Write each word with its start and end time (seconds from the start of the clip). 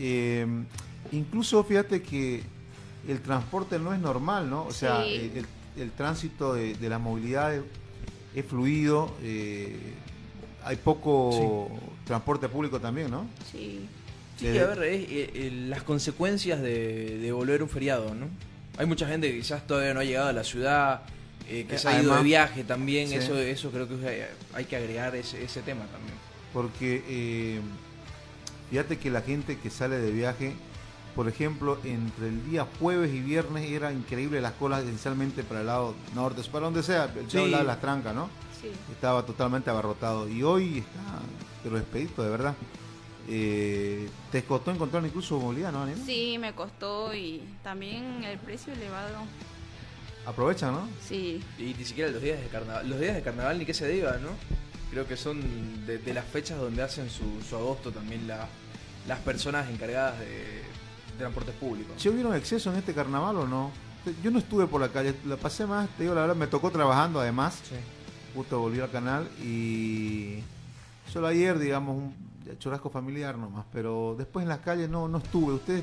Eh, 0.00 0.46
incluso 1.12 1.62
fíjate 1.62 2.02
que 2.02 2.42
el 3.06 3.20
transporte 3.20 3.78
no 3.78 3.92
es 3.92 4.00
normal, 4.00 4.48
¿no? 4.50 4.64
O 4.64 4.72
sea, 4.72 5.04
Sí. 5.04 5.14
el, 5.14 5.38
el- 5.38 5.46
el 5.82 5.90
tránsito 5.92 6.54
de, 6.54 6.74
de 6.74 6.88
la 6.88 6.98
movilidad 6.98 7.54
es, 7.54 7.62
es 8.34 8.44
fluido, 8.44 9.14
eh, 9.22 9.76
hay 10.64 10.76
poco 10.76 11.70
transporte 12.06 12.48
público 12.48 12.80
también, 12.80 13.10
¿no? 13.10 13.26
Sí. 13.50 13.86
Sí, 14.36 14.46
Desde- 14.46 14.60
a 14.60 14.66
ver, 14.68 14.82
es, 14.84 15.00
eh, 15.10 15.30
eh, 15.34 15.50
las 15.68 15.82
consecuencias 15.82 16.60
de, 16.60 17.18
de 17.18 17.32
volver 17.32 17.62
un 17.62 17.68
feriado, 17.68 18.14
¿no? 18.14 18.26
Hay 18.78 18.86
mucha 18.86 19.06
gente 19.06 19.30
que 19.30 19.38
quizás 19.38 19.66
todavía 19.66 19.92
no 19.94 20.00
ha 20.00 20.04
llegado 20.04 20.28
a 20.28 20.32
la 20.32 20.44
ciudad, 20.44 21.02
eh, 21.48 21.66
que 21.68 21.74
Eh, 21.76 21.78
se 21.78 21.88
ha 21.88 22.00
ido 22.02 22.14
de 22.16 22.22
viaje 22.22 22.64
también, 22.64 23.08
Sí. 23.08 23.16
eso 23.16 23.36
eso 23.38 23.70
creo 23.70 23.86
que 23.88 23.94
hay, 24.08 24.22
hay 24.54 24.64
que 24.64 24.76
agregar 24.76 25.14
ese, 25.14 25.42
ese 25.44 25.60
tema 25.62 25.84
también. 25.86 26.14
Porque 26.54 27.02
eh, 27.08 27.60
fíjate 28.70 28.98
que 28.98 29.10
la 29.10 29.20
gente 29.22 29.58
que 29.58 29.70
sale 29.70 29.98
de 29.98 30.10
viaje, 30.10 30.54
por 31.14 31.28
ejemplo, 31.28 31.78
entre 31.84 32.28
el 32.28 32.48
día 32.50 32.66
jueves 32.78 33.12
y 33.12 33.20
viernes 33.20 33.68
era 33.70 33.92
increíble 33.92 34.40
las 34.40 34.52
colas, 34.52 34.82
esencialmente 34.82 35.42
para 35.42 35.60
el 35.60 35.66
lado 35.66 35.94
norte, 36.14 36.42
para 36.50 36.64
donde 36.66 36.82
sea, 36.82 37.04
el 37.04 37.30
Sí. 37.30 37.36
lado 37.50 37.58
de 37.62 37.64
las 37.68 37.80
trancas, 37.80 38.14
¿no? 38.14 38.28
Sí. 38.60 38.68
Estaba 38.92 39.24
totalmente 39.26 39.70
abarrotado. 39.70 40.28
Y 40.28 40.42
hoy 40.42 40.78
está, 40.78 41.18
pero 41.62 41.78
expedito, 41.78 42.22
de 42.22 42.30
verdad. 42.30 42.54
Eh, 43.28 44.08
¿Te 44.32 44.42
costó 44.44 44.70
encontrar 44.70 45.04
incluso 45.04 45.38
movilidad, 45.38 45.72
no, 45.72 45.80
Daniela? 45.80 46.04
Sí, 46.04 46.36
me 46.38 46.52
costó 46.54 47.14
y 47.14 47.42
también 47.62 48.24
el 48.24 48.38
precio 48.38 48.72
elevado. 48.72 49.18
Aprovecha, 50.26 50.70
¿no? 50.70 50.88
Sí. 51.06 51.42
Y 51.58 51.74
ni 51.78 51.84
siquiera 51.84 52.10
los 52.10 52.20
días 52.22 52.40
de 52.40 52.46
carnaval, 52.48 52.88
los 52.88 53.00
días 53.00 53.14
de 53.14 53.22
carnaval 53.22 53.58
ni 53.58 53.64
que 53.64 53.72
se 53.74 53.88
diga, 53.88 54.18
¿no? 54.18 54.28
Creo 54.90 55.06
que 55.06 55.16
son 55.16 55.86
de, 55.86 55.98
de 55.98 56.14
las 56.14 56.24
fechas 56.24 56.58
donde 56.58 56.82
hacen 56.82 57.08
su, 57.10 57.24
su 57.48 57.56
agosto 57.56 57.92
también 57.92 58.26
la- 58.26 58.48
las 59.08 59.18
personas 59.20 59.68
encargadas 59.70 60.18
de, 60.18 60.62
transportes 61.18 61.54
públicos. 61.56 61.92
¿Se 62.00 62.08
hubieron 62.08 62.34
exceso 62.34 62.70
en 62.72 62.78
este 62.78 62.94
carnaval 62.94 63.36
o 63.36 63.46
no? 63.46 63.70
Yo 64.22 64.30
no 64.30 64.38
estuve 64.38 64.66
por 64.66 64.80
la 64.80 64.88
calle, 64.88 65.14
la 65.26 65.36
pasé 65.36 65.66
más, 65.66 65.88
te 65.96 66.04
digo 66.04 66.14
la 66.14 66.22
verdad, 66.22 66.36
me 66.36 66.46
tocó 66.46 66.70
trabajando 66.70 67.20
además. 67.20 67.60
Sí. 67.68 67.74
justo 68.34 68.58
volví 68.60 68.80
al 68.80 68.90
canal 68.90 69.28
y 69.42 70.38
solo 71.12 71.26
ayer, 71.26 71.58
digamos, 71.58 71.96
un 71.96 72.14
churrasco 72.58 72.88
familiar 72.90 73.36
nomás, 73.36 73.64
pero 73.72 74.14
después 74.16 74.42
en 74.44 74.48
las 74.48 74.60
calles 74.60 74.88
no, 74.88 75.06
no 75.08 75.18
estuve. 75.18 75.52
¿Ustedes 75.54 75.82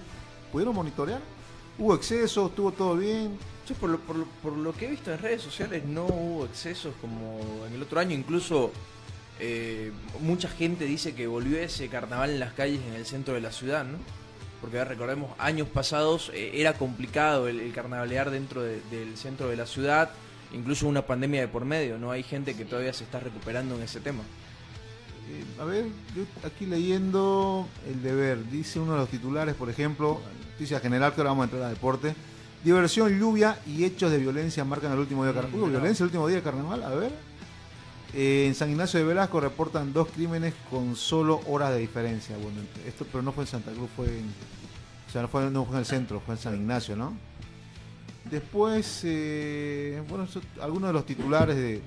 pudieron 0.51 0.73
monitorear? 0.73 1.21
¿Hubo 1.77 1.93
exceso? 1.93 2.47
¿Estuvo 2.47 2.71
todo 2.71 2.95
bien? 2.97 3.37
Yo 3.69 3.75
por 3.75 3.89
lo, 3.91 3.99
por, 3.99 4.15
lo, 4.15 4.25
por 4.41 4.53
lo 4.53 4.73
que 4.73 4.87
he 4.87 4.89
visto 4.89 5.13
en 5.13 5.19
redes 5.19 5.41
sociales 5.43 5.85
no 5.85 6.05
hubo 6.05 6.45
excesos 6.45 6.95
como 6.99 7.39
en 7.67 7.73
el 7.73 7.83
otro 7.83 7.99
año, 7.99 8.15
incluso 8.15 8.71
eh, 9.39 9.91
mucha 10.21 10.47
gente 10.49 10.85
dice 10.85 11.13
que 11.13 11.27
volvió 11.27 11.57
ese 11.59 11.87
carnaval 11.89 12.31
en 12.31 12.39
las 12.39 12.53
calles 12.53 12.79
en 12.87 12.93
el 12.93 13.05
centro 13.05 13.33
de 13.33 13.41
la 13.41 13.51
ciudad, 13.51 13.85
¿no? 13.85 13.97
Porque 14.61 14.83
recordemos, 14.83 15.31
años 15.37 15.67
pasados 15.67 16.31
eh, 16.33 16.51
era 16.55 16.73
complicado 16.73 17.47
el, 17.47 17.59
el 17.59 17.71
carnavalear 17.73 18.31
dentro 18.31 18.63
de- 18.63 18.81
del 18.89 19.15
centro 19.17 19.49
de 19.49 19.55
la 19.55 19.67
ciudad, 19.67 20.09
incluso 20.53 20.87
una 20.87 21.03
pandemia 21.03 21.41
de 21.41 21.47
por 21.47 21.65
medio, 21.65 21.99
¿no? 21.99 22.09
Hay 22.11 22.23
gente 22.23 22.55
que 22.55 22.65
todavía 22.65 22.93
se 22.93 23.03
está 23.03 23.19
recuperando 23.19 23.75
en 23.75 23.83
ese 23.83 23.99
tema. 23.99 24.23
Eh, 25.29 25.61
a 25.61 25.65
ver, 25.65 25.85
yo 26.15 26.23
aquí 26.47 26.65
leyendo 26.65 27.67
el 27.87 28.01
deber, 28.01 28.49
dice 28.49 28.79
uno 28.79 28.93
de 28.93 28.99
los 28.99 29.09
titulares, 29.09 29.53
por 29.55 29.69
ejemplo, 29.69 30.19
noticia 30.53 30.79
general 30.79 31.13
que 31.13 31.21
ahora 31.21 31.31
vamos 31.31 31.43
a 31.43 31.45
entrar 31.45 31.63
a 31.63 31.69
deporte. 31.69 32.15
Diversión, 32.63 33.19
lluvia 33.19 33.59
y 33.67 33.83
hechos 33.83 34.09
de 34.09 34.17
violencia 34.17 34.63
marcan 34.65 34.91
el 34.93 34.99
último 34.99 35.23
día 35.23 35.33
de 35.33 35.39
carnaval. 35.39 35.59
Mm, 35.59 35.63
¿Hubo 35.63 35.69
violencia 35.71 36.03
el 36.03 36.07
último 36.07 36.27
día 36.27 36.37
de 36.37 36.43
carnaval? 36.43 36.83
A 36.83 36.89
ver. 36.89 37.11
Eh, 38.13 38.45
en 38.47 38.55
San 38.55 38.69
Ignacio 38.69 38.99
de 38.99 39.05
Velasco 39.05 39.39
reportan 39.39 39.93
dos 39.93 40.07
crímenes 40.09 40.53
con 40.69 40.95
solo 40.95 41.41
horas 41.47 41.71
de 41.71 41.79
diferencia. 41.79 42.35
Esto 42.85 43.05
pero 43.11 43.21
no 43.21 43.31
fue 43.31 43.43
en 43.43 43.47
Santa 43.47 43.71
Cruz, 43.71 43.89
fue 43.95 44.07
en, 44.07 44.25
o 45.07 45.11
sea, 45.11 45.21
no 45.21 45.27
fue, 45.27 45.45
en 45.47 45.77
el 45.77 45.85
centro, 45.85 46.19
fue 46.19 46.35
en 46.35 46.41
San 46.41 46.55
Ignacio, 46.55 46.95
¿no? 46.95 47.15
Después, 48.29 49.01
eh, 49.03 50.01
bueno, 50.09 50.27
algunos 50.61 50.89
de 50.89 50.93
los 50.93 51.05
titulares 51.05 51.55
de, 51.55 51.81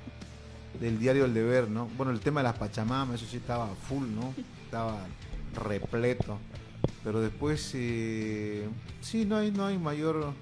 del 0.78 0.98
diario 0.98 1.24
El 1.24 1.34
Deber, 1.34 1.68
¿no? 1.68 1.86
Bueno, 1.96 2.12
el 2.12 2.20
tema 2.20 2.40
de 2.40 2.44
las 2.44 2.58
Pachamamas, 2.58 3.20
eso 3.20 3.30
sí 3.30 3.36
estaba 3.36 3.68
full, 3.88 4.06
¿no? 4.08 4.34
Estaba 4.64 5.06
repleto. 5.54 6.38
Pero 7.04 7.20
después, 7.20 7.72
eh, 7.74 8.68
sí, 9.00 9.24
no 9.24 9.36
hay, 9.36 9.50
no 9.50 9.66
hay 9.66 9.78
mayor, 9.78 10.32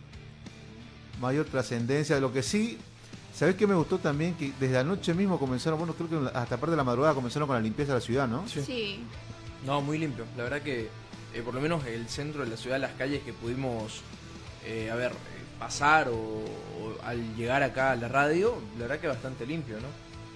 mayor 1.20 1.46
trascendencia. 1.46 2.20
Lo 2.20 2.32
que 2.32 2.42
sí, 2.42 2.78
¿sabés 3.38 3.54
qué 3.54 3.66
me 3.66 3.74
gustó 3.74 3.98
también? 3.98 4.34
Que 4.34 4.52
desde 4.58 4.78
anoche 4.78 5.14
mismo 5.14 5.38
comenzaron, 5.38 5.78
bueno, 5.78 5.94
creo 5.94 6.08
que 6.08 6.30
hasta 6.36 6.56
parte 6.56 6.72
de 6.72 6.76
la 6.76 6.84
madrugada 6.84 7.14
comenzaron 7.14 7.46
con 7.46 7.56
la 7.56 7.62
limpieza 7.62 7.92
de 7.92 7.98
la 8.00 8.04
ciudad, 8.04 8.26
¿no? 8.28 8.46
Sí. 8.48 9.00
No, 9.64 9.80
muy 9.80 9.98
limpio. 9.98 10.24
La 10.36 10.42
verdad 10.44 10.62
que 10.62 10.88
eh, 11.34 11.42
por 11.44 11.54
lo 11.54 11.60
menos 11.60 11.84
el 11.86 12.08
centro 12.08 12.42
de 12.44 12.50
la 12.50 12.56
ciudad, 12.56 12.78
las 12.80 12.92
calles 12.92 13.22
que 13.22 13.32
pudimos, 13.32 14.00
eh, 14.64 14.90
a 14.90 14.94
ver, 14.96 15.12
eh, 15.12 15.14
pasar 15.58 16.08
o, 16.08 16.14
o 16.14 16.96
al 17.04 17.36
llegar 17.36 17.62
acá 17.62 17.92
a 17.92 17.96
la 17.96 18.08
radio, 18.08 18.54
la 18.76 18.86
verdad 18.86 19.00
que 19.00 19.06
bastante 19.08 19.46
limpio, 19.46 19.76
¿no? 19.76 19.88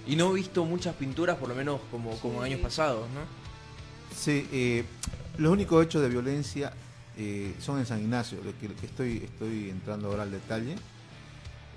Y 0.05 0.15
no 0.17 0.31
he 0.31 0.35
visto 0.35 0.65
muchas 0.65 0.95
pinturas, 0.95 1.37
por 1.37 1.47
lo 1.49 1.55
menos 1.55 1.79
como, 1.89 2.11
como 2.19 2.39
Sí. 2.39 2.45
años 2.45 2.59
pasados, 2.61 3.07
¿no? 3.11 3.21
Sí, 4.15 4.47
eh, 4.51 4.83
los 5.37 5.51
únicos 5.51 5.83
hechos 5.85 6.01
de 6.01 6.09
violencia 6.09 6.73
eh, 7.17 7.55
son 7.59 7.79
en 7.79 7.85
San 7.85 7.99
Ignacio, 8.01 8.39
lo 8.43 8.51
que, 8.59 8.73
que 8.75 8.85
estoy, 8.85 9.17
estoy 9.23 9.69
entrando 9.69 10.09
ahora 10.09 10.23
al 10.23 10.31
detalle. 10.31 10.75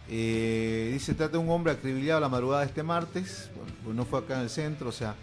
Eh, 0.08 0.90
dice, 0.92 1.14
trata 1.14 1.32
de 1.32 1.38
un 1.38 1.50
hombre 1.50 1.72
acribillado 1.72 2.20
la 2.20 2.28
madrugada 2.28 2.60
de 2.62 2.68
este 2.68 2.82
martes, 2.82 3.50
bueno, 3.84 4.02
no 4.02 4.04
fue 4.06 4.20
acá 4.20 4.34
en 4.34 4.40
el 4.42 4.50
centro, 4.50 4.90
o 4.90 4.92
sea, 4.92 5.14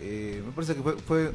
eh, 0.00 0.42
me 0.44 0.52
parece 0.52 0.74
que 0.74 0.82
fue, 0.82 0.92
fue, 0.98 1.32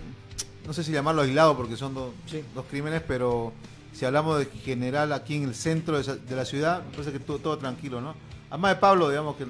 no 0.68 0.74
sé 0.74 0.84
si 0.84 0.92
llamarlo 0.92 1.24
aislado 1.24 1.58
porque 1.58 1.76
son 1.76 1.96
dos- 1.96 2.14
Sí. 2.28 2.44
dos 2.54 2.66
crímenes, 2.70 3.02
pero 3.08 3.54
si 3.92 4.06
hablamos 4.06 4.38
de 4.38 4.46
general 4.46 5.12
aquí 5.14 5.36
en 5.38 5.44
el 5.46 5.56
centro 5.56 6.00
de, 6.02 6.16
de 6.18 6.36
la 6.36 6.46
ciudad, 6.46 6.84
me 6.86 6.92
parece 6.92 7.12
que 7.12 7.20
todo, 7.20 7.40
todo 7.40 7.58
tranquilo, 7.58 8.02
¿no? 8.02 8.14
Además 8.52 8.76
de 8.76 8.80
Pablo, 8.80 9.10
digamos 9.10 9.36
que 9.36 9.44
el- 9.44 9.50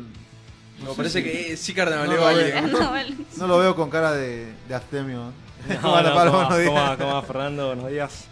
Me 0.81 0.89
sé 0.91 0.95
parece 0.95 1.19
si- 1.19 1.23
que 1.25 1.53
eh, 1.53 1.57
sí 1.57 1.73
carnavaleo 1.73 2.21
No, 2.61 2.67
no. 2.69 2.79
No, 2.79 2.91
vale. 2.91 3.15
no 3.37 3.47
lo 3.47 3.57
veo 3.57 3.75
con 3.75 3.89
cara 3.89 4.13
de, 4.13 4.53
de 4.69 4.75
abstemio. 4.75 5.33
No, 5.67 5.75
¿Cómo 5.81 5.95
anda, 5.97 6.09
no, 6.11 6.15
Pablo? 6.15 6.31
¿cómo 6.31 6.41
va? 6.43 6.47
Buenos 6.55 6.73
días. 6.73 6.97
¿Cómo 6.97 7.21
Fernando? 7.23 7.67
Buenos 7.67 7.89
días. 7.91 8.25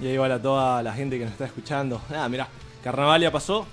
Y 0.00 0.06
igual 0.06 0.32
a 0.32 0.40
toda 0.40 0.82
la 0.82 0.94
gente 0.94 1.18
que 1.18 1.24
nos 1.24 1.32
está 1.32 1.44
escuchando. 1.44 2.00
Nada, 2.08 2.30
mirá, 2.30 2.48
carnaval 2.82 3.20
ya 3.20 3.30
pasó. 3.30 3.66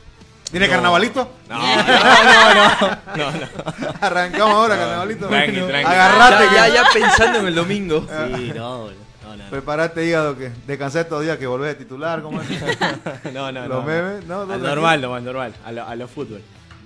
¿Viene 0.51 0.67
No. 0.67 0.73
carnavalito? 0.73 1.31
No, 1.47 1.57
no, 1.59 1.83
no, 1.83 2.53
no, 2.55 3.15
no, 3.15 3.31
no. 3.39 3.93
Arrancamos 4.01 4.53
ahora, 4.55 4.77
carnavalito. 4.77 5.27
Tranqui, 5.27 5.51
tranqui. 5.59 5.85
Agarrate, 5.91 6.43
Ya, 6.45 6.49
que- 6.49 6.55
ya, 6.55 6.83
ya 6.83 6.89
pensando 6.91 7.39
en 7.39 7.47
el 7.47 7.55
domingo. 7.55 8.01
Sí, 8.01 8.51
no, 8.55 8.87
no, 8.87 9.35
no, 9.35 9.43
Preparate, 9.49 10.05
hígado, 10.05 10.37
que 10.37 10.51
descansé 10.65 11.01
estos 11.01 11.21
días 11.23 11.37
que 11.37 11.45
volvés 11.47 11.75
a 11.75 11.77
titular. 11.77 12.21
¿cómo 12.21 12.41
es? 12.41 12.49
no, 13.33 13.51
no, 13.51 13.61
Los 13.67 13.69
no, 13.69 13.81
memes, 13.83 14.25
¿no? 14.25 14.41
Al 14.41 14.47
No, 14.47 14.57
normal, 14.57 15.01
lo 15.01 15.09
más 15.11 15.21
normal, 15.23 15.53
a 15.65 15.71
lo, 15.71 15.85
a 15.87 15.95
lo 15.95 16.07
fútbol. 16.07 16.41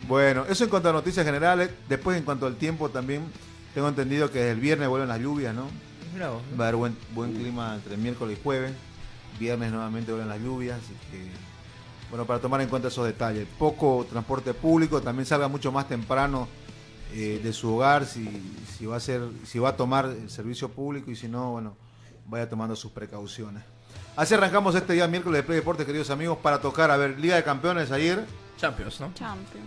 Bueno, 0.07 0.45
eso 0.49 0.65
en 0.65 0.69
cuanto 0.69 0.89
a 0.89 0.93
noticias 0.93 1.25
generales. 1.25 1.69
Después, 1.87 2.17
en 2.17 2.23
cuanto 2.23 2.45
al 2.45 2.55
tiempo, 2.57 2.89
también 2.89 3.23
tengo 3.73 3.87
entendido 3.87 4.29
que 4.29 4.39
desde 4.39 4.51
el 4.51 4.59
viernes 4.59 4.89
vuelven 4.89 5.07
las 5.07 5.19
lluvias, 5.19 5.55
¿no? 5.55 5.67
¿no? 6.19 6.41
Va 6.59 6.65
a 6.65 6.67
haber 6.67 6.75
buen, 6.75 6.97
buen 7.13 7.33
clima 7.33 7.75
entre 7.75 7.95
miércoles 7.97 8.37
y 8.37 8.43
jueves. 8.43 8.73
Viernes 9.39 9.71
nuevamente 9.71 10.11
vuelven 10.11 10.29
las 10.29 10.39
lluvias. 10.41 10.77
Así 10.77 10.93
que, 11.11 11.25
bueno, 12.13 12.27
para 12.27 12.39
tomar 12.39 12.61
en 12.61 12.69
cuenta 12.69 12.89
esos 12.89 13.07
detalles. 13.07 13.47
Poco 13.57 14.05
transporte 14.07 14.53
público, 14.53 15.01
también 15.01 15.25
salga 15.25 15.47
mucho 15.47 15.71
más 15.71 15.87
temprano 15.87 16.47
eh, 17.11 17.41
de 17.43 17.51
su 17.53 17.73
hogar 17.73 18.05
si, 18.05 18.29
si 18.77 18.85
va 18.85 18.97
a 18.97 18.99
ser, 18.99 19.21
si 19.47 19.57
va 19.57 19.69
a 19.69 19.75
tomar 19.75 20.05
el 20.05 20.29
servicio 20.29 20.69
público 20.69 21.09
y 21.09 21.15
si 21.15 21.27
no, 21.27 21.53
bueno, 21.53 21.75
vaya 22.27 22.47
tomando 22.47 22.75
sus 22.75 22.91
precauciones. 22.91 23.63
Así 24.15 24.35
arrancamos 24.35 24.75
este 24.75 24.93
día 24.93 25.07
miércoles 25.07 25.39
de 25.39 25.43
Play 25.43 25.57
Deportes, 25.57 25.87
queridos 25.87 26.11
amigos, 26.11 26.37
para 26.37 26.61
tocar, 26.61 26.91
a 26.91 26.97
ver, 26.97 27.19
Liga 27.19 27.35
de 27.35 27.43
Campeones 27.43 27.89
ayer. 27.89 28.23
Champions, 28.57 28.99
¿no? 28.99 29.11
Champions. 29.15 29.65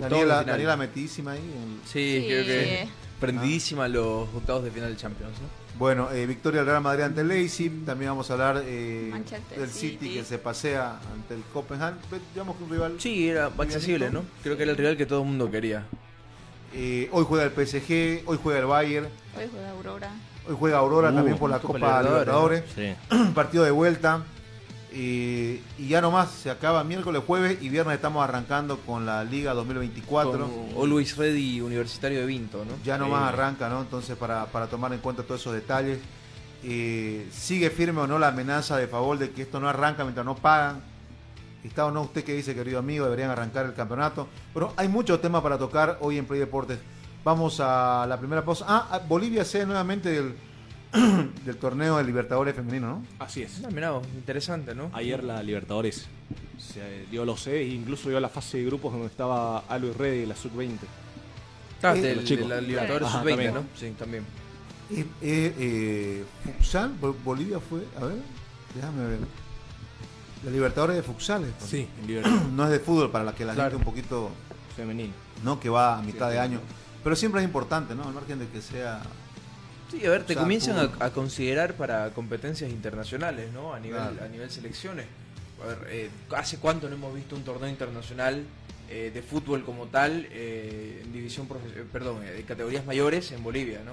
Daniela. 0.00 0.42
Daniela 0.42 0.76
metidísima 0.76 1.32
ahí. 1.32 1.38
en- 1.38 1.80
Sí, 1.86 2.18
Sí. 2.20 2.26
creo 2.26 2.44
que 2.46 2.88
prendidísima 3.20 3.86
los 3.86 4.28
octavos 4.34 4.64
de 4.64 4.72
final 4.72 4.90
de 4.90 4.96
Champions, 4.96 5.34
¿no? 5.40 5.63
Bueno, 5.78 6.10
eh, 6.12 6.24
victoria 6.26 6.60
del 6.60 6.68
Real 6.68 6.82
Madrid 6.82 7.02
ante 7.04 7.22
el 7.22 7.28
Leipzig. 7.28 7.84
También 7.84 8.10
vamos 8.12 8.30
a 8.30 8.34
hablar 8.34 8.62
eh, 8.64 9.12
del 9.56 9.68
City. 9.70 9.98
City. 9.98 10.14
que 10.14 10.24
se 10.24 10.38
pasea 10.38 11.00
ante 11.12 11.34
el 11.34 11.42
Copenhagen. 11.52 11.98
Digamos 12.32 12.56
que 12.56 12.64
un 12.64 12.70
rival. 12.70 12.94
Sí, 12.98 13.28
era 13.28 13.46
accesible, 13.46 14.10
¿no? 14.10 14.22
Creo 14.42 14.56
que 14.56 14.62
era 14.62 14.72
el 14.72 14.78
rival 14.78 14.96
que 14.96 15.06
todo 15.06 15.20
el 15.22 15.26
mundo 15.26 15.50
quería. 15.50 15.84
Eh, 16.72 17.08
hoy 17.12 17.24
juega 17.28 17.44
el 17.44 17.50
PSG, 17.52 18.22
hoy 18.26 18.38
juega 18.42 18.60
el 18.60 18.66
Bayern, 18.66 19.06
Hoy 19.36 19.48
juega 19.52 19.70
Aurora. 19.70 20.10
hoy 20.48 20.56
juega 20.58 20.78
Aurora 20.78 21.10
Uh, 21.10 21.14
también 21.14 21.38
por 21.38 21.48
la 21.50 21.58
Copa 21.60 21.74
Copa, 21.78 22.02
Libertadores, 22.02 22.64
Libertadores. 22.76 22.98
Sí. 23.10 23.32
Partido 23.34 23.62
de 23.64 23.70
vuelta. 23.70 24.24
Eh, 24.96 25.60
y 25.76 25.88
ya 25.88 26.00
nomás 26.00 26.30
se 26.30 26.50
acaba 26.50 26.84
miércoles, 26.84 27.22
jueves 27.26 27.58
y 27.60 27.68
viernes 27.68 27.96
estamos 27.96 28.22
arrancando 28.22 28.78
con 28.78 29.04
la 29.04 29.24
Liga 29.24 29.52
2024. 29.52 30.48
Con 30.48 30.82
Always 30.82 31.16
Ready 31.16 31.60
Universitario 31.60 32.20
de 32.20 32.26
Vinto, 32.26 32.64
¿no? 32.64 32.72
Ya 32.84 32.96
nomás 32.96 33.22
Sí. 33.22 33.28
arranca, 33.34 33.68
¿no? 33.68 33.80
Entonces, 33.80 34.16
para, 34.16 34.46
para 34.46 34.68
tomar 34.68 34.92
en 34.92 35.00
cuenta 35.00 35.24
todos 35.24 35.40
esos 35.40 35.52
detalles. 35.52 35.98
Eh, 36.62 37.28
¿Sigue 37.32 37.70
firme 37.70 38.00
o 38.02 38.06
no 38.06 38.18
la 38.20 38.28
amenaza 38.28 38.76
de 38.76 38.86
favor 38.86 39.18
de 39.18 39.30
que 39.30 39.42
esto 39.42 39.58
no 39.58 39.68
arranca 39.68 40.04
mientras 40.04 40.24
no 40.24 40.36
pagan? 40.36 40.80
¿Está 41.64 41.86
o 41.86 41.90
no 41.90 42.02
usted 42.02 42.22
que 42.22 42.34
dice, 42.34 42.54
querido 42.54 42.78
amigo, 42.78 43.04
deberían 43.04 43.30
arrancar 43.30 43.66
el 43.66 43.74
campeonato? 43.74 44.28
Bueno, 44.52 44.72
hay 44.76 44.86
muchos 44.86 45.20
temas 45.20 45.42
para 45.42 45.58
tocar 45.58 45.98
hoy 46.02 46.18
en 46.18 46.26
Play 46.26 46.38
Deportes. 46.38 46.78
Vamos 47.24 47.58
a 47.58 48.06
la 48.08 48.18
primera 48.18 48.44
pausa. 48.44 48.64
Ah, 48.68 49.00
Bolivia 49.08 49.44
C 49.44 49.66
nuevamente 49.66 50.10
del, 50.10 50.36
del 51.44 51.56
torneo 51.56 51.96
de 51.98 52.04
Libertadores 52.04 52.54
femenino, 52.54 52.86
¿no? 52.88 53.06
Así 53.18 53.42
es. 53.42 53.60
Ah, 53.64 53.68
mirá 53.72 53.92
interesante, 54.14 54.74
¿no? 54.74 54.90
Ayer 54.92 55.22
la 55.24 55.42
Libertadores 55.42 56.06
se 56.58 57.06
dio 57.10 57.24
los 57.24 57.46
e 57.48 57.64
incluso 57.64 58.08
dio 58.08 58.20
la 58.20 58.28
fase 58.28 58.58
de 58.58 58.64
grupos 58.66 58.92
donde 58.92 59.08
estaba 59.08 59.58
Alo 59.68 59.88
y 60.06 60.26
la 60.26 60.36
sub-20. 60.36 60.78
Ah, 61.82 61.94
Eh, 61.96 62.00
de, 62.00 62.24
chicos. 62.24 62.48
la 62.48 62.60
Libertadores 62.60 63.08
Ajá, 63.08 63.18
sub-20, 63.20 63.28
también. 63.30 63.54
¿no? 63.54 63.64
Sí, 63.76 63.90
también. 63.98 64.24
Eh, 64.90 65.06
eh, 65.22 65.54
eh, 65.58 66.24
futsal, 66.58 66.94
Bol- 67.00 67.16
Bolivia 67.24 67.58
fue, 67.58 67.80
a 68.00 68.04
ver, 68.04 68.16
déjame 68.74 69.06
ver. 69.08 69.18
La 70.44 70.50
Libertadores 70.50 70.96
de 70.96 71.02
futsales. 71.02 71.50
pues. 71.58 71.70
Sí, 71.70 71.88
en 72.00 72.06
Libertadores 72.06 72.48
No 72.52 72.64
es 72.64 72.70
de 72.70 72.78
fútbol 72.80 73.10
para 73.10 73.24
la 73.24 73.34
que 73.34 73.44
la 73.44 73.54
Claro. 73.54 73.70
gente 73.72 73.84
un 73.84 73.90
poquito, 73.92 74.30
femenino. 74.76 75.12
¿no? 75.42 75.58
Que 75.60 75.68
va 75.68 75.98
a 75.98 76.02
mitad 76.02 76.28
Sí, 76.28 76.34
de 76.34 76.40
año. 76.40 76.60
Pero 77.02 77.16
siempre 77.16 77.40
es 77.40 77.46
importante, 77.46 77.94
¿no? 77.94 78.04
Al 78.04 78.14
margen 78.14 78.38
de 78.38 78.48
que 78.48 78.62
sea... 78.62 79.02
Sí, 79.90 80.04
a 80.06 80.10
ver, 80.10 80.24
te 80.24 80.32
O 80.32 80.34
sea, 80.34 80.42
comienzan 80.42 80.78
a, 80.78 81.04
a 81.04 81.10
considerar 81.10 81.74
para 81.74 82.10
competencias 82.10 82.70
internacionales, 82.70 83.52
¿no? 83.52 83.74
A 83.74 83.80
nivel, 83.80 84.00
Claro. 84.00 84.24
a 84.24 84.28
nivel 84.28 84.50
selecciones. 84.50 85.06
A 85.62 85.66
ver, 85.68 85.78
eh, 85.90 86.10
¿hace 86.36 86.58
cuánto 86.58 86.88
no 86.88 86.96
hemos 86.96 87.14
visto 87.14 87.36
un 87.36 87.42
torneo 87.44 87.68
internacional 87.68 88.44
eh, 88.90 89.10
de 89.14 89.22
fútbol 89.22 89.64
como 89.64 89.86
tal 89.86 90.26
eh, 90.30 91.00
en 91.04 91.12
división, 91.12 91.46
eh, 91.74 91.84
perdón, 91.92 92.22
eh, 92.24 92.32
de 92.32 92.42
categorías 92.42 92.84
mayores 92.84 93.30
en 93.32 93.42
Bolivia, 93.42 93.80
¿no? 93.84 93.92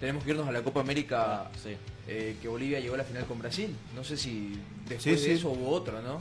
Tenemos 0.00 0.24
que 0.24 0.30
irnos 0.30 0.48
a 0.48 0.52
la 0.52 0.62
Copa 0.62 0.80
América, 0.80 1.50
Sí. 1.62 1.76
eh, 2.08 2.36
que 2.42 2.48
Bolivia 2.48 2.80
llegó 2.80 2.94
a 2.94 2.98
la 2.98 3.04
final 3.04 3.24
con 3.26 3.38
Brasil. 3.38 3.74
No 3.94 4.02
sé 4.02 4.16
si 4.16 4.58
después 4.88 5.02
Sí, 5.02 5.10
de 5.10 5.18
sí. 5.18 5.30
eso 5.40 5.50
hubo 5.50 5.70
otro, 5.70 6.00
¿no? 6.02 6.18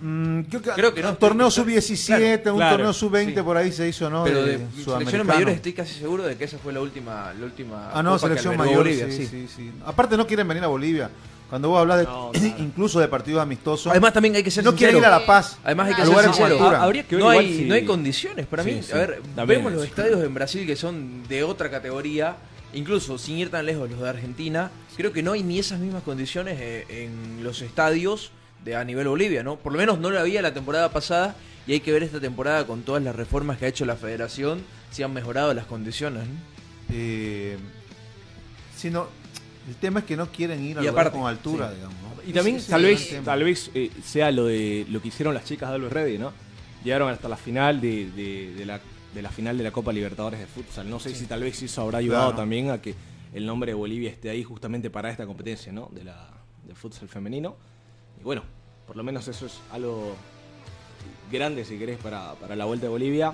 Mm, 0.00 0.42
creo 0.42 0.62
que, 0.62 0.70
Creo 0.70 0.94
que 0.94 1.02
no, 1.02 1.10
un 1.10 1.16
torneo 1.16 1.48
estoy- 1.48 1.64
sub-17, 1.80 2.06
claro, 2.42 2.52
un 2.54 2.58
claro, 2.60 2.76
torneo 2.76 2.92
sub-20 2.92 3.34
sí. 3.34 3.42
por 3.42 3.56
ahí 3.56 3.72
se 3.72 3.88
hizo, 3.88 4.08
¿no? 4.08 4.22
Pero 4.24 4.44
de, 4.44 4.58
de 4.58 4.66
selecciones 4.84 5.26
mayores 5.26 5.56
estoy 5.56 5.72
casi 5.72 5.94
seguro 5.98 6.22
de 6.24 6.36
que 6.36 6.44
esa 6.44 6.58
fue 6.58 6.72
la 6.72 6.80
última, 6.80 7.32
la 7.38 7.44
última 7.44 7.90
Ah, 7.92 8.02
no, 8.02 8.16
selección 8.18 8.56
mayor, 8.56 8.78
Bolivia, 8.78 9.06
sí, 9.06 9.12
sí. 9.12 9.26
sí, 9.26 9.48
sí. 9.56 9.72
Aparte 9.84 10.16
no 10.16 10.26
quieren 10.26 10.46
venir 10.46 10.62
a 10.62 10.68
Bolivia. 10.68 11.10
Cuando 11.48 11.70
vos 11.70 11.80
hablas 11.80 11.98
de, 11.98 12.04
No, 12.04 12.30
claro. 12.32 12.54
incluso 12.58 13.00
de 13.00 13.08
partidos 13.08 13.42
amistosos, 13.42 13.90
Además 13.90 14.12
también 14.12 14.36
hay 14.36 14.42
que 14.44 14.50
ser 14.50 14.62
no 14.64 14.74
quieren 14.74 14.98
ir 14.98 15.04
a 15.04 15.10
La 15.10 15.26
Paz. 15.26 15.58
Además 15.64 15.88
hay 15.88 15.94
que 15.94 16.04
ser 16.06 16.24
sincero. 16.24 16.58
Ah, 16.60 16.82
habría 16.84 17.02
que 17.02 17.16
ver 17.16 17.24
no, 17.24 17.32
igual 17.32 17.46
hay, 17.46 17.56
si- 17.56 17.64
no 17.64 17.74
hay 17.74 17.84
condiciones. 17.84 18.46
Para 18.46 18.62
Sí, 18.62 18.70
mí, 18.72 18.82
sí, 18.82 18.92
a 18.92 18.96
ver, 18.96 19.22
también 19.34 19.60
vemos 19.60 19.72
los 19.72 19.84
estadios 19.84 20.22
en 20.22 20.32
Brasil 20.34 20.64
que 20.66 20.76
son 20.76 21.26
de 21.26 21.42
otra 21.42 21.70
categoría, 21.70 22.36
incluso 22.74 23.16
sin 23.18 23.38
ir 23.38 23.50
tan 23.50 23.64
lejos 23.66 23.90
los 23.90 23.98
de 24.00 24.08
Argentina, 24.10 24.70
creo 24.96 25.10
que 25.12 25.22
no 25.22 25.32
hay 25.32 25.42
ni 25.42 25.58
esas 25.58 25.80
mismas 25.80 26.02
condiciones 26.02 26.58
eh, 26.60 26.84
en 27.06 27.42
los 27.42 27.62
estadios 27.62 28.30
de 28.68 28.76
a 28.76 28.84
nivel 28.84 29.08
Bolivia, 29.08 29.42
¿no? 29.42 29.56
Por 29.56 29.72
lo 29.72 29.78
menos 29.78 29.98
no 29.98 30.10
lo 30.10 30.20
había 30.20 30.42
la 30.42 30.52
temporada 30.52 30.90
pasada 30.90 31.34
y 31.66 31.72
hay 31.72 31.80
que 31.80 31.90
ver 31.92 32.02
esta 32.02 32.20
temporada 32.20 32.66
con 32.66 32.82
todas 32.82 33.02
las 33.02 33.16
reformas 33.16 33.58
que 33.58 33.64
ha 33.64 33.68
hecho 33.68 33.84
la 33.86 33.96
federación 33.96 34.62
si 34.90 35.02
han 35.02 35.12
mejorado 35.12 35.54
las 35.54 35.64
condiciones, 35.66 36.24
¿no? 36.26 36.34
Eh, 36.90 37.56
sino, 38.76 39.06
el 39.68 39.74
tema 39.76 40.00
es 40.00 40.06
que 40.06 40.16
no 40.16 40.30
quieren 40.30 40.64
ir 40.64 40.78
a 40.78 40.82
Y 40.84 40.86
aparte, 40.86 41.18
con 41.18 41.26
altura, 41.28 41.68
sí. 41.70 41.76
digamos. 41.76 41.96
¿no? 42.02 42.08
Y 42.30 42.32
también 42.32 42.60
tal 42.68 42.82
vez, 42.82 43.20
tal 43.24 43.44
vez 43.44 43.70
eh, 43.74 43.90
sea 44.04 44.30
lo 44.30 44.46
de 44.46 44.86
lo 44.90 45.00
que 45.02 45.08
hicieron 45.08 45.34
las 45.34 45.44
chicas 45.44 45.68
de 45.70 45.74
Always 45.76 45.92
Ready, 45.92 46.18
¿no? 46.18 46.32
Llegaron 46.84 47.10
hasta 47.10 47.28
la 47.28 47.36
final 47.36 47.80
de, 47.80 48.10
de- 48.10 48.54
de 48.54 48.64
la, 48.66 48.80
de 49.14 49.22
la 49.22 49.30
final 49.30 49.56
de 49.58 49.64
la 49.64 49.70
Copa 49.70 49.92
Libertadores 49.92 50.38
de 50.40 50.46
futsal. 50.46 50.88
No 50.88 51.00
sé 51.00 51.14
si 51.14 51.26
tal 51.26 51.42
vez 51.42 51.60
eso 51.62 51.82
habrá 51.82 51.98
ayudado 51.98 52.26
Claro. 52.28 52.36
también 52.36 52.70
a 52.70 52.80
que 52.80 52.94
el 53.34 53.44
nombre 53.46 53.72
de 53.72 53.74
Bolivia 53.74 54.10
esté 54.10 54.30
ahí 54.30 54.44
justamente 54.44 54.88
para 54.90 55.10
esta 55.10 55.26
competencia, 55.26 55.72
¿no? 55.72 55.88
De 55.92 56.04
la 56.04 56.28
del 56.66 56.76
futsal 56.76 57.08
femenino. 57.08 57.56
Y 58.20 58.24
bueno, 58.24 58.42
por 58.88 58.96
lo 58.96 59.04
menos 59.04 59.28
eso 59.28 59.46
es 59.46 59.60
algo 59.70 60.16
grande, 61.30 61.64
si 61.64 61.78
querés, 61.78 61.98
para, 61.98 62.32
para 62.34 62.56
la 62.56 62.64
Vuelta 62.64 62.86
de 62.86 62.90
Bolivia. 62.90 63.32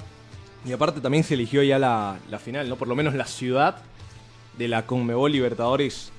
Y 0.67 0.73
aparte 0.73 1.01
también 1.01 1.25
se 1.25 1.35
eligió 1.35 1.63
ya 1.63 1.79
la, 1.79 2.19
la 2.29 2.39
final, 2.39 2.69
¿no? 2.69 2.77
Por 2.77 2.89
lo 2.89 2.97
menos 2.97 3.15
la 3.15 3.27
ciudad 3.27 3.77
de 4.59 4.69
la 4.69 4.85
Conmebol 4.85 5.33
Libertadores 5.33 6.11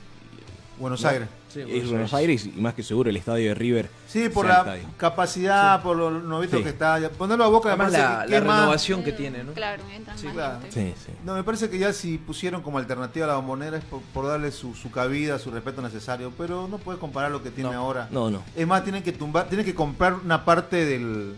Buenos 0.79 1.01
No. 1.03 1.27
Sí, 1.55 1.61
es 1.67 1.89
Buenos 1.89 2.13
Aires 2.13 2.45
y 2.45 2.59
más 2.59 2.73
que 2.73 2.83
seguro 2.83 3.09
el 3.09 3.17
estadio 3.17 3.49
de 3.49 3.55
River. 3.55 3.89
Sí, 4.07 4.29
por 4.29 4.45
la 4.45 4.59
estadio. 4.59 4.83
capacidad, 4.97 5.81
por 5.81 5.95
lo 5.97 6.11
novito 6.11 6.57
Sí. 6.57 6.63
que 6.63 6.69
está. 6.69 6.99
Ponerlo 7.17 7.45
a 7.45 7.47
boca 7.47 7.69
Además 7.69 7.91
la, 7.93 8.25
la 8.27 8.41
más- 8.41 8.59
renovación 8.59 9.03
que 9.03 9.11
tiene, 9.13 9.43
¿no? 9.43 9.53
Claro, 9.53 9.81
Sí, 10.15 10.27
claro. 10.27 10.59
gente. 10.61 10.93
Sí, 10.95 11.05
sí. 11.05 11.11
No, 11.23 11.33
me 11.35 11.43
parece 11.43 11.69
que 11.69 11.77
ya 11.77 11.93
si 11.93 12.17
pusieron 12.17 12.61
como 12.61 12.77
alternativa 12.77 13.25
a 13.25 13.29
la 13.29 13.35
bombonera 13.37 13.77
es 13.77 13.83
por, 13.85 14.01
por 14.13 14.27
darle 14.27 14.51
su, 14.51 14.75
su 14.75 14.91
cabida, 14.91 15.39
su 15.39 15.49
respeto 15.51 15.81
necesario, 15.81 16.31
pero 16.37 16.67
no 16.67 16.77
puedes 16.77 16.99
comparar 16.99 17.31
lo 17.31 17.41
que 17.41 17.51
tiene 17.51 17.71
No. 17.71 17.77
ahora. 17.79 18.07
No, 18.11 18.29
no. 18.29 18.43
Es 18.55 18.67
más, 18.67 18.83
tienen 18.83 19.01
que 19.03 19.13
tumbar, 19.13 19.47
tienen 19.47 19.65
que 19.65 19.73
comprar 19.75 20.13
una 20.15 20.43
parte 20.45 20.85
del 20.85 21.35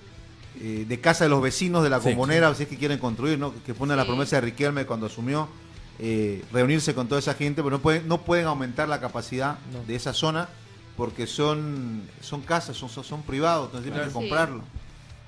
eh, 0.60 0.86
de 0.88 1.00
casa 1.00 1.24
de 1.26 1.30
los 1.30 1.40
vecinos 1.40 1.84
de 1.84 1.90
la 1.92 2.00
Sí. 2.02 2.10
bombonera, 2.10 2.52
si 2.56 2.64
es 2.64 2.70
que 2.70 2.78
quieren 2.78 2.98
construir, 2.98 3.38
¿no? 3.38 3.54
Que 3.64 3.76
pone 3.76 3.96
la 3.96 4.06
promesa 4.06 4.38
de 4.38 4.42
Riquelme 4.42 4.88
cuando 4.88 5.06
asumió 5.06 5.48
eh, 6.00 6.44
reunirse 6.52 6.94
con 6.94 7.08
toda 7.08 7.20
esa 7.20 7.34
gente, 7.34 7.64
pero 7.64 7.78
no 7.78 7.82
pueden, 7.82 8.08
no 8.08 8.22
pueden 8.22 8.46
aumentar 8.46 8.88
la 8.88 9.00
capacidad 9.00 9.58
No. 9.74 9.84
de 9.84 9.96
esa 9.96 10.14
zona 10.14 10.48
porque 10.96 11.28
son, 11.28 12.04
son 12.22 12.42
casas, 12.42 12.76
son, 12.78 12.90
son, 12.90 13.04
son 13.04 13.22
privados, 13.24 13.66
entonces 13.68 13.92
tienen 13.92 14.00
Claro. 14.02 14.08
que 14.08 14.14
Sí. 14.26 14.30
comprarlo. 14.30 14.64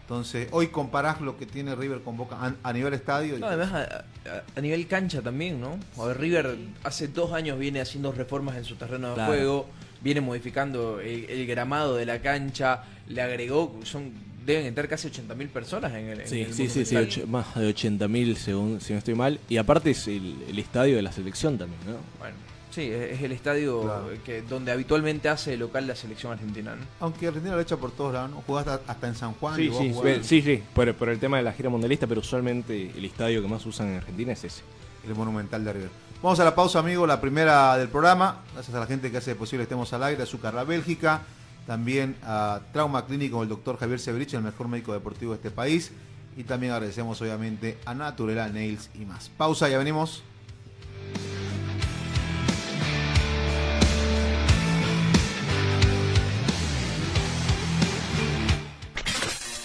Entonces, 0.02 0.48
hoy 0.52 0.70
comparás 0.70 1.22
lo 1.22 1.38
que 1.38 1.46
tiene 1.46 1.76
River 1.76 2.02
con 2.02 2.18
Boca 2.18 2.36
a, 2.42 2.54
a 2.64 2.74
nivel 2.74 2.96
estadio. 2.96 3.38
y- 3.38 3.40
No, 3.40 3.46
además 3.46 3.72
a, 3.74 3.82
a- 4.30 4.44
a 4.56 4.62
nivel 4.62 4.88
cancha 4.88 5.22
también, 5.22 5.62
¿no? 5.62 5.78
A 6.02 6.06
ver, 6.08 6.20
River 6.20 6.58
hace 6.84 7.08
dos 7.10 7.32
años 7.34 7.60
viene 7.60 7.80
haciendo 7.80 8.12
reformas 8.12 8.56
en 8.58 8.66
su 8.66 8.76
terreno 8.76 9.10
de 9.10 9.14
Claro. 9.14 9.32
juego, 9.34 9.70
viene 10.02 10.22
modificando 10.22 11.00
el, 11.00 11.26
el 11.30 11.46
gramado 11.46 11.96
de 11.96 12.08
la 12.08 12.20
cancha, 12.24 12.84
le 13.08 13.22
agregó, 13.22 13.80
son 13.84 14.12
deben 14.54 14.68
entrar 14.68 14.88
casi 14.88 15.08
80.000 15.10 15.50
personas 15.50 15.92
en 15.94 16.10
el, 16.10 16.22
en 16.22 16.28
Sí, 16.28 16.42
el 16.42 16.54
sí, 16.54 16.68
sí, 16.70 16.86
sí, 16.86 17.24
más 17.28 17.56
de 17.56 17.74
80.000 17.74 18.36
según 18.36 18.82
si 18.82 18.94
no 18.94 19.00
estoy 19.00 19.16
mal. 19.16 19.40
Y 19.50 19.58
aparte 19.58 19.92
es 19.92 20.08
el, 20.08 20.36
el 20.50 20.60
estadio 20.60 20.96
de 20.96 21.02
la 21.02 21.12
selección 21.12 21.58
también, 21.58 21.80
¿no? 21.86 21.98
Bueno, 22.20 22.36
sí, 22.72 22.82
es 22.84 23.12
es 23.18 23.22
el 23.22 23.32
estadio 23.32 23.82
Claro. 23.82 24.10
que 24.26 24.42
donde 24.44 24.72
habitualmente 24.72 25.30
hace 25.30 25.58
local 25.58 25.88
la 25.88 25.96
selección 25.96 26.32
argentina, 26.34 26.76
¿no? 26.76 26.86
Aunque 27.00 27.28
Argentina 27.28 27.56
lo 27.56 27.62
echa 27.62 27.78
por 27.78 27.92
todos 27.92 28.14
lados, 28.14 28.32
¿no? 28.32 28.42
Jugás 28.46 28.68
hasta, 28.68 29.08
en 29.08 29.16
San 29.16 29.34
Juan. 29.34 29.56
Sí, 29.56 29.70
a 29.74 29.78
sí, 29.78 29.92
jugar 29.94 30.16
sí, 30.24 30.24
sí, 30.24 30.42
sí, 30.42 30.64
por, 30.74 30.94
por 30.96 31.10
el 31.10 31.20
tema 31.20 31.38
de 31.38 31.44
la 31.44 31.54
gira 31.54 31.70
mundialista, 31.70 32.08
pero 32.08 32.22
usualmente 32.22 32.92
el 32.96 33.06
estadio 33.06 33.42
que 33.42 33.48
más 33.48 33.66
usan 33.66 33.90
en 33.90 33.98
Argentina 33.98 34.34
es 34.34 34.44
ese. 34.44 34.62
el 35.08 35.16
Monumental 35.16 35.64
de 35.64 35.74
River. 35.74 35.90
Vamos 36.22 36.38
a 36.42 36.44
la 36.44 36.54
pausa, 36.54 36.80
amigo, 36.80 37.08
la 37.08 37.22
primera 37.22 37.78
del 37.78 37.88
programa. 37.88 38.42
Gracias 38.54 38.76
a 38.76 38.80
la 38.82 38.86
gente 38.88 39.10
que 39.10 39.18
hace 39.18 39.36
posible 39.36 39.62
que 39.62 39.64
estemos 39.64 39.92
al 39.94 40.04
aire, 40.04 40.22
Azúcar 40.24 40.54
La 40.54 40.66
Bélgica, 40.66 41.22
también 41.66 42.16
a 42.24 42.62
Trauma 42.74 43.06
Clínico 43.06 43.38
con 43.38 43.44
el 43.44 43.50
doctor 43.50 43.78
Javier 43.78 44.00
Severich, 44.00 44.34
el 44.34 44.42
mejor 44.42 44.68
médico 44.68 44.94
deportivo 44.94 45.32
de 45.32 45.38
este 45.38 45.52
país. 45.52 45.92
Y 46.38 46.44
también 46.44 46.74
agradecemos 46.74 47.22
obviamente 47.22 47.78
a 47.86 47.94
Naturela 47.94 48.48
Nails 48.48 48.90
y 48.94 49.06
más. 49.06 49.30
Pausa, 49.30 49.68
ya 49.68 49.78
venimos. 49.78 50.24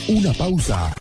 Una 0.09 0.33
pausa. 0.35 0.95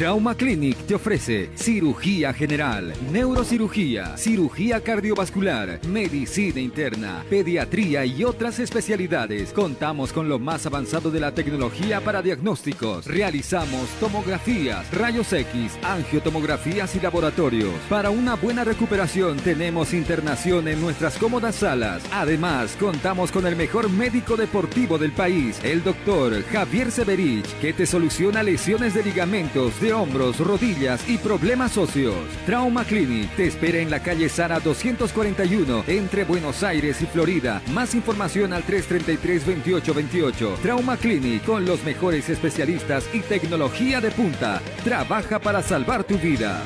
Trauma 0.00 0.34
Clinic 0.34 0.78
te 0.86 0.94
ofrece 0.94 1.50
cirugía 1.56 2.32
general, 2.32 2.94
neurocirugía, 3.12 4.16
cirugía 4.16 4.80
cardiovascular, 4.80 5.78
medicina 5.86 6.58
interna, 6.58 7.22
pediatría 7.28 8.06
y 8.06 8.24
otras 8.24 8.60
especialidades. 8.60 9.52
Contamos 9.52 10.14
con 10.14 10.26
lo 10.26 10.38
más 10.38 10.64
avanzado 10.64 11.10
de 11.10 11.20
la 11.20 11.34
tecnología 11.34 12.00
para 12.00 12.22
diagnósticos. 12.22 13.04
Realizamos 13.04 13.90
tomografías, 14.00 14.90
rayos 14.90 15.30
X, 15.34 15.72
angiotomografías 15.82 16.96
y 16.96 17.00
laboratorios. 17.00 17.74
Para 17.90 18.08
una 18.08 18.36
buena 18.36 18.64
recuperación 18.64 19.36
tenemos 19.36 19.92
internación 19.92 20.66
en 20.68 20.80
nuestras 20.80 21.18
cómodas 21.18 21.56
salas. 21.56 22.02
Además, 22.10 22.74
contamos 22.80 23.30
con 23.30 23.46
el 23.46 23.54
mejor 23.54 23.90
médico 23.90 24.38
deportivo 24.38 24.96
del 24.96 25.12
país, 25.12 25.60
el 25.62 25.84
doctor 25.84 26.42
Javier 26.44 26.90
Severich, 26.90 27.49
que 27.60 27.72
te 27.72 27.86
soluciona 27.86 28.42
lesiones 28.42 28.94
de 28.94 29.02
ligamentos, 29.02 29.80
de 29.80 29.92
hombros, 29.92 30.38
rodillas 30.38 31.08
y 31.08 31.18
problemas 31.18 31.76
óseos. 31.76 32.16
Trauma 32.46 32.84
Clinic 32.84 33.34
te 33.36 33.46
espera 33.46 33.78
en 33.78 33.90
la 33.90 34.02
calle 34.02 34.28
Sara 34.28 34.60
241 34.60 35.84
entre 35.86 36.24
Buenos 36.24 36.62
Aires 36.62 37.00
y 37.02 37.06
Florida. 37.06 37.62
Más 37.72 37.94
información 37.94 38.52
al 38.52 38.64
333-2828. 38.64 40.56
Trauma 40.62 40.96
Clinic 40.96 41.44
con 41.44 41.64
los 41.64 41.82
mejores 41.84 42.28
especialistas 42.28 43.04
y 43.12 43.20
tecnología 43.20 44.00
de 44.00 44.10
punta. 44.10 44.60
Trabaja 44.84 45.38
para 45.38 45.62
salvar 45.62 46.04
tu 46.04 46.18
vida. 46.18 46.60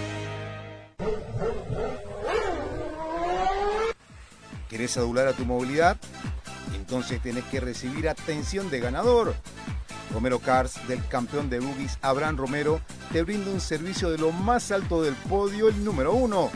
¿Querés 4.68 4.96
adular 4.96 5.28
a 5.28 5.32
tu 5.32 5.44
movilidad? 5.44 5.96
Entonces 6.74 7.20
tenés 7.22 7.44
que 7.44 7.60
recibir 7.60 8.08
atención 8.08 8.70
de 8.70 8.80
ganador. 8.80 9.34
Romero 10.12 10.38
Cars, 10.38 10.86
del 10.86 11.06
campeón 11.06 11.50
de 11.50 11.60
boogies 11.60 11.98
Abraham 12.02 12.36
Romero, 12.36 12.80
te 13.12 13.22
brinda 13.22 13.50
un 13.50 13.60
servicio 13.60 14.10
de 14.10 14.18
lo 14.18 14.32
más 14.32 14.70
alto 14.70 15.02
del 15.02 15.14
podio, 15.14 15.68
el 15.68 15.84
número 15.84 16.12
uno. 16.12 16.50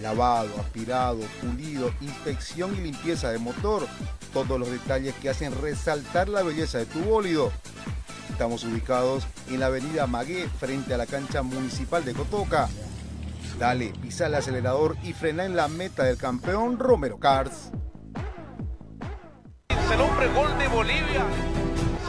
Lavado, 0.00 0.50
aspirado, 0.60 1.20
pulido, 1.42 1.92
inspección 2.00 2.74
y 2.76 2.80
limpieza 2.80 3.30
de 3.30 3.38
motor. 3.38 3.86
Todos 4.32 4.58
los 4.58 4.70
detalles 4.70 5.14
que 5.16 5.28
hacen 5.28 5.52
resaltar 5.60 6.28
la 6.28 6.42
belleza 6.42 6.78
de 6.78 6.86
tu 6.86 7.00
bólido. 7.00 7.52
Estamos 8.30 8.62
ubicados 8.64 9.26
en 9.48 9.60
la 9.60 9.66
avenida 9.66 10.06
Magué, 10.06 10.48
frente 10.48 10.94
a 10.94 10.98
la 10.98 11.06
cancha 11.06 11.42
municipal 11.42 12.04
de 12.04 12.14
Cotoca. 12.14 12.68
Dale, 13.58 13.92
pisa 14.00 14.26
el 14.26 14.36
acelerador 14.36 14.96
y 15.02 15.12
frena 15.12 15.44
en 15.44 15.56
la 15.56 15.66
meta 15.66 16.04
del 16.04 16.16
campeón 16.16 16.78
Romero 16.78 17.18
Cars. 17.18 17.72
El 20.20 20.34
gol 20.34 20.58
de 20.58 20.66
Bolivia. 20.68 21.24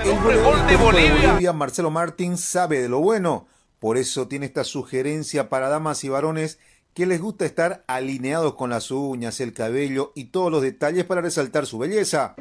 El 0.03 0.19
goleador 0.19 0.57
gol 0.57 0.67
de 0.67 0.75
Bolivia. 0.77 1.53
Marcelo 1.53 1.91
Martín, 1.91 2.37
sabe 2.37 2.81
de 2.81 2.89
lo 2.89 2.99
bueno. 2.99 3.47
Por 3.79 3.97
eso 3.97 4.27
tiene 4.27 4.45
esta 4.45 4.63
sugerencia 4.63 5.49
para 5.49 5.69
damas 5.69 6.03
y 6.03 6.09
varones 6.09 6.59
que 6.93 7.05
les 7.05 7.21
gusta 7.21 7.45
estar 7.45 7.83
alineados 7.87 8.55
con 8.55 8.69
las 8.69 8.91
uñas, 8.91 9.39
el 9.39 9.53
cabello 9.53 10.11
y 10.15 10.25
todos 10.25 10.51
los 10.51 10.61
detalles 10.61 11.05
para 11.05 11.21
resaltar 11.21 11.65
su 11.65 11.77
belleza. 11.77 12.35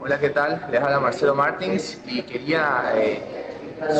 Hola, 0.00 0.18
¿qué 0.18 0.30
tal? 0.30 0.66
Les 0.70 0.80
habla 0.80 0.98
Marcelo 0.98 1.34
Martins 1.34 1.98
y 2.06 2.22
quería 2.22 2.92
eh, 2.96 3.22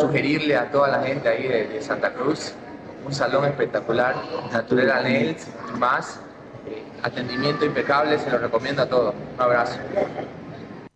sugerirle 0.00 0.56
a 0.56 0.70
toda 0.70 0.88
la 0.88 1.02
gente 1.06 1.28
ahí 1.28 1.46
de, 1.46 1.68
de 1.68 1.82
Santa 1.82 2.12
Cruz 2.14 2.54
un 3.04 3.12
salón 3.12 3.44
espectacular, 3.44 4.14
Naturela 4.52 5.02
Nails 5.02 5.46
y 5.74 5.78
más. 5.78 6.20
Eh, 6.66 6.82
atendimiento 7.02 7.64
impecable, 7.64 8.18
se 8.18 8.30
lo 8.30 8.38
recomiendo 8.38 8.82
a 8.82 8.86
todos. 8.86 9.14
Un 9.34 9.40
abrazo. 9.40 9.78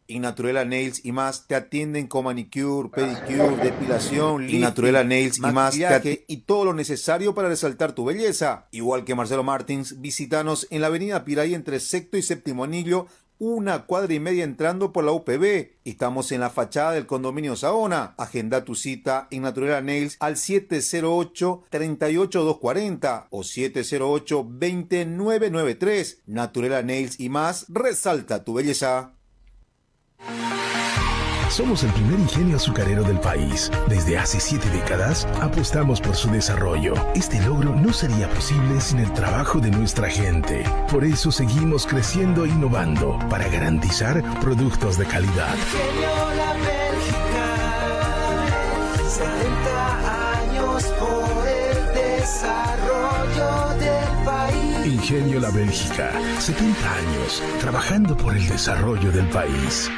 Y 0.06 0.20
Naturela 0.20 0.64
Nails 0.64 1.04
y 1.04 1.12
más 1.12 1.46
te 1.46 1.54
atienden 1.54 2.06
con 2.06 2.24
manicure, 2.24 2.90
pedicure, 2.90 3.56
depilación, 3.56 4.48
y 4.48 4.58
Naturela 4.58 5.04
Nails 5.04 5.38
y 5.38 5.40
más 5.40 5.74
te 5.74 5.86
atienden 5.86 6.24
y 6.28 6.38
todo 6.38 6.64
lo 6.64 6.74
necesario 6.74 7.34
para 7.34 7.48
resaltar 7.48 7.92
tu 7.92 8.04
belleza. 8.04 8.66
Igual 8.70 9.04
que 9.04 9.14
Marcelo 9.14 9.42
Martins, 9.42 10.00
visítanos 10.00 10.66
en 10.70 10.80
la 10.80 10.88
avenida 10.88 11.24
Piray 11.24 11.54
entre 11.54 11.80
sexto 11.80 12.16
y 12.16 12.22
séptimo 12.22 12.64
anillo, 12.64 13.06
una 13.38 13.84
cuadra 13.84 14.14
y 14.14 14.20
media 14.20 14.44
entrando 14.44 14.92
por 14.92 15.04
la 15.04 15.12
UPB. 15.12 15.72
Estamos 15.84 16.32
en 16.32 16.40
la 16.40 16.48
fachada 16.50 16.92
del 16.92 17.06
condominio 17.06 17.54
Saona. 17.56 18.14
Agenda 18.16 18.64
tu 18.64 18.74
cita 18.74 19.28
en 19.30 19.42
Naturela 19.42 19.82
Nails 19.82 20.16
al 20.20 20.36
708-38240 20.36 23.26
o 23.30 23.40
708-2993. 23.40 26.18
Naturela 26.26 26.82
Nails 26.82 27.20
y 27.20 27.28
más, 27.28 27.66
resalta 27.68 28.42
tu 28.44 28.54
belleza. 28.54 29.12
Somos 31.56 31.84
el 31.84 31.92
primer 31.92 32.18
ingenio 32.20 32.56
azucarero 32.56 33.02
del 33.02 33.18
país. 33.18 33.70
Desde 33.88 34.18
hace 34.18 34.40
siete 34.40 34.68
décadas 34.68 35.26
apostamos 35.40 36.00
por 36.00 36.14
su 36.14 36.30
desarrollo. 36.30 36.92
Este 37.14 37.40
logro 37.40 37.74
no 37.74 37.94
sería 37.94 38.28
posible 38.28 38.78
sin 38.80 38.98
el 38.98 39.10
trabajo 39.12 39.58
de 39.58 39.70
nuestra 39.70 40.10
gente. 40.10 40.64
Por 40.90 41.04
eso 41.04 41.32
seguimos 41.32 41.86
creciendo 41.86 42.44
e 42.44 42.48
innovando 42.48 43.18
para 43.30 43.48
garantizar 43.48 44.22
productos 44.40 44.98
de 44.98 45.06
calidad. 45.06 45.54
la 46.36 46.52
Bélgica, 46.52 47.46
70 49.08 50.40
años 50.40 50.84
por 50.98 51.48
el 51.48 51.94
desarrollo 52.18 53.78
del 53.78 54.24
país. 54.24 54.65
Ingenio 54.86 55.40
La 55.40 55.50
Bélgica, 55.50 56.12
70 56.38 56.94
años 56.94 57.42
trabajando 57.60 58.16
por 58.16 58.36
el 58.36 58.48
desarrollo 58.48 59.10
del 59.10 59.28
país. 59.30 59.90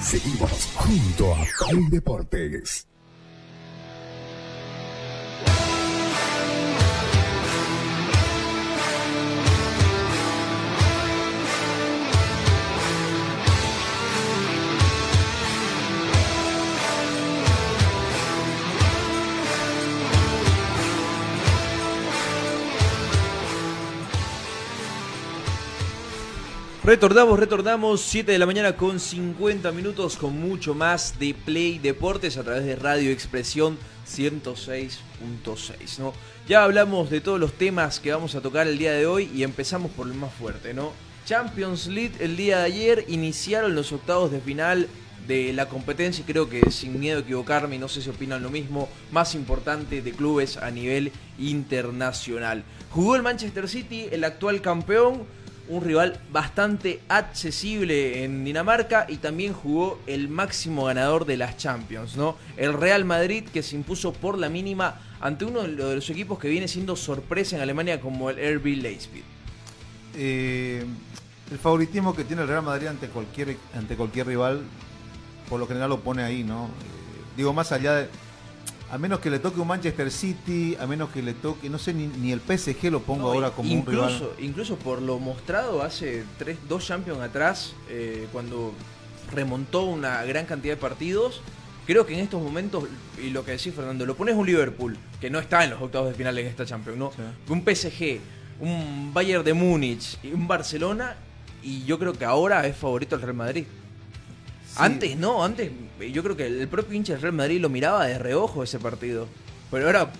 Seguimos 0.00 0.70
junto 0.74 1.34
a 1.34 1.38
Play 1.70 1.86
Deportes. 1.88 2.89
Retornamos, 26.82 27.38
retornamos, 27.38 28.00
7 28.00 28.32
de 28.32 28.38
la 28.38 28.46
mañana 28.46 28.74
con 28.74 29.00
50 29.00 29.70
minutos 29.70 30.16
con 30.16 30.40
mucho 30.40 30.74
más 30.74 31.18
de 31.18 31.34
Play 31.34 31.78
Deportes 31.78 32.38
a 32.38 32.42
través 32.42 32.64
de 32.64 32.74
Radio 32.74 33.10
Expresión 33.10 33.76
106.6, 34.08 35.98
¿no? 35.98 36.14
Ya 36.48 36.64
hablamos 36.64 37.10
de 37.10 37.20
todos 37.20 37.38
los 37.38 37.52
temas 37.52 38.00
que 38.00 38.12
vamos 38.12 38.34
a 38.34 38.40
tocar 38.40 38.66
el 38.66 38.78
día 38.78 38.92
de 38.92 39.04
hoy 39.04 39.30
y 39.34 39.42
empezamos 39.42 39.90
por 39.90 40.06
el 40.06 40.14
más 40.14 40.32
fuerte, 40.32 40.72
¿no? 40.72 40.92
Champions 41.26 41.86
League 41.86 42.14
el 42.18 42.38
día 42.38 42.60
de 42.60 42.64
ayer 42.64 43.04
iniciaron 43.08 43.74
los 43.74 43.92
octavos 43.92 44.32
de 44.32 44.40
final 44.40 44.88
de 45.28 45.52
la 45.52 45.68
competencia 45.68 46.24
creo 46.26 46.48
que 46.48 46.70
sin 46.70 46.98
miedo 46.98 47.18
a 47.18 47.20
equivocarme, 47.20 47.78
no 47.78 47.88
sé 47.88 48.00
si 48.00 48.08
opinan 48.08 48.42
lo 48.42 48.48
mismo, 48.48 48.88
más 49.12 49.34
importante 49.34 50.00
de 50.00 50.12
clubes 50.12 50.56
a 50.56 50.70
nivel 50.70 51.12
internacional. 51.38 52.64
Jugó 52.90 53.16
el 53.16 53.22
Manchester 53.22 53.68
City, 53.68 54.08
el 54.10 54.24
actual 54.24 54.62
campeón, 54.62 55.26
un 55.70 55.84
rival 55.84 56.18
bastante 56.32 57.00
accesible 57.08 58.24
en 58.24 58.44
Dinamarca 58.44 59.06
y 59.08 59.18
también 59.18 59.52
jugó 59.52 60.00
el 60.06 60.28
máximo 60.28 60.86
ganador 60.86 61.24
de 61.26 61.36
las 61.36 61.56
Champions, 61.56 62.16
¿no? 62.16 62.36
El 62.56 62.74
Real 62.74 63.04
Madrid 63.04 63.44
que 63.44 63.62
se 63.62 63.76
impuso 63.76 64.12
por 64.12 64.36
la 64.36 64.48
mínima 64.48 65.00
ante 65.20 65.44
uno 65.44 65.62
de 65.62 65.68
los 65.94 66.10
equipos 66.10 66.40
que 66.40 66.48
viene 66.48 66.66
siendo 66.66 66.96
sorpresa 66.96 67.54
en 67.56 67.62
Alemania 67.62 68.00
como 68.00 68.30
el 68.30 68.58
RB 68.58 68.82
Leipzig. 68.82 69.22
Eh, 70.16 70.84
el 71.52 71.58
favoritismo 71.58 72.16
que 72.16 72.24
tiene 72.24 72.42
el 72.42 72.48
Real 72.48 72.64
Madrid 72.64 72.88
ante 72.88 73.06
cualquier 73.06 73.56
ante 73.74 73.94
cualquier 73.96 74.26
rival, 74.26 74.62
por 75.48 75.60
lo 75.60 75.68
general 75.68 75.90
lo 75.90 76.00
pone 76.00 76.24
ahí, 76.24 76.42
¿no? 76.42 76.64
Eh, 76.64 76.68
digo, 77.36 77.52
más 77.52 77.70
allá 77.70 77.94
de. 77.94 78.08
A 78.90 78.98
menos 78.98 79.20
que 79.20 79.30
le 79.30 79.38
toque 79.38 79.60
un 79.60 79.68
Manchester 79.68 80.10
City, 80.10 80.76
a 80.80 80.86
menos 80.86 81.10
que 81.10 81.22
le 81.22 81.34
toque, 81.34 81.70
no 81.70 81.78
sé, 81.78 81.94
ni, 81.94 82.08
ni 82.08 82.32
el 82.32 82.40
PSG 82.40 82.90
lo 82.90 83.00
pongo 83.00 83.28
No, 83.28 83.32
ahora 83.32 83.50
como 83.50 83.70
un 83.70 83.78
incluso, 83.78 84.30
rival. 84.30 84.44
Incluso 84.44 84.76
por 84.76 85.00
lo 85.00 85.18
mostrado 85.20 85.82
hace 85.82 86.24
tres, 86.38 86.58
dos 86.68 86.86
Champions 86.86 87.20
atrás, 87.20 87.74
eh, 87.88 88.26
cuando 88.32 88.72
remontó 89.32 89.84
una 89.84 90.24
gran 90.24 90.44
cantidad 90.44 90.74
de 90.74 90.80
partidos, 90.80 91.40
creo 91.86 92.04
que 92.04 92.14
en 92.14 92.20
estos 92.20 92.42
momentos, 92.42 92.84
y 93.22 93.30
lo 93.30 93.44
que 93.44 93.52
decís 93.52 93.72
Fernando, 93.72 94.04
lo 94.06 94.16
pones 94.16 94.34
un 94.34 94.46
Liverpool, 94.46 94.98
que 95.20 95.30
no 95.30 95.38
está 95.38 95.62
en 95.62 95.70
los 95.70 95.80
octavos 95.80 96.08
de 96.08 96.14
final 96.14 96.36
en 96.38 96.46
esta 96.48 96.66
Champions, 96.66 96.98
¿no? 96.98 97.12
Un 97.48 97.64
PSG, 97.64 98.18
un 98.60 99.12
Bayern 99.14 99.44
de 99.44 99.54
Múnich 99.54 100.18
y 100.22 100.32
un 100.32 100.48
Barcelona, 100.48 101.14
y 101.62 101.84
yo 101.84 101.96
creo 101.98 102.12
que 102.12 102.24
ahora 102.24 102.66
es 102.66 102.76
favorito 102.76 103.14
el 103.14 103.22
Real 103.22 103.34
Madrid. 103.34 103.66
Antes 104.80 105.16
no, 105.16 105.44
antes 105.44 105.70
yo 106.12 106.22
creo 106.22 106.36
que 106.36 106.46
el 106.46 106.68
propio 106.68 106.94
hincha 106.94 107.12
del 107.12 107.22
Real 107.22 107.34
Madrid 107.34 107.60
lo 107.60 107.68
miraba 107.68 108.06
de 108.06 108.18
reojo 108.18 108.62
ese 108.62 108.78
partido. 108.78 109.28
Pero 109.70 109.86
ahora, 109.86 110.10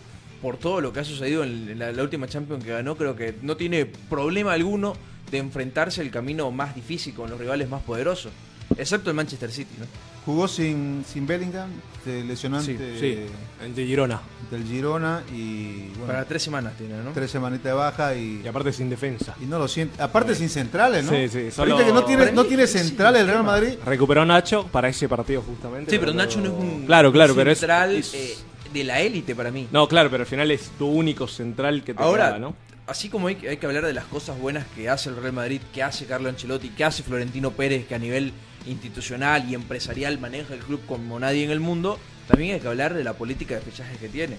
por 0.42 0.56
todo 0.56 0.80
lo 0.80 0.92
que 0.92 1.00
ha 1.00 1.04
sucedido 1.04 1.42
en 1.44 1.78
la, 1.78 1.92
la 1.92 2.02
última 2.02 2.26
Champions 2.28 2.64
que 2.64 2.70
ganó, 2.70 2.96
creo 2.96 3.16
que 3.16 3.34
no 3.42 3.56
tiene 3.56 3.86
problema 3.86 4.52
alguno 4.52 4.94
de 5.30 5.38
enfrentarse 5.38 6.02
el 6.02 6.10
camino 6.10 6.50
más 6.50 6.74
difícil 6.74 7.14
con 7.14 7.30
los 7.30 7.38
rivales 7.38 7.68
más 7.68 7.82
poderosos. 7.82 8.32
Excepto 8.76 9.10
el 9.10 9.16
Manchester 9.16 9.50
City, 9.50 9.74
¿no? 9.78 9.86
Jugó 10.26 10.46
sin, 10.48 11.02
sin 11.10 11.26
Bellingham, 11.26 11.70
lesionó 12.04 12.60
Sí, 12.60 12.76
sí, 12.98 13.20
ante 13.64 13.86
Girona. 13.86 14.20
ante 14.42 14.56
el 14.56 14.64
Girona 14.64 15.22
y 15.34 15.88
bueno, 15.96 16.06
Para 16.06 16.24
tres 16.26 16.42
semanas 16.42 16.74
tiene, 16.76 16.94
¿no? 17.02 17.10
tres 17.12 17.30
semanitas 17.30 17.64
de 17.64 17.72
baja 17.72 18.14
y, 18.14 18.42
Y 18.44 18.46
aparte 18.48 18.72
sin 18.72 18.90
defensa. 18.90 19.34
y 19.40 19.46
no 19.46 19.58
lo 19.58 19.66
siente. 19.66 20.00
Aparte 20.02 20.34
sin 20.34 20.48
centrales, 20.50 21.04
¿no? 21.04 21.12
Sí, 21.12 21.28
sí, 21.28 21.50
solo- 21.50 21.74
Viste 21.74 21.86
que 21.90 21.94
no 21.94 22.04
tiene, 22.04 22.32
no 22.32 22.44
tiene 22.44 22.66
Sí, 22.66 22.78
centrales 22.78 23.22
el 23.22 23.28
Real. 23.28 23.42
Madrid. 23.44 23.74
Recuperó 23.84 24.24
Nacho 24.26 24.66
para 24.66 24.88
ese 24.88 25.08
partido 25.08 25.40
justamente. 25.42 25.90
Sí, 25.90 25.98
pero 25.98 26.12
Nacho 26.12 26.38
no 26.40 26.46
es 26.46 26.52
un 26.52 26.84
Claro, 26.86 27.10
claro, 27.12 27.34
pero 27.34 27.50
es- 27.50 27.58
central 27.58 27.96
es- 27.96 28.12
eh, 28.14 28.36
de 28.74 28.84
la 28.84 29.00
élite 29.00 29.34
para 29.34 29.50
mí. 29.50 29.68
No, 29.72 29.88
claro, 29.88 30.10
pero 30.10 30.22
al 30.22 30.26
final 30.28 30.50
es 30.50 30.70
tu 30.78 30.86
único 30.86 31.26
central 31.26 31.82
que 31.82 31.94
te 31.94 32.02
Ahora, 32.02 32.28
queda, 32.28 32.38
¿no? 32.38 32.54
Así 32.90 33.08
como 33.08 33.28
hay, 33.28 33.38
hay 33.48 33.56
que 33.56 33.66
hablar 33.66 33.86
de 33.86 33.92
las 33.92 34.04
cosas 34.06 34.36
buenas 34.36 34.66
que 34.74 34.88
hace 34.88 35.10
el 35.10 35.16
Real 35.16 35.32
Madrid, 35.32 35.60
que 35.72 35.82
hace 35.82 36.06
Carlo 36.06 36.28
Ancelotti, 36.28 36.70
que 36.70 36.84
hace 36.84 37.04
Florentino 37.04 37.52
Pérez, 37.52 37.86
que 37.86 37.94
a 37.94 37.98
nivel 37.98 38.32
institucional 38.66 39.48
y 39.48 39.54
empresarial 39.54 40.18
maneja 40.18 40.54
el 40.54 40.60
club 40.60 40.80
como 40.86 41.18
nadie 41.20 41.44
en 41.44 41.52
el 41.52 41.60
mundo, 41.60 42.00
también 42.26 42.54
hay 42.54 42.60
que 42.60 42.66
hablar 42.66 42.94
de 42.94 43.04
la 43.04 43.12
política 43.12 43.54
de 43.54 43.60
fichajes 43.60 43.96
que 43.98 44.08
tiene. 44.08 44.36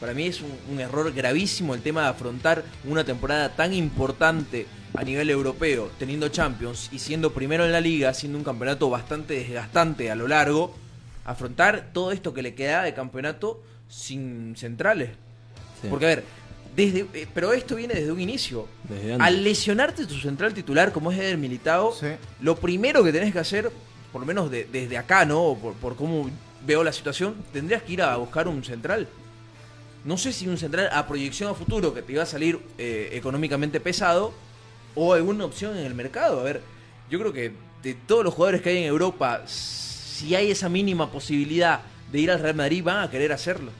Para 0.00 0.14
mí 0.14 0.26
es 0.26 0.40
un, 0.40 0.50
un 0.68 0.80
error 0.80 1.12
gravísimo 1.12 1.74
el 1.74 1.80
tema 1.80 2.02
de 2.02 2.08
afrontar 2.08 2.64
una 2.84 3.04
temporada 3.04 3.54
tan 3.54 3.72
importante 3.72 4.66
a 4.94 5.04
nivel 5.04 5.30
europeo, 5.30 5.88
teniendo 5.96 6.28
Champions 6.28 6.88
y 6.92 6.98
siendo 6.98 7.32
primero 7.32 7.64
en 7.64 7.70
la 7.70 7.80
liga, 7.80 8.12
siendo 8.14 8.36
un 8.36 8.44
campeonato 8.44 8.90
bastante 8.90 9.34
desgastante 9.34 10.10
a 10.10 10.16
lo 10.16 10.26
largo, 10.26 10.74
afrontar 11.24 11.90
todo 11.92 12.10
esto 12.10 12.34
que 12.34 12.42
le 12.42 12.54
queda 12.56 12.82
de 12.82 12.94
campeonato 12.94 13.62
sin 13.88 14.56
centrales. 14.56 15.10
Porque 15.88 16.04
a 16.04 16.08
ver, 16.08 16.24
desde, 16.74 17.06
eh, 17.14 17.26
pero 17.34 17.52
esto 17.52 17.76
viene 17.76 17.94
desde 17.94 18.10
un 18.12 18.20
inicio. 18.20 18.66
Desde 18.88 19.14
antes. 19.14 19.26
Al 19.26 19.44
lesionarte 19.44 20.06
tu 20.06 20.14
central 20.14 20.54
titular, 20.54 20.92
como 20.92 21.10
es 21.12 21.18
Eder 21.18 21.36
Militao, 21.38 21.92
Sí. 21.94 22.06
lo 22.40 22.56
primero 22.56 23.02
que 23.04 23.12
tenés 23.12 23.32
que 23.32 23.38
hacer, 23.38 23.70
por 24.12 24.20
lo 24.20 24.26
menos 24.26 24.50
de- 24.50 24.64
desde 24.64 24.96
acá, 24.98 25.24
¿no? 25.24 25.42
O 25.42 25.58
Por, 25.58 25.74
por 25.74 25.96
cómo 25.96 26.30
veo 26.66 26.82
la 26.84 26.92
situación, 26.92 27.34
tendrías 27.52 27.82
que 27.82 27.92
ir 27.94 28.02
a 28.02 28.16
buscar 28.16 28.48
un 28.48 28.62
central. 28.64 29.08
No 30.04 30.16
sé 30.16 30.32
si 30.32 30.48
un 30.48 30.58
central 30.58 30.88
a 30.92 31.06
proyección 31.06 31.50
a 31.50 31.54
futuro 31.54 31.92
que 31.94 32.02
te 32.02 32.12
iba 32.12 32.22
a 32.22 32.26
salir 32.26 32.58
eh, 32.78 33.10
económicamente 33.12 33.78
pesado 33.80 34.32
o 34.94 35.12
alguna 35.14 35.44
opción 35.44 35.76
en 35.76 35.84
el 35.86 35.94
mercado. 35.94 36.40
A 36.40 36.42
ver, 36.42 36.60
yo 37.10 37.18
creo 37.18 37.32
que 37.32 37.52
de 37.82 37.94
todos 37.94 38.24
los 38.24 38.34
jugadores 38.34 38.62
que 38.62 38.70
hay 38.70 38.78
en 38.78 38.84
Europa, 38.84 39.42
si 39.46 40.34
hay 40.34 40.50
esa 40.50 40.68
mínima 40.68 41.10
posibilidad 41.10 41.80
de 42.10 42.18
ir 42.18 42.30
al 42.30 42.40
Real 42.40 42.54
Madrid, 42.54 42.82
van 42.82 43.04
a 43.04 43.10
querer 43.10 43.32
hacerlo. 43.32 43.70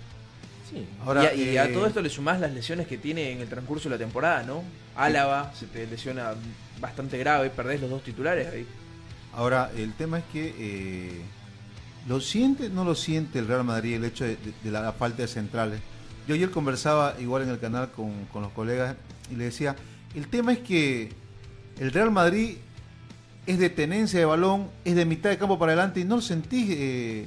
Ahora, 1.04 1.34
y, 1.34 1.42
a, 1.48 1.52
y 1.52 1.56
a 1.58 1.64
eh, 1.66 1.68
todo 1.68 1.86
esto 1.86 2.00
le 2.00 2.08
sumás 2.10 2.40
las 2.40 2.52
lesiones 2.52 2.86
que 2.86 2.98
tiene 2.98 3.30
en 3.32 3.40
el 3.40 3.48
transcurso 3.48 3.88
de 3.88 3.94
la 3.96 3.98
temporada, 3.98 4.42
¿no? 4.42 4.62
Álava 4.96 5.52
se 5.54 5.66
te 5.66 5.86
lesiona 5.86 6.34
bastante 6.80 7.18
grave, 7.18 7.50
perdés 7.50 7.80
los 7.80 7.90
dos 7.90 8.02
titulares 8.02 8.48
ahí. 8.52 8.66
Ahora, 9.34 9.70
el 9.76 9.92
tema 9.94 10.18
es 10.18 10.24
que 10.32 10.54
eh, 10.58 11.20
lo 12.08 12.20
siente, 12.20 12.68
no 12.68 12.84
lo 12.84 12.94
siente 12.94 13.38
el 13.38 13.48
Real 13.48 13.64
Madrid 13.64 13.94
el 13.94 14.04
hecho 14.04 14.24
de, 14.24 14.36
de- 14.36 14.52
de 14.62 14.70
la, 14.70 14.92
falta 14.92 15.22
de 15.22 15.28
centrales. 15.28 15.80
Yo 16.28 16.34
ayer 16.34 16.50
conversaba 16.50 17.16
igual 17.20 17.42
en 17.42 17.48
el 17.48 17.58
canal 17.58 17.90
con, 17.90 18.26
con 18.26 18.42
los 18.42 18.52
colegas 18.52 18.96
y 19.30 19.36
le 19.36 19.44
decía, 19.44 19.74
el 20.14 20.28
tema 20.28 20.52
es 20.52 20.58
que 20.58 21.10
el 21.78 21.90
Real 21.92 22.10
Madrid 22.10 22.56
es 23.46 23.58
de 23.58 23.70
tenencia 23.70 24.18
de 24.20 24.24
balón, 24.26 24.68
es 24.84 24.94
de 24.94 25.04
mitad 25.04 25.30
de 25.30 25.38
campo 25.38 25.58
para 25.58 25.72
adelante 25.72 26.00
y 26.00 26.04
no 26.04 26.16
lo 26.16 26.22
sentís 26.22 26.68
eh, 26.70 27.26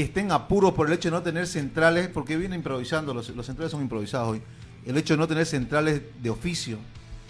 que 0.00 0.04
estén 0.06 0.32
apuros 0.32 0.72
por 0.72 0.86
el 0.86 0.94
hecho 0.94 1.08
de 1.10 1.12
no 1.16 1.22
tener 1.22 1.46
centrales, 1.46 2.08
porque 2.08 2.34
viene 2.38 2.56
improvisando, 2.56 3.12
los, 3.12 3.28
los 3.28 3.44
centrales 3.44 3.70
son 3.70 3.82
improvisados 3.82 4.28
hoy, 4.30 4.40
el 4.86 4.96
hecho 4.96 5.12
de 5.12 5.18
no 5.18 5.28
tener 5.28 5.44
centrales 5.44 6.00
de 6.22 6.30
oficio. 6.30 6.78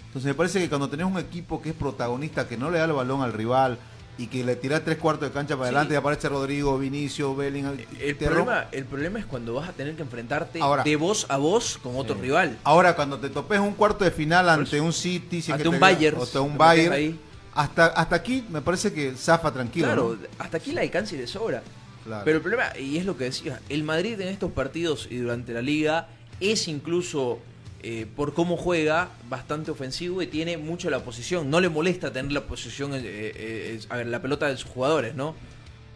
Entonces 0.07 0.29
me 0.29 0.33
parece 0.35 0.61
que 0.61 0.69
cuando 0.69 0.87
tenés 0.89 1.05
un 1.05 1.17
equipo 1.17 1.61
que 1.61 1.71
es 1.71 1.75
protagonista, 1.75 2.47
que 2.47 2.55
no 2.55 2.71
le 2.71 2.77
da 2.77 2.85
el 2.85 2.93
balón 2.93 3.23
al 3.23 3.33
rival 3.33 3.77
y 4.17 4.27
que 4.27 4.45
le 4.45 4.55
tirás 4.55 4.85
tres 4.85 4.97
cuartos 4.99 5.27
de 5.27 5.33
cancha 5.33 5.57
para 5.57 5.67
Sí. 5.67 5.75
adelante 5.75 5.95
y 5.95 5.97
aparece 5.97 6.29
Rodrigo, 6.29 6.77
Vinicio, 6.79 7.35
Bellingham. 7.35 7.75
El 7.99 8.15
problema, 8.15 8.65
el 8.71 8.85
problema 8.85 9.19
es 9.19 9.25
cuando 9.25 9.53
vas 9.55 9.67
a 9.67 9.73
tener 9.73 9.97
que 9.97 10.03
enfrentarte 10.03 10.61
Ahora- 10.61 10.83
de 10.83 10.95
voz 10.95 11.25
a 11.27 11.35
voz 11.35 11.77
con 11.77 11.97
otro 11.97 12.15
rival. 12.15 12.57
Ahora, 12.63 12.95
cuando 12.95 13.19
te 13.19 13.29
topes 13.29 13.59
un 13.59 13.73
cuarto 13.73 14.05
de 14.05 14.11
final 14.11 14.47
ante 14.47 14.79
un 14.79 14.93
City, 14.93 15.41
si 15.41 15.51
es 15.51 15.55
ante 15.55 15.63
que 15.63 15.67
un 15.67 15.75
te- 15.75 15.79
Bayern, 15.81 16.17
o 16.17 16.23
ante 16.23 16.39
un 16.39 16.57
Bayern, 16.57 17.19
hasta, 17.53 17.87
hasta 17.87 18.15
aquí 18.15 18.45
me 18.49 18.61
parece 18.61 18.93
que 18.93 19.13
zafa 19.17 19.51
tranquilo. 19.51 19.87
Claro, 19.87 20.17
¿no? 20.21 20.27
hasta 20.39 20.55
aquí 20.55 20.71
la 20.71 20.79
alcance 20.81 21.15
y 21.15 21.19
de 21.19 21.27
sobra. 21.27 21.61
Claro. 22.03 22.23
Pero 22.25 22.37
el 22.37 22.41
problema, 22.41 22.77
y 22.77 22.97
es 22.97 23.05
lo 23.05 23.17
que 23.17 23.25
decía, 23.25 23.59
el 23.69 23.83
Madrid 23.83 24.19
en 24.19 24.27
estos 24.29 24.51
partidos 24.51 25.07
y 25.11 25.17
durante 25.17 25.53
la 25.53 25.61
liga 25.61 26.07
es 26.39 26.67
incluso, 26.67 27.39
eh, 27.83 28.07
por 28.15 28.33
cómo 28.33 28.57
juega, 28.57 29.09
bastante 29.29 29.69
ofensivo 29.69 30.21
y 30.21 30.27
tiene 30.27 30.57
mucho 30.57 30.89
la 30.89 31.03
posición. 31.03 31.49
No 31.49 31.61
le 31.61 31.69
molesta 31.69 32.11
tener 32.11 32.31
la 32.31 32.41
posición, 32.47 32.95
eh, 32.95 33.01
eh, 33.03 33.79
a 33.89 33.97
ver, 33.97 34.07
la 34.07 34.21
pelota 34.21 34.47
de 34.47 34.57
sus 34.57 34.69
jugadores, 34.71 35.13
¿no? 35.15 35.35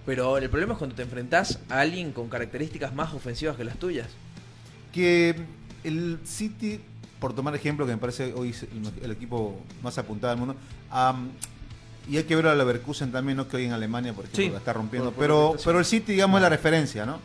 Pero 0.06 0.38
el 0.38 0.50
problema 0.52 0.74
es 0.74 0.78
cuando 0.78 0.96
te 0.96 1.02
enfrentás 1.02 1.60
a 1.68 1.80
alguien 1.80 2.12
con 2.12 2.30
características 2.30 2.94
más 2.94 3.14
ofensivas 3.14 3.58
que 3.58 3.64
las 3.64 3.78
tuyas. 3.78 4.08
que 4.94 5.36
el 5.84 6.20
City, 6.24 6.80
por 7.20 7.34
tomar 7.34 7.56
ejemplo, 7.56 7.86
que 7.86 7.92
me 7.92 7.98
parece 7.98 8.34
hoy 8.34 8.54
el, 9.00 9.04
el 9.06 9.12
equipo 9.12 9.60
más 9.82 9.98
apuntado 9.98 10.32
del 10.32 10.40
mundo, 10.40 10.56
am, 10.90 11.32
y 12.10 12.18
hay 12.18 12.24
que 12.24 12.36
ver 12.36 12.48
a 12.48 12.56
Leverkusen 12.56 13.12
también, 13.12 13.38
¿no? 13.38 13.48
que 13.48 13.58
hoy 13.58 13.66
en 13.66 13.74
Alemania, 13.74 14.14
por 14.14 14.26
ejemplo, 14.26 14.44
Sí, 14.46 14.50
la 14.52 14.58
está 14.60 14.74
rompiendo, 14.74 15.10
por- 15.12 15.16
por 15.16 15.24
pero, 15.24 15.56
pero 15.64 15.80
el 15.80 15.86
City, 15.86 16.14
digamos, 16.14 16.38
es 16.40 16.44
la 16.44 16.50
referencia, 16.50 17.06
¿no? 17.06 17.20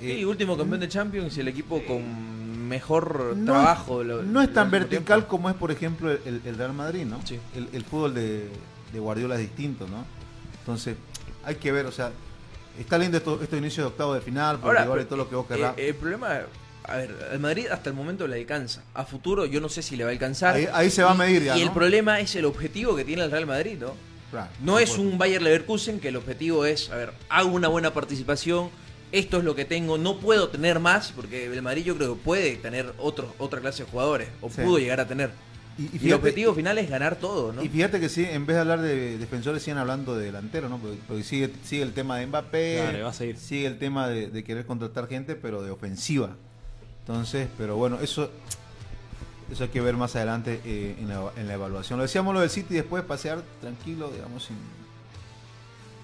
Eh, 0.00 0.18
y 0.20 0.24
último 0.24 0.56
campeón 0.58 0.80
de 0.80 0.88
Champions 0.88 1.36
y 1.36 1.40
el 1.40 1.48
equipo 1.48 1.82
con 1.86 2.68
mejor 2.68 3.36
no, 3.36 3.52
trabajo. 3.52 4.02
lo- 4.02 4.22
no 4.22 4.40
es 4.42 4.52
tan 4.52 4.70
vertical 4.70 5.04
tiempo. 5.20 5.28
como 5.28 5.50
es, 5.50 5.56
por 5.56 5.70
ejemplo, 5.70 6.10
el, 6.10 6.40
el 6.44 6.56
Real 6.56 6.72
Madrid, 6.72 7.04
¿no? 7.04 7.20
Sí. 7.24 7.38
El, 7.54 7.68
el 7.72 7.84
fútbol 7.84 8.14
de, 8.14 8.48
de 8.92 8.98
Guardiola 8.98 9.34
es 9.36 9.40
distinto, 9.42 9.86
¿no? 9.88 10.04
Entonces, 10.60 10.96
hay 11.44 11.56
que 11.56 11.70
ver, 11.72 11.86
o 11.86 11.92
sea, 11.92 12.10
está 12.78 12.98
lindo 12.98 13.18
estos 13.18 13.42
estos 13.42 13.58
inicios 13.58 13.84
de 13.84 13.88
octavo 13.88 14.14
de 14.14 14.20
final, 14.20 14.56
porque 14.58 14.78
Ahora, 14.78 14.88
vale 14.90 15.04
todo 15.04 15.16
lo 15.18 15.28
que 15.28 15.34
vos 15.36 15.46
querrás. 15.46 15.74
Eh, 15.76 15.88
el 15.88 15.94
problema, 15.94 16.40
a 16.84 16.96
ver, 16.96 17.28
al 17.32 17.38
Madrid 17.40 17.66
hasta 17.70 17.90
el 17.90 17.96
momento 17.96 18.26
le 18.26 18.36
alcanza. 18.40 18.82
A 18.94 19.04
futuro 19.04 19.44
yo 19.46 19.60
no 19.60 19.68
sé 19.68 19.82
si 19.82 19.94
le 19.96 20.04
va 20.04 20.10
a 20.10 20.12
alcanzar. 20.12 20.54
Ahí- 20.56 20.68
ahí 20.72 20.90
se 20.90 21.02
va 21.02 21.10
a 21.12 21.14
medir 21.14 21.42
ya, 21.44 21.56
Y 21.56 21.60
el 21.60 21.68
¿no? 21.68 21.74
problema 21.74 22.18
es 22.20 22.34
el 22.36 22.44
objetivo 22.44 22.96
que 22.96 23.04
tiene 23.04 23.22
el 23.24 23.30
Real 23.30 23.46
Madrid, 23.46 23.76
¿no? 23.80 23.92
Claro, 24.32 24.50
No 24.60 24.78
es 24.80 24.98
un 24.98 25.16
Bayer 25.18 25.40
Leverkusen 25.42 26.00
que 26.00 26.08
el 26.08 26.16
objetivo 26.16 26.64
es, 26.66 26.90
a 26.90 26.96
ver, 26.96 27.12
hago 27.28 27.50
una 27.50 27.68
buena 27.68 27.92
participación, 27.94 28.70
esto 29.12 29.38
es 29.38 29.44
lo 29.44 29.54
que 29.54 29.64
tengo, 29.66 29.98
no 29.98 30.18
puedo 30.18 30.48
tener 30.48 30.80
más, 30.80 31.12
porque 31.14 31.44
el 31.46 31.62
Madrid 31.62 31.84
yo 31.84 31.96
creo 31.96 32.14
que 32.16 32.20
puede 32.22 32.56
tener 32.56 32.92
otro, 32.98 33.32
otra 33.38 33.60
clase 33.60 33.84
de 33.84 33.90
jugadores, 33.90 34.28
o 34.40 34.48
Sí. 34.50 34.62
pudo 34.62 34.78
llegar 34.78 34.98
a 35.00 35.06
tener. 35.06 35.30
Y- 35.78 35.82
y 35.84 36.00
Y, 36.02 36.06
el 36.08 36.14
objetivo 36.14 36.52
final 36.54 36.76
es 36.78 36.88
ganar 36.90 37.16
todo, 37.16 37.52
¿no? 37.52 37.62
Y 37.62 37.68
fíjate 37.68 37.98
que 38.00 38.08
sí, 38.08 38.24
en 38.28 38.44
vez 38.46 38.56
de 38.56 38.60
hablar 38.60 38.80
de 38.82 39.16
defensores, 39.18 39.62
siguen 39.62 39.78
hablando 39.78 40.16
de 40.16 40.24
delantero, 40.26 40.68
¿no? 40.68 40.78
Porque, 40.78 40.98
porque 41.06 41.22
sigue, 41.24 41.50
sigue 41.64 41.82
el 41.82 41.92
tema 41.92 42.18
de 42.18 42.26
Mbappé, 42.26 42.78
Claro, 42.90 43.04
va 43.04 43.10
a 43.10 43.14
seguir. 43.14 43.36
sigue 43.38 43.66
el 43.66 43.78
tema 43.78 44.08
de, 44.08 44.28
de 44.28 44.44
querer 44.44 44.64
contratar 44.66 45.08
gente, 45.08 45.34
pero 45.34 45.62
de 45.62 45.70
ofensiva. 45.70 46.30
Entonces, 47.00 47.48
pero 47.58 47.76
bueno, 47.76 47.98
eso 48.00 48.30
eso 49.52 49.64
hay 49.64 49.70
que 49.70 49.82
ver 49.82 49.96
más 49.96 50.16
adelante 50.16 50.60
eh, 50.64 50.96
en, 50.98 51.08
la, 51.08 51.30
en 51.36 51.46
la 51.46 51.54
evaluación. 51.54 51.98
Lo 51.98 52.04
decíamos 52.04 52.32
lo 52.32 52.40
del 52.40 52.48
City 52.48 52.74
después 52.74 53.04
pasear 53.04 53.42
tranquilo, 53.60 54.10
digamos, 54.10 54.44
sin... 54.46 54.56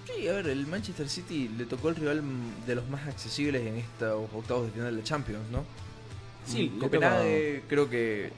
Sí, 0.05 0.27
a 0.27 0.33
ver, 0.33 0.47
el 0.47 0.67
Manchester 0.67 1.09
City 1.09 1.49
le 1.57 1.65
tocó 1.65 1.89
el 1.89 1.95
rival 1.95 2.23
de 2.67 2.75
los 2.75 2.87
más 2.89 3.07
accesibles 3.07 3.65
en 3.65 3.77
estos 3.77 4.29
octavos 4.33 4.67
de 4.67 4.71
final 4.71 4.95
de 4.95 5.03
Champions, 5.03 5.49
¿no? 5.51 5.65
Sí, 6.45 6.77
Copenhague, 6.79 7.63
creo 7.67 7.89
que 7.89 8.31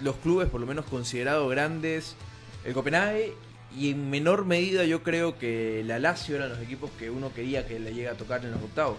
los 0.00 0.16
clubes 0.16 0.48
por 0.48 0.60
lo 0.60 0.66
menos 0.66 0.84
considerados 0.86 1.50
grandes, 1.50 2.14
el 2.64 2.72
Copenhague 2.72 3.34
y 3.76 3.90
en 3.90 4.10
menor 4.10 4.44
medida 4.44 4.84
yo 4.84 5.02
creo 5.02 5.38
que 5.38 5.82
la 5.84 5.98
Lazio 5.98 6.36
eran 6.36 6.50
los 6.50 6.60
equipos 6.60 6.90
que 6.98 7.10
uno 7.10 7.32
quería 7.32 7.66
que 7.66 7.78
le 7.78 7.94
llegue 7.94 8.08
a 8.08 8.14
tocar 8.14 8.44
en 8.44 8.52
los 8.52 8.62
octavos. 8.62 8.96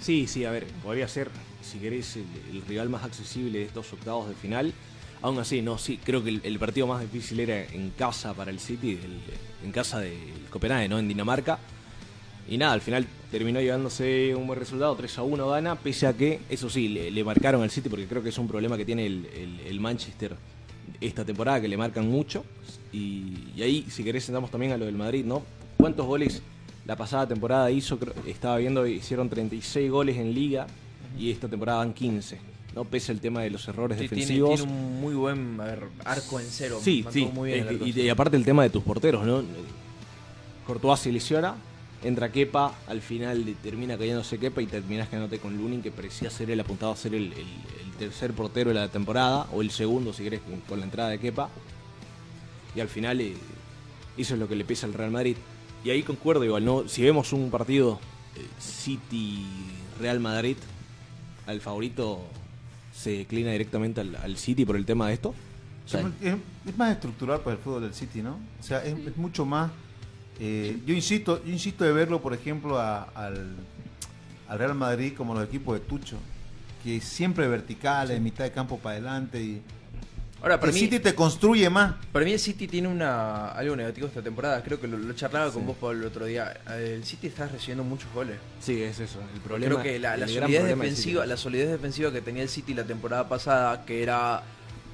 Sí, 0.00 0.26
sí, 0.26 0.44
a 0.44 0.50
ver, 0.50 0.66
podría 0.82 1.08
ser, 1.08 1.30
si 1.62 1.78
querés, 1.78 2.16
el, 2.16 2.26
el 2.50 2.62
rival 2.62 2.88
más 2.88 3.04
accesible 3.04 3.58
de 3.58 3.64
estos 3.64 3.92
octavos 3.92 4.28
de 4.28 4.34
final. 4.34 4.72
Aún 5.22 5.38
así, 5.38 5.62
no, 5.62 5.78
sí, 5.78 5.98
creo 6.02 6.22
que 6.22 6.40
el, 6.42 6.58
partido 6.58 6.86
más 6.86 7.00
difícil 7.00 7.40
era 7.40 7.64
en 7.64 7.90
casa 7.90 8.34
para 8.34 8.50
el 8.50 8.60
City, 8.60 8.98
en 9.64 9.72
casa 9.72 9.98
del 10.00 10.46
Copenhague, 10.50 10.88
¿no? 10.88 10.98
En 10.98 11.08
Dinamarca. 11.08 11.58
Y 12.48 12.58
nada, 12.58 12.74
al 12.74 12.80
final 12.80 13.06
terminó 13.30 13.60
llevándose 13.60 14.34
un 14.36 14.46
buen 14.46 14.58
resultado, 14.58 14.94
3 14.94 15.18
a 15.18 15.22
1 15.22 15.48
gana, 15.48 15.74
pese 15.76 16.06
a 16.06 16.12
que, 16.12 16.40
eso 16.48 16.70
sí, 16.70 16.88
le, 16.88 17.24
marcaron 17.24 17.62
al 17.62 17.70
City 17.70 17.88
porque 17.88 18.06
creo 18.06 18.22
que 18.22 18.28
es 18.28 18.38
un 18.38 18.46
problema 18.46 18.76
que 18.76 18.84
tiene 18.84 19.06
el, 19.06 19.80
Manchester 19.80 20.36
esta 21.00 21.24
temporada, 21.24 21.60
que 21.60 21.68
le 21.68 21.76
marcan 21.76 22.08
mucho. 22.08 22.44
Y, 22.92 23.60
ahí, 23.60 23.86
si 23.90 24.04
querés, 24.04 24.28
entramos 24.28 24.50
también 24.50 24.72
a 24.72 24.76
lo 24.76 24.84
del 24.84 24.94
Madrid, 24.94 25.24
¿no? 25.24 25.42
¿Cuántos 25.76 26.06
goles 26.06 26.40
la 26.86 26.94
pasada 26.94 27.26
temporada 27.26 27.68
hizo? 27.70 27.98
Creo- 27.98 28.14
estaba 28.26 28.58
viendo, 28.58 28.86
hicieron 28.86 29.28
36 29.28 29.90
goles 29.90 30.16
en 30.16 30.32
liga 30.32 30.68
y 31.18 31.32
esta 31.32 31.48
temporada 31.48 31.78
van 31.78 31.92
15, 31.92 32.38
¿no? 32.76 32.84
Pese 32.84 33.10
al 33.10 33.20
tema 33.20 33.40
de 33.42 33.50
los 33.50 33.66
errores 33.66 33.98
Sí, 33.98 34.04
defensivos. 34.06 34.54
tiene 34.60 34.70
un 34.70 35.00
muy 35.00 35.14
buen 35.14 35.56
ver, 35.56 35.84
arco 36.04 36.38
en 36.38 36.46
cero. 36.48 36.78
Sí, 36.80 37.04
sí. 37.10 37.28
muy 37.32 37.50
bien 37.52 37.66
el 37.66 37.74
Eh, 37.74 37.78
arco 37.86 38.00
y, 38.00 38.08
aparte 38.10 38.36
el 38.36 38.44
tema 38.44 38.62
de 38.62 38.70
tus 38.70 38.82
porteros, 38.84 39.24
¿no? 39.26 39.42
Courtois 40.66 41.00
se 41.00 41.10
lesiona, 41.10 41.54
entra 42.04 42.30
Kepa, 42.30 42.74
al 42.86 43.00
final 43.00 43.56
termina 43.62 43.96
cayéndose 43.96 44.38
Kepa 44.38 44.60
y 44.60 44.66
terminas 44.66 45.08
quedándote 45.08 45.38
con 45.38 45.56
Lunin, 45.56 45.80
que 45.82 45.90
parecía 45.90 46.28
ser 46.28 46.50
el 46.50 46.60
apuntado 46.60 46.92
a 46.92 46.96
ser 46.96 47.14
el, 47.14 47.32
el- 47.32 47.38
el 47.38 47.92
tercer 47.98 48.32
portero 48.34 48.68
de 48.68 48.74
la 48.74 48.88
temporada, 48.88 49.46
o 49.52 49.62
el 49.62 49.70
segundo 49.70 50.12
si 50.12 50.22
querés, 50.24 50.40
con, 50.42 50.60
con 50.60 50.78
la 50.78 50.84
entrada 50.84 51.08
de 51.10 51.18
Kepa. 51.18 51.48
Y 52.74 52.80
al 52.80 52.88
final 52.88 53.20
eh, 53.22 53.34
eso 54.18 54.34
es 54.34 54.40
lo 54.40 54.46
que 54.48 54.54
le 54.56 54.64
pesa 54.66 54.84
al 54.86 54.92
Real 54.92 55.10
Madrid. 55.10 55.36
Y 55.82 55.88
ahí 55.90 56.02
concuerdo 56.02 56.44
igual, 56.44 56.62
¿no? 56.64 56.86
Si 56.88 57.00
vemos 57.02 57.32
un 57.32 57.50
partido 57.50 57.98
eh, 58.34 58.40
City-Real 58.60 60.20
Madrid, 60.20 60.56
al 61.46 61.60
favorito 61.60 62.20
se 62.96 63.10
declina 63.10 63.50
directamente 63.52 64.00
al, 64.00 64.16
al 64.16 64.36
City 64.38 64.64
por 64.64 64.76
el 64.76 64.86
tema 64.86 65.08
de 65.08 65.14
esto. 65.14 65.34
O 65.84 65.88
sea, 65.88 66.00
es, 66.22 66.34
es 66.66 66.76
más 66.78 66.92
estructural 66.92 67.40
para 67.40 67.56
el 67.56 67.62
fútbol 67.62 67.82
del 67.82 67.94
City, 67.94 68.22
¿no? 68.22 68.38
O 68.58 68.62
sea, 68.62 68.84
es, 68.84 68.96
es 69.06 69.16
mucho 69.16 69.44
más... 69.44 69.70
eh, 70.40 70.78
yo 70.86 70.94
insisto 70.94 71.42
yo 71.44 71.52
insisto 71.52 71.84
de 71.84 71.92
verlo, 71.92 72.20
por 72.22 72.32
ejemplo, 72.34 72.78
a- 72.80 73.02
al, 73.14 73.54
al 74.48 74.58
Real 74.58 74.74
Madrid 74.74 75.12
como 75.16 75.34
los 75.34 75.44
equipos 75.44 75.78
de 75.78 75.86
Tucho, 75.86 76.16
que 76.82 77.00
siempre 77.00 77.46
verticales, 77.48 78.20
mitad 78.20 78.44
de 78.44 78.52
campo 78.52 78.78
para 78.78 78.94
adelante 78.94 79.42
y... 79.42 79.62
Ahora, 80.46 80.60
para 80.60 80.70
el 80.70 80.74
mí- 80.74 80.80
City 80.80 81.00
te 81.00 81.12
construye 81.12 81.68
más. 81.68 81.96
Para 82.12 82.24
mí 82.24 82.30
el 82.32 82.38
City 82.38 82.68
tiene 82.68 82.86
una 82.86 83.48
algo 83.48 83.74
negativo 83.74 84.06
esta 84.06 84.22
temporada. 84.22 84.62
Creo 84.62 84.80
que 84.80 84.86
lo, 84.86 84.96
lo 84.96 85.12
charlaba 85.12 85.50
con 85.50 85.62
Sí. 85.62 85.66
vos, 85.66 85.76
Pablo, 85.76 86.02
el 86.02 86.06
otro 86.06 86.24
día. 86.24 86.56
El 86.68 87.04
City 87.04 87.26
está 87.26 87.48
recibiendo 87.48 87.82
muchos 87.82 88.08
goles. 88.14 88.36
Sí, 88.60 88.80
es 88.80 89.00
eso. 89.00 89.18
El 89.34 89.40
problema, 89.40 89.74
Creo 89.74 89.82
que 89.82 89.98
la, 89.98 90.16
solidez 90.28 90.64
defensiva, 90.68 91.26
la 91.26 91.36
solidez 91.36 91.68
defensiva 91.68 92.12
que 92.12 92.20
tenía 92.20 92.44
el 92.44 92.48
City 92.48 92.74
la 92.74 92.84
temporada 92.84 93.28
pasada, 93.28 93.84
que 93.84 94.04
era 94.04 94.44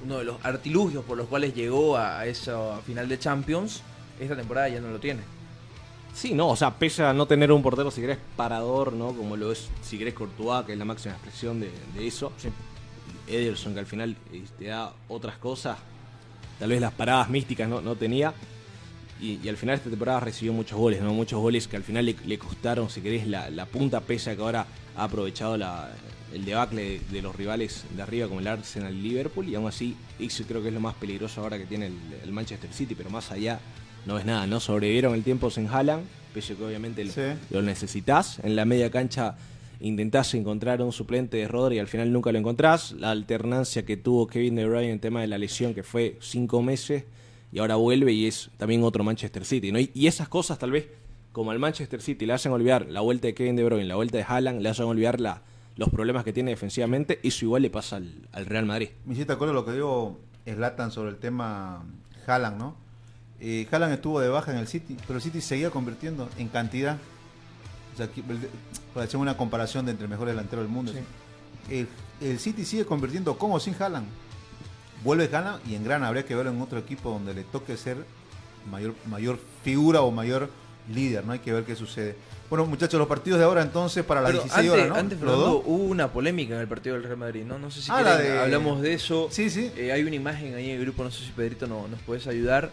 uno 0.03 0.17
de 0.17 0.23
los 0.23 0.43
artilugios 0.43 1.05
por 1.05 1.19
los 1.19 1.27
cuales 1.27 1.53
llegó 1.53 1.97
a 1.97 2.25
esa 2.25 2.79
final 2.79 3.07
de 3.07 3.19
Champions, 3.19 3.83
esta 4.19 4.35
temporada 4.35 4.69
ya 4.69 4.79
no 4.81 4.89
lo 4.89 4.99
tiene. 4.99 5.21
Sí, 6.15 6.33
no, 6.33 6.49
o 6.49 6.55
sea, 6.55 6.71
pese 6.73 7.03
a 7.03 7.13
no 7.13 7.27
tener 7.27 7.51
un 7.51 7.61
portero, 7.61 7.91
si 7.91 8.01
querés, 8.01 8.17
parador, 8.35 8.93
¿no? 8.93 9.13
Como 9.13 9.37
lo 9.37 9.51
es, 9.51 9.67
si 9.83 9.99
querés, 9.99 10.15
Courtois, 10.15 10.65
que 10.65 10.73
es 10.73 10.79
la 10.79 10.85
máxima 10.85 11.13
expresión 11.13 11.59
de, 11.59 11.69
de 11.95 12.07
eso. 12.07 12.31
Ederson, 13.27 13.73
que 13.73 13.79
al 13.79 13.85
final 13.85 14.15
te 14.59 14.65
da 14.65 14.93
otras 15.07 15.37
cosas. 15.37 15.77
Tal 16.59 16.69
vez 16.69 16.81
las 16.81 16.93
paradas 16.93 17.29
místicas 17.29 17.67
no, 17.69 17.81
no 17.81 17.95
tenía. 17.95 18.33
Y, 19.21 19.39
y 19.43 19.49
al 19.49 19.57
final 19.57 19.75
esta 19.75 19.89
temporada 19.89 20.19
recibió 20.19 20.53
muchos 20.53 20.77
goles, 20.77 21.01
¿no? 21.01 21.13
Muchos 21.13 21.39
goles 21.39 21.67
que 21.67 21.77
al 21.77 21.83
final 21.83 22.05
le, 22.05 22.15
le 22.25 22.37
costaron, 22.37 22.89
si 22.89 23.01
querés, 23.01 23.25
la, 23.27 23.49
la 23.49 23.65
punta, 23.65 24.01
pese 24.01 24.31
a 24.31 24.35
que 24.35 24.41
ahora 24.41 24.65
ha 24.97 25.03
aprovechado 25.05 25.55
la, 25.55 25.89
el 26.33 26.43
debacle 26.45 26.81
de, 26.83 27.01
de 27.11 27.21
los 27.21 27.35
rivales 27.35 27.85
de 27.95 28.01
arriba, 28.01 28.27
como 28.27 28.39
el 28.41 28.47
Arsenal 28.47 28.93
y 28.93 29.01
Liverpool. 29.01 29.47
Y 29.47 29.55
aún 29.55 29.67
así, 29.67 29.95
eso 30.19 30.43
creo 30.47 30.61
que 30.61 30.67
es 30.69 30.73
lo 30.73 30.79
más 30.81 30.95
peligroso 30.95 31.41
ahora 31.41 31.57
que 31.57 31.65
tiene 31.65 31.87
el, 31.87 31.93
el 32.23 32.31
Manchester 32.33 32.71
City. 32.73 32.95
Pero 32.95 33.09
más 33.09 33.31
allá, 33.31 33.59
no 34.05 34.17
es 34.17 34.25
nada, 34.25 34.45
¿no? 34.45 34.59
Sobrevivieron 34.59 35.13
el 35.13 35.23
tiempo 35.23 35.49
sin 35.49 35.67
Haaland, 35.67 36.03
pese 36.33 36.53
a 36.53 36.55
que 36.57 36.65
obviamente 36.65 37.05
lo, 37.05 37.11
Sí. 37.13 37.21
lo 37.49 37.61
necesitas. 37.61 38.39
En 38.43 38.55
la 38.57 38.65
media 38.65 38.91
cancha 38.91 39.35
intentás 39.83 40.33
encontrar 40.33 40.81
un 40.81 40.91
suplente 40.91 41.37
de 41.37 41.47
Rodri 41.47 41.75
y 41.75 41.79
al 41.79 41.87
final 41.87 42.11
nunca 42.11 42.31
lo 42.31 42.39
encontrás. 42.39 42.93
La 42.93 43.11
alternancia 43.11 43.85
que 43.85 43.97
tuvo 43.97 44.27
Kevin 44.27 44.55
De 44.55 44.65
Bruyne 44.65 44.87
en 44.87 44.93
el 44.93 44.99
tema 44.99 45.21
de 45.21 45.27
la 45.27 45.37
lesión, 45.37 45.73
que 45.73 45.83
fue 45.83 46.17
cinco 46.21 46.61
meses, 46.61 47.03
y 47.51 47.59
ahora 47.59 47.75
vuelve 47.75 48.13
y 48.13 48.25
es 48.25 48.49
también 48.57 48.83
otro 48.83 49.03
Manchester 49.03 49.45
City. 49.45 49.71
¿no? 49.71 49.79
Y, 49.79 50.07
esas 50.07 50.29
cosas 50.29 50.57
tal 50.57 50.71
vez, 50.71 50.87
como 51.31 51.51
al 51.51 51.59
Manchester 51.59 52.01
City 52.01 52.25
le 52.25 52.33
hacen 52.33 52.51
olvidar 52.51 52.87
la 52.89 53.01
vuelta 53.01 53.27
de 53.27 53.33
Kevin 53.33 53.55
De 53.55 53.63
Bruyne, 53.63 53.85
la 53.85 53.95
vuelta 53.95 54.17
de 54.17 54.23
Haaland, 54.23 54.61
le 54.61 54.69
hacen 54.69 54.85
olvidar 54.85 55.19
los 55.75 55.89
problemas 55.89 56.23
que 56.23 56.33
tiene 56.33 56.51
defensivamente, 56.51 57.19
eso 57.23 57.45
igual 57.45 57.61
le 57.61 57.69
pasa 57.69 57.97
al, 57.97 58.27
al 58.31 58.45
Real 58.45 58.65
Madrid. 58.65 58.89
Me 59.05 59.13
hiciste 59.13 59.33
acuerdo 59.33 59.53
lo 59.53 59.65
que 59.65 59.73
dijo 59.73 60.19
Slatan 60.45 60.91
sobre 60.91 61.09
el 61.11 61.17
tema 61.17 61.83
Haaland, 62.25 62.57
¿no? 62.57 62.83
Eh, 63.39 63.67
Haaland 63.69 63.93
estuvo 63.93 64.21
de 64.21 64.29
baja 64.29 64.51
en 64.51 64.57
el 64.57 64.67
City, 64.67 64.95
pero 65.05 65.17
el 65.17 65.21
City 65.21 65.41
seguía 65.41 65.69
convirtiendo 65.69 66.29
en 66.37 66.47
cantidad. 66.47 66.97
O 67.93 67.97
sea, 67.97 68.09
para 68.93 69.05
hacer 69.05 69.19
una 69.19 69.37
comparación 69.37 69.85
de 69.85 69.91
entre 69.91 70.05
el 70.05 70.09
mejor 70.09 70.27
delantero 70.27 70.61
del 70.61 70.71
mundo. 70.71 70.91
El, 71.69 71.87
el 72.21 72.39
City 72.39 72.65
sigue 72.65 72.85
convirtiendo 72.85 73.37
con 73.37 73.51
o 73.51 73.59
sin 73.59 73.75
Haaland. 73.79 74.07
Vuelve 75.03 75.29
Haaland 75.35 75.61
y 75.69 75.75
en 75.75 75.83
gran 75.83 76.03
habría 76.03 76.25
que 76.25 76.35
verlo 76.35 76.51
en 76.51 76.61
otro 76.61 76.79
equipo 76.79 77.09
donde 77.11 77.33
le 77.33 77.43
toque 77.43 77.77
ser 77.77 77.97
mayor, 78.69 78.95
mayor 79.09 79.39
figura 79.63 80.01
o 80.01 80.11
mayor 80.11 80.49
líder, 80.93 81.25
¿no? 81.25 81.33
Hay 81.33 81.39
que 81.39 81.53
ver 81.53 81.63
qué 81.63 81.75
sucede. 81.75 82.15
Bueno, 82.49 82.65
muchachos, 82.65 82.97
los 82.99 83.07
partidos 83.07 83.39
de 83.39 83.45
ahora 83.45 83.61
entonces 83.61 84.03
para 84.03 84.21
las 84.21 84.31
Pero 84.31 84.43
16 84.43 84.57
antes, 84.59 84.71
horas, 84.73 84.89
¿no? 84.89 84.95
antes, 84.95 85.17
Fernando, 85.19 85.63
hubo 85.65 85.83
una 85.85 86.11
polémica 86.11 86.55
en 86.55 86.61
el 86.61 86.67
partido 86.67 86.95
del 86.95 87.03
Real 87.03 87.17
Madrid, 87.17 87.43
¿no? 87.45 87.57
No 87.57 87.71
sé 87.71 87.81
si 87.81 87.91
Ah, 87.91 87.95
quieren, 88.03 88.13
la 88.13 88.17
de- 88.19 88.39
hablamos 88.39 88.81
de 88.81 88.93
eso. 88.93 89.27
Sí, 89.31 89.49
sí. 89.49 89.71
Eh, 89.75 89.91
hay 89.91 90.03
una 90.03 90.15
imagen 90.15 90.53
ahí 90.55 90.69
en 90.69 90.75
el 90.77 90.81
grupo, 90.81 91.03
no 91.03 91.11
sé 91.11 91.23
si 91.25 91.31
Pedrito 91.31 91.67
no- 91.67 91.87
nos 91.87 91.99
puedes 92.01 92.27
ayudar. 92.27 92.71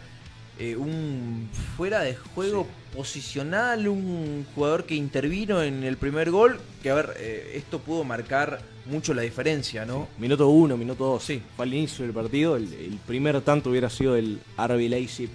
Eh, 0.61 0.77
un 0.77 1.49
fuera 1.75 2.03
de 2.03 2.15
juego 2.15 2.67
posicional, 2.95 3.89
un 3.89 4.45
jugador 4.55 4.85
que 4.85 4.95
intervino 4.95 5.63
en 5.63 5.85
el 5.85 5.97
primer 5.97 6.31
gol, 6.31 6.61
que 6.83 6.91
a 6.91 6.95
ver, 6.95 7.15
eh, 7.17 7.53
esto 7.55 7.79
pudo 7.79 8.05
marcar 8.05 8.61
mucho 8.85 9.15
la 9.15 9.23
diferencia, 9.23 9.87
¿no? 9.87 10.07
Minuto 10.19 10.49
uno, 10.51 10.77
minuto 10.77 11.05
dos. 11.07 11.25
Sí. 11.25 11.41
Fue 11.57 11.65
al 11.65 11.73
inicio 11.73 12.05
del 12.05 12.13
partido. 12.13 12.57
El, 12.57 12.71
el 12.75 12.99
primer 13.07 13.41
tanto 13.41 13.71
hubiera 13.71 13.89
sido 13.89 14.17
el 14.17 14.39
RB 14.59 14.91
Leipzig. 14.91 15.31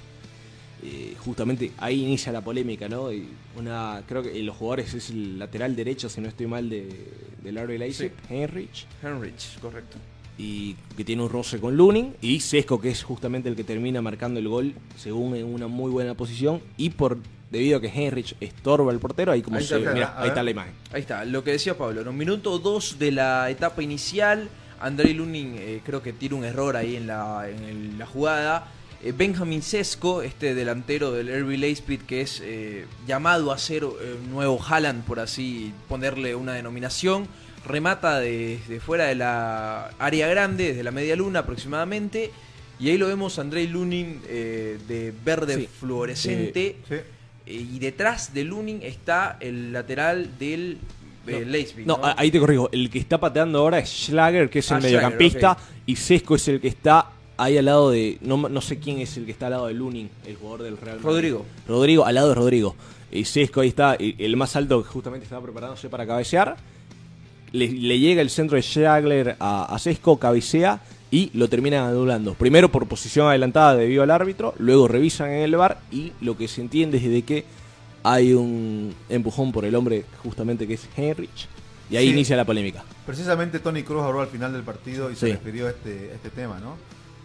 Eh, 0.84 1.16
justamente 1.18 1.72
ahí 1.80 2.04
inicia 2.04 2.32
la 2.32 2.42
polémica, 2.42 2.88
¿no? 2.88 3.12
Y 3.12 3.28
una, 3.58 4.04
creo 4.08 4.22
que 4.22 4.38
los 4.44 4.56
jugadores 4.56 4.94
es 4.94 5.10
el 5.10 5.40
lateral 5.40 5.76
derecho, 5.76 6.08
si 6.08 6.22
no 6.22 6.28
estoy 6.28 6.46
mal, 6.46 6.70
de, 6.70 6.88
del 7.42 7.58
RB 7.58 7.80
Leipzig, 7.80 8.12
Henrich. 8.30 8.86
Henrich, 9.02 9.60
correcto. 9.60 9.98
Y 10.38 10.76
que 10.98 11.04
tiene 11.06 11.24
un 11.24 11.30
roce 11.30 11.60
con 11.60 11.78
Lunin. 11.78 12.13
Y 12.21 12.39
Sesco, 12.41 12.80
que 12.82 12.89
es 12.89 13.04
justamente 13.04 13.48
el 13.50 13.56
que 13.56 13.63
termina 13.63 14.02
marcando 14.02 14.39
el 14.39 14.48
gol, 14.48 14.74
según 14.98 15.36
en 15.36 15.45
una 15.45 15.67
muy 15.67 15.89
buena 15.91 16.13
posición. 16.13 16.62
Y 16.78 16.89
por 16.91 17.17
debido 17.52 17.78
a 17.78 17.82
que 17.82 17.88
Henrich 17.88 18.36
estorba 18.41 18.91
al 18.91 19.00
portero, 19.00 19.32
ahí 19.32 19.41
como 19.41 19.58
Ahí 19.58 19.63
se 19.65 19.78
está, 19.78 19.93
mira, 19.93 20.13
ahí 20.17 20.21
ver. 20.24 20.28
está 20.30 20.43
la 20.43 20.52
imagen. 20.52 20.74
Ahí 20.91 21.02
está, 21.02 21.24
lo 21.24 21.43
que 21.43 21.52
decía 21.52 21.78
Pablo, 21.78 22.02
en 22.02 22.08
un 22.08 22.17
minuto 22.17 22.60
2 22.60 23.00
de 23.00 23.12
la 23.12 23.50
etapa 23.50 23.82
inicial, 23.82 24.50
Andrei 24.82 25.13
Lunin 25.13 25.56
eh, 25.58 25.80
creo 25.86 26.02
que 26.02 26.12
tiene 26.12 26.36
un 26.36 26.43
error 26.43 26.76
ahí 26.76 26.98
en 26.98 27.08
la, 27.08 27.48
en 27.50 27.63
el- 27.63 27.98
la 27.98 28.06
jugada. 28.06 28.67
Eh, 29.04 29.13
Benjamin 29.15 29.62
Sesco, 29.62 30.21
este 30.21 30.54
delantero 30.54 31.12
del 31.13 31.28
RB 31.30 31.58
Leipzig 31.58 32.02
que 32.06 32.21
es 32.21 32.41
eh, 32.43 32.86
llamado 33.08 33.54
a 33.54 33.58
ser 33.58 33.84
eh, 33.84 34.17
nuevo 34.30 34.60
Haaland, 34.62 35.06
por 35.06 35.19
así 35.21 35.71
ponerle 35.88 36.36
una 36.36 36.54
denominación, 36.54 37.26
remata 37.65 38.19
desde 38.19 38.80
fuera 38.80 39.06
de 39.06 39.15
la 39.15 39.91
área 39.99 40.28
grande, 40.28 40.67
desde 40.69 40.84
la 40.84 40.91
media 40.91 41.15
luna 41.15 41.39
aproximadamente, 41.39 42.32
y 42.80 42.89
ahí 42.89 42.97
lo 42.97 43.08
vemos 43.08 43.39
Andrei 43.39 43.67
Lunin 43.67 44.21
eh, 44.28 44.78
de 44.88 45.13
verde 45.23 45.56
Sí. 45.56 45.69
fluorescente. 45.80 46.75
Eh, 46.89 47.04
y 47.45 47.80
detrás 47.80 48.34
de 48.34 48.43
Lunin 48.43 48.82
está 48.84 49.38
el 49.39 49.71
lateral 49.71 50.38
del 50.39 50.78
eh, 51.28 51.43
Leipzig. 51.45 51.86
No, 51.86 51.97
¿no? 51.97 52.06
a- 52.06 52.15
ahí 52.17 52.32
te 52.32 52.39
corrijo. 52.39 52.69
El 52.71 52.89
que 52.89 52.99
está 52.99 53.19
pateando 53.19 53.60
ahora 53.60 53.80
es 53.80 53.89
Schlager, 53.89 54.49
que 54.49 54.60
es 54.60 54.71
el 54.71 54.78
Ah, 54.78 54.80
mediocampista, 54.80 55.54
Schlager, 55.54 55.82
y 55.86 55.95
Sesco 55.95 56.36
es 56.36 56.47
el 56.47 56.60
que 56.62 56.67
está 56.67 57.10
ahí 57.38 57.58
al 57.58 57.65
lado 57.65 57.91
de. 57.91 58.17
No, 58.21 58.38
no 58.38 58.62
sé 58.62 58.80
quién 58.80 58.99
es 58.99 59.15
el 59.17 59.25
que 59.25 59.32
está 59.32 59.45
al 59.47 59.51
lado 59.54 59.67
de 59.67 59.73
Lunin, 59.73 60.10
el 60.25 60.36
jugador 60.36 60.63
del 60.63 60.78
Real 60.78 60.97
Madrid. 60.97 61.06
Rodrigo. 61.08 61.45
Rodrigo, 61.67 62.06
al 62.06 62.15
lado 62.15 62.30
de 62.30 62.36
Rodrigo. 62.36 62.75
Y 63.12 63.25
Sesco 63.25 63.62
ahí 63.62 63.69
está, 63.69 63.95
el 63.95 64.36
más 64.38 64.56
alto 64.56 64.84
que 64.84 64.89
justamente 64.89 65.23
estaba 65.23 65.41
preparándose 65.43 65.88
para 65.89 66.06
cabecear. 66.06 66.58
Le, 67.56 67.68
le 67.70 68.00
llega 68.00 68.22
el 68.22 68.30
centro 68.30 68.56
de 68.58 68.62
Schlager 68.63 69.36
a, 69.39 69.74
a 69.74 69.80
Sesco, 69.80 70.18
cabecea 70.20 70.82
y 71.12 71.30
lo 71.34 71.48
terminan 71.48 71.88
anulando. 71.88 72.34
Primero 72.34 72.70
por 72.72 72.88
posición 72.88 73.28
adelantada 73.28 73.76
debido 73.76 74.04
al 74.04 74.12
árbitro, 74.12 74.54
luego 74.58 74.88
revisan 74.88 75.30
en 75.32 75.41
el 75.44 75.56
bar 75.56 75.80
y 75.91 76.12
lo 76.22 76.36
que 76.38 76.48
se 76.48 76.62
entiende 76.62 76.98
es 76.98 77.04
de 77.10 77.22
que 77.22 77.46
hay 78.04 78.34
un 78.34 78.94
empujón 79.10 79.52
por 79.52 79.65
el 79.65 79.74
hombre 79.76 80.06
justamente 80.24 80.68
que 80.68 80.76
es 80.76 80.88
Henrich 80.96 81.48
y 81.89 81.96
ahí 81.98 82.08
Sí. 82.08 82.13
inicia 82.13 82.36
la 82.36 82.46
polémica. 82.46 82.84
Precisamente 83.06 83.60
Tony 83.60 83.84
Cruz 83.84 84.04
habló 84.04 84.22
al 84.22 84.28
final 84.28 84.52
del 84.54 84.63
partido 84.63 85.10
y 85.12 85.15
se 85.15 85.28
refirió 85.34 85.68
a 85.68 85.70
este, 85.70 86.10
a 86.12 86.15
este 86.15 86.30
tema, 86.32 86.60
¿no? 86.60 86.76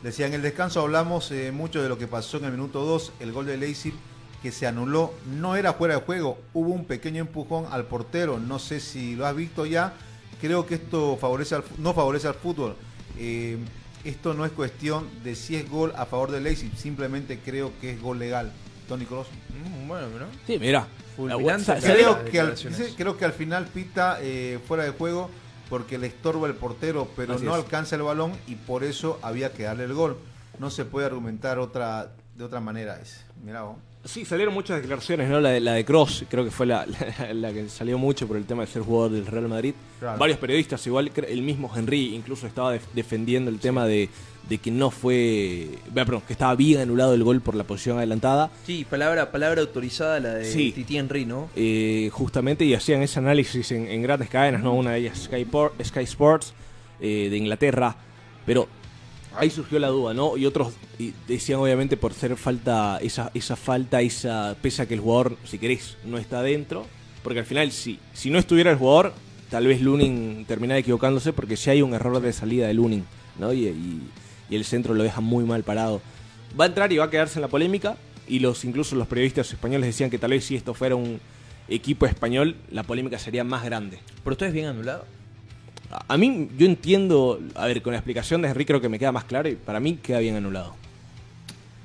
Decía, 0.03 0.27
en 0.27 0.35
el 0.35 0.43
descanso 0.43 0.81
hablamos 0.81 1.31
eh, 1.33 1.51
mucho 1.53 1.83
de 1.83 1.88
lo 1.88 1.99
que 1.99 2.07
pasó 2.07 2.38
en 2.38 2.45
el 2.47 2.53
minuto 2.53 2.85
2, 2.85 3.12
el 3.21 3.33
gol 3.33 3.47
de 3.47 3.57
Leipzig 3.59 3.93
que 4.43 4.53
se 4.53 4.66
anuló, 4.66 5.12
no 5.38 5.57
era 5.57 5.75
fuera 5.75 5.97
de 5.97 6.01
juego, 6.01 6.38
hubo 6.55 6.71
un 6.71 6.87
pequeño 6.87 7.21
empujón 7.21 7.66
al 7.71 7.85
portero, 7.85 8.38
no 8.38 8.59
sé 8.59 8.81
si 8.81 9.14
lo 9.16 9.27
has 9.27 9.37
visto 9.37 9.66
ya, 9.66 9.93
creo 10.40 10.66
que 10.66 10.76
esto 10.76 11.16
favorece 11.20 11.55
al, 11.57 11.64
no 11.79 11.94
favorece 11.94 12.29
al 12.29 12.35
fútbol. 12.35 12.76
Eh, 13.18 13.59
esto 14.05 14.35
no 14.35 14.44
es 14.44 14.53
cuestión 14.53 15.07
de 15.22 15.35
si 15.35 15.57
es 15.57 15.68
gol 15.68 15.92
a 15.96 16.07
favor 16.07 16.31
de 16.31 16.40
Leipzig, 16.40 16.72
simplemente 16.76 17.38
creo 17.38 17.72
que 17.81 17.92
es 17.92 18.00
gol 18.00 18.18
legal. 18.18 18.53
Tony 18.88 19.05
Kroos. 19.05 19.29
Mm, 19.50 19.88
bueno, 19.88 20.07
¿no? 20.09 20.26
Sí, 20.46 20.59
mira. 20.59 20.87
Creo 21.16 22.24
que, 22.24 22.40
al, 22.40 22.57
sí, 22.57 22.94
creo 22.96 23.16
que 23.16 23.24
al 23.24 23.33
final 23.33 23.66
pita 23.66 24.18
eh, 24.22 24.59
fuera 24.66 24.85
de 24.85 24.90
juego 24.90 25.31
porque 25.68 25.98
le 25.98 26.07
estorba 26.07 26.48
el 26.48 26.55
portero, 26.55 27.09
pero 27.14 27.35
Así 27.35 27.44
no 27.44 27.55
es. 27.55 27.62
alcanza 27.62 27.96
el 27.96 28.03
balón 28.03 28.33
y 28.46 28.55
por 28.57 28.83
eso 28.83 29.18
había 29.22 29.53
que 29.53 29.64
darle 29.64 29.85
el 29.85 29.94
gol. 29.94 30.18
No 30.59 30.70
se 30.70 30.85
puede 30.85 31.07
argumentar 31.07 31.59
otra 31.59 32.12
de 32.37 32.44
otra 32.44 32.61
manera. 32.61 32.98
Es, 33.00 33.24
mirá 33.44 33.62
vos. 33.62 33.76
Sí, 34.03 34.25
salieron 34.25 34.55
muchas 34.55 34.81
declaraciones, 34.81 35.29
¿no? 35.29 35.41
La 35.41 35.51
de, 35.51 35.61
la 35.61 35.75
de 35.75 35.85
Cross, 35.85 36.25
creo 36.31 36.43
que 36.43 36.51
fue 36.51 36.65
la, 36.65 36.87
la- 37.19 37.35
la 37.35 37.53
que 37.53 37.69
salió 37.69 37.99
mucho 37.99 38.27
por 38.27 38.39
el 38.39 38.45
tema 38.47 38.63
de 38.63 38.69
ser 38.69 38.81
jugador 38.83 39.13
del 39.13 39.27
Real 39.27 39.47
Madrid. 39.49 39.75
Claro. 39.99 40.19
Varios 40.19 40.39
periodistas, 40.39 40.87
igual 40.87 41.13
el 41.29 41.43
mismo 41.43 41.71
Henry 41.75 42.15
incluso 42.15 42.47
estaba 42.47 42.73
def- 42.73 42.87
defendiendo 42.95 43.51
el 43.51 43.59
tema 43.59 43.87
de, 43.87 44.09
de 44.49 44.57
que 44.57 44.71
no 44.71 44.91
fue. 44.91 45.69
Perdón, 45.95 46.23
que 46.27 46.33
estaba 46.33 46.55
bien 46.55 46.81
anulado 46.81 47.13
el 47.13 47.23
gol 47.23 47.43
por 47.43 47.55
la 47.55 47.65
posición 47.65 47.99
adelantada. 47.99 48.51
Sí, 48.65 48.87
palabra, 48.89 49.31
palabra 49.31 49.61
autorizada 49.61 50.19
la 50.19 50.35
de 50.35 50.47
Sí. 50.47 50.73
Titi 50.73 50.97
Henry, 50.97 51.27
¿no? 51.27 51.51
eh, 51.55 52.09
justamente 52.11 52.65
y 52.65 52.73
hacían 52.73 53.03
ese 53.03 53.19
análisis 53.19 53.71
en, 53.73 53.87
en 53.87 54.01
grandes 54.03 54.31
cadenas, 54.31 54.63
¿no? 54.63 54.73
Una 54.75 54.93
de 54.93 55.01
ellas 55.01 55.19
Sky, 55.25 55.47
Sky 55.85 56.01
Sports 56.05 56.55
eh, 57.01 57.29
de 57.31 57.37
Inglaterra, 57.37 57.95
pero 58.47 58.67
ahí 59.37 59.51
surgió 59.51 59.79
la 59.79 59.88
duda, 59.88 60.14
¿no? 60.14 60.37
Y 60.37 60.47
otros 60.47 60.73
decían 61.29 61.61
obviamente 61.61 61.97
por 61.97 62.12
ser 62.14 62.37
falta, 62.37 62.99
esa, 63.03 63.31
esa 63.35 63.57
falta, 63.57 64.01
esa 64.03 64.57
pesa 64.61 64.87
que 64.87 64.95
el 64.95 65.01
jugador, 65.01 65.37
si 65.45 65.59
querés, 65.59 65.97
no 66.05 66.19
está 66.19 66.43
dentro, 66.43 66.87
porque 67.23 67.40
al 67.40 67.47
final 67.47 67.71
si, 67.73 67.99
si 68.12 68.31
no 68.31 68.38
estuviera 68.38 68.71
el 68.71 68.77
jugador, 68.77 69.12
tal 69.51 69.66
vez 69.66 69.81
Lunin 69.81 70.45
terminara 70.47 70.79
equivocándose 70.79 71.33
porque 71.33 71.57
si 71.57 71.71
hay 71.71 71.83
un 71.83 71.95
error 71.95 72.21
de 72.21 72.33
salida 72.33 72.66
de 72.66 72.75
Lunin, 72.75 73.05
¿no? 73.38 73.53
Y, 73.53 73.66
y- 73.69 74.03
y 74.49 74.57
el 74.57 74.64
centro 74.64 74.95
lo 74.95 75.05
deja 75.05 75.21
muy 75.21 75.45
mal 75.45 75.62
parado. 75.62 76.01
Va 76.59 76.64
a 76.64 76.66
entrar 76.69 76.93
y 76.93 76.97
va 76.97 77.05
a 77.05 77.11
quedarse 77.11 77.38
en 77.38 77.43
la 77.43 77.49
polémica 77.49 77.97
y 78.27 78.40
los 78.40 78.64
incluso 78.64 78.97
los 78.97 79.07
periodistas 79.07 79.53
españoles 79.53 79.87
decían 79.87 80.11
que 80.11 80.19
tal 80.19 80.31
vez 80.33 80.45
si 80.45 80.57
esto 80.57 80.75
fuera 80.75 80.97
un 80.97 81.21
equipo 81.69 82.05
español, 82.05 82.57
la 82.73 82.83
polémica 82.83 83.16
sería 83.21 83.45
más 83.45 83.64
grande. 83.64 84.01
¿Pero 84.25 84.33
esto 84.33 84.45
es 84.47 84.53
bien 84.53 84.66
anulado? 84.66 85.05
A- 85.90 86.16
mí, 86.16 86.48
yo 86.57 86.66
entiendo, 86.66 87.40
a 87.55 87.66
ver, 87.66 87.83
con 87.83 87.92
la 87.92 87.98
explicación 87.98 88.42
de 88.42 88.48
Henry 88.48 88.64
creo 88.64 88.81
que 88.81 88.88
me 88.88 88.98
queda 88.98 89.12
más 89.12 89.24
claro 89.24 89.48
y 89.48 89.57
para 89.57 89.81
mí 89.81 89.96
queda 89.96 90.20
bien 90.20 90.37
anulado. 90.37 90.74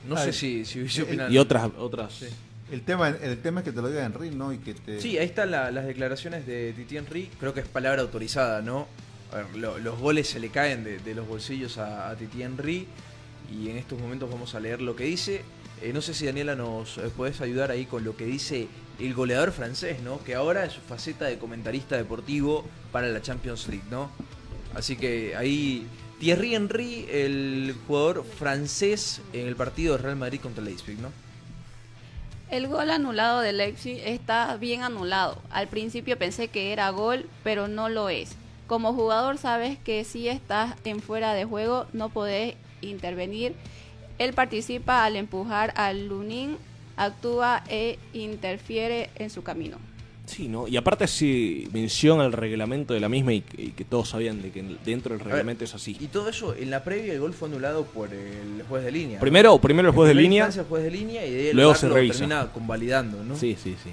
No 0.07 0.15
A 0.15 0.19
sé 0.19 0.25
ver, 0.27 0.33
si, 0.35 0.65
si 0.65 0.79
hubiese 0.79 1.01
opinado. 1.03 1.31
Y 1.31 1.37
otras, 1.39 1.69
otras. 1.77 2.23
El 2.71 2.81
tema, 2.81 3.09
el 3.09 3.37
tema 3.41 3.61
es 3.61 3.65
que 3.65 3.71
te 3.71 3.81
lo 3.81 3.89
diga 3.89 4.05
Henry, 4.05 4.29
¿no? 4.31 4.53
Y 4.53 4.57
que 4.59 4.73
te... 4.75 4.99
Sí, 5.01 5.17
ahí 5.17 5.25
están 5.25 5.51
la- 5.51 5.71
las 5.71 5.85
declaraciones 5.85 6.45
de 6.45 6.73
Titi 6.73 6.97
Henry. 6.97 7.29
Creo 7.39 7.53
que 7.53 7.61
es 7.61 7.67
palabra 7.67 8.01
autorizada, 8.01 8.61
¿no? 8.61 8.87
A 9.31 9.37
ver, 9.37 9.55
lo- 9.57 9.77
los 9.79 9.99
goles 9.99 10.27
se 10.29 10.39
le 10.39 10.49
caen 10.49 10.83
de, 10.83 10.99
de 10.99 11.15
los 11.15 11.27
bolsillos 11.27 11.77
a, 11.79 12.09
a 12.09 12.15
Titi 12.15 12.43
Henry. 12.43 12.87
Y 13.51 13.69
en 13.69 13.77
estos 13.77 13.99
momentos 13.99 14.29
vamos 14.29 14.53
a 14.55 14.59
leer 14.59 14.81
lo 14.81 14.95
que 14.95 15.03
dice. 15.05 15.41
Eh, 15.81 15.91
no 15.93 16.01
sé 16.01 16.13
si 16.13 16.25
Daniela 16.25 16.55
nos 16.55 16.97
eh, 16.97 17.11
puedes 17.15 17.41
ayudar 17.41 17.71
ahí 17.71 17.85
con 17.85 18.03
lo 18.03 18.15
que 18.15 18.25
dice 18.25 18.67
el 18.99 19.13
goleador 19.13 19.51
francés, 19.51 20.01
¿no? 20.01 20.23
Que 20.23 20.35
ahora 20.35 20.65
es 20.65 20.73
su 20.73 20.81
faceta 20.81 21.25
de 21.25 21.37
comentarista 21.37 21.97
deportivo 21.97 22.65
para 22.91 23.07
la 23.07 23.21
Champions 23.21 23.67
League, 23.67 23.83
¿no? 23.91 24.09
Así 24.73 24.95
que 24.95 25.35
ahí 25.35 25.87
Thierry 26.19 26.55
Henry, 26.55 27.07
el 27.09 27.75
jugador 27.87 28.23
francés 28.23 29.21
en 29.33 29.47
el 29.47 29.55
partido 29.55 29.97
de 29.97 30.03
Real 30.03 30.15
Madrid 30.15 30.39
contra 30.41 30.63
Leipzig, 30.63 30.97
¿no? 30.99 31.11
El 32.49 32.67
gol 32.67 32.91
anulado 32.91 33.41
de 33.41 33.53
Leipzig 33.53 33.99
está 34.05 34.55
bien 34.57 34.83
anulado. 34.83 35.41
Al 35.49 35.67
principio 35.67 36.17
pensé 36.17 36.47
que 36.47 36.71
era 36.71 36.89
gol, 36.91 37.27
pero 37.43 37.67
no 37.67 37.89
lo 37.89 38.09
es. 38.09 38.35
Como 38.67 38.93
jugador 38.93 39.37
sabes 39.37 39.77
que 39.79 40.03
si 40.03 40.29
estás 40.29 40.75
en 40.85 40.99
fuera 40.99 41.33
de 41.33 41.45
juego 41.45 41.87
no 41.91 42.09
podés 42.09 42.55
intervenir. 42.81 43.55
Él 44.17 44.33
participa 44.33 45.03
al 45.05 45.15
empujar 45.15 45.73
al 45.75 46.07
Lunin, 46.07 46.57
actúa 46.97 47.63
e 47.69 47.97
interfiere 48.13 49.09
en 49.15 49.29
su 49.29 49.43
camino. 49.43 49.77
Sí, 50.25 50.47
¿no? 50.47 50.67
Y 50.67 50.75
aparte 50.75 51.05
si 51.07 51.67
menciona 51.71 52.25
el 52.25 52.31
reglamento 52.33 52.95
de 52.95 52.99
la 52.99 53.09
misma 53.09 53.33
y, 53.33 53.41
que- 53.41 53.61
y 53.61 53.67
que 53.71 53.83
todos 53.85 54.09
sabían 54.09 54.41
de 54.41 54.49
que 54.49 54.63
dentro 54.83 55.13
del 55.13 55.19
ver, 55.19 55.33
reglamento 55.33 55.63
es 55.65 55.75
así. 55.75 55.95
Y 55.99 56.07
todo 56.07 56.29
eso, 56.29 56.55
en 56.55 56.71
la 56.71 56.83
previa 56.83 57.13
el 57.13 57.19
gol 57.19 57.33
fue 57.33 57.47
anulado 57.47 57.85
por 57.85 58.11
el 58.11 58.63
juez 58.67 58.83
de 58.83 58.91
línea. 58.91 59.15
¿no? 59.17 59.21
Primero- 59.21 59.59
primero 59.59 59.89
el 59.89 59.93
En 59.93 59.95
juez 59.95 60.07
de 60.07 60.15
línea, 60.15 60.47
el 60.47 60.63
juez 60.63 60.83
de 60.83 60.89
línea 60.91 61.25
y 61.27 61.31
de 61.31 61.39
ahí 61.41 61.47
el 61.49 61.55
luego 61.55 61.75
se 61.75 61.87
lo 61.87 61.93
revisa. 61.95 62.13
termina 62.19 62.51
convalidando, 62.51 63.23
¿no? 63.23 63.35
Sí, 63.35 63.55
sí, 63.61 63.75
sí. 63.83 63.91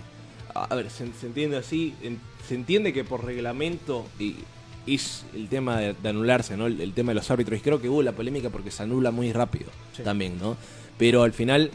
A 0.55 0.65
a 0.65 0.75
ver, 0.75 0.89
se, 0.91 1.07
se 1.13 1.27
entiende 1.27 1.59
así, 1.59 1.95
en- 2.03 2.19
se 2.49 2.55
entiende 2.55 2.95
que 2.95 3.05
por 3.05 3.25
reglamento 3.27 4.07
y 4.19 4.37
es 4.87 5.25
el 5.35 5.49
tema 5.49 5.79
de, 5.79 5.95
de 5.95 6.09
anularse, 6.09 6.57
¿no? 6.57 6.66
El, 6.66 6.81
el 6.81 6.92
tema 6.92 7.11
de 7.11 7.16
los 7.16 7.31
árbitros. 7.31 7.59
Y 7.59 7.62
creo 7.62 7.81
que 7.81 7.88
hubo 7.88 8.03
la 8.03 8.12
polémica 8.12 8.51
porque 8.51 8.71
se 8.71 8.83
anula 8.83 9.11
muy 9.11 9.33
rápido 9.33 9.66
Sí. 9.97 10.03
también, 10.03 10.38
¿no? 10.40 10.57
Pero 10.99 11.23
al 11.23 11.33
final 11.33 11.71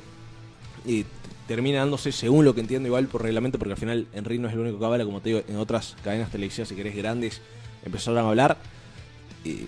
eh, 0.88 1.04
termina 1.48 1.80
dándose, 1.80 2.12
según 2.12 2.44
lo 2.46 2.54
que 2.54 2.62
entiendo, 2.62 2.88
igual 2.88 3.08
por 3.08 3.24
reglamento, 3.24 3.58
porque 3.60 3.74
al 3.74 3.80
final 3.80 4.08
Enrique 4.14 4.42
no 4.42 4.48
es 4.48 4.54
el 4.54 4.60
único 4.60 4.80
que 4.80 4.86
habla, 4.86 5.06
como 5.06 5.22
te 5.22 5.30
digo, 5.30 5.42
en 5.48 5.56
otras 5.58 5.96
cadenas 6.04 6.32
televisivas, 6.32 6.68
si 6.70 6.76
querés, 6.76 6.96
grandes, 6.96 7.42
empezaron 7.86 8.20
a 8.20 8.28
hablar. 8.30 8.58
Eh, 9.46 9.68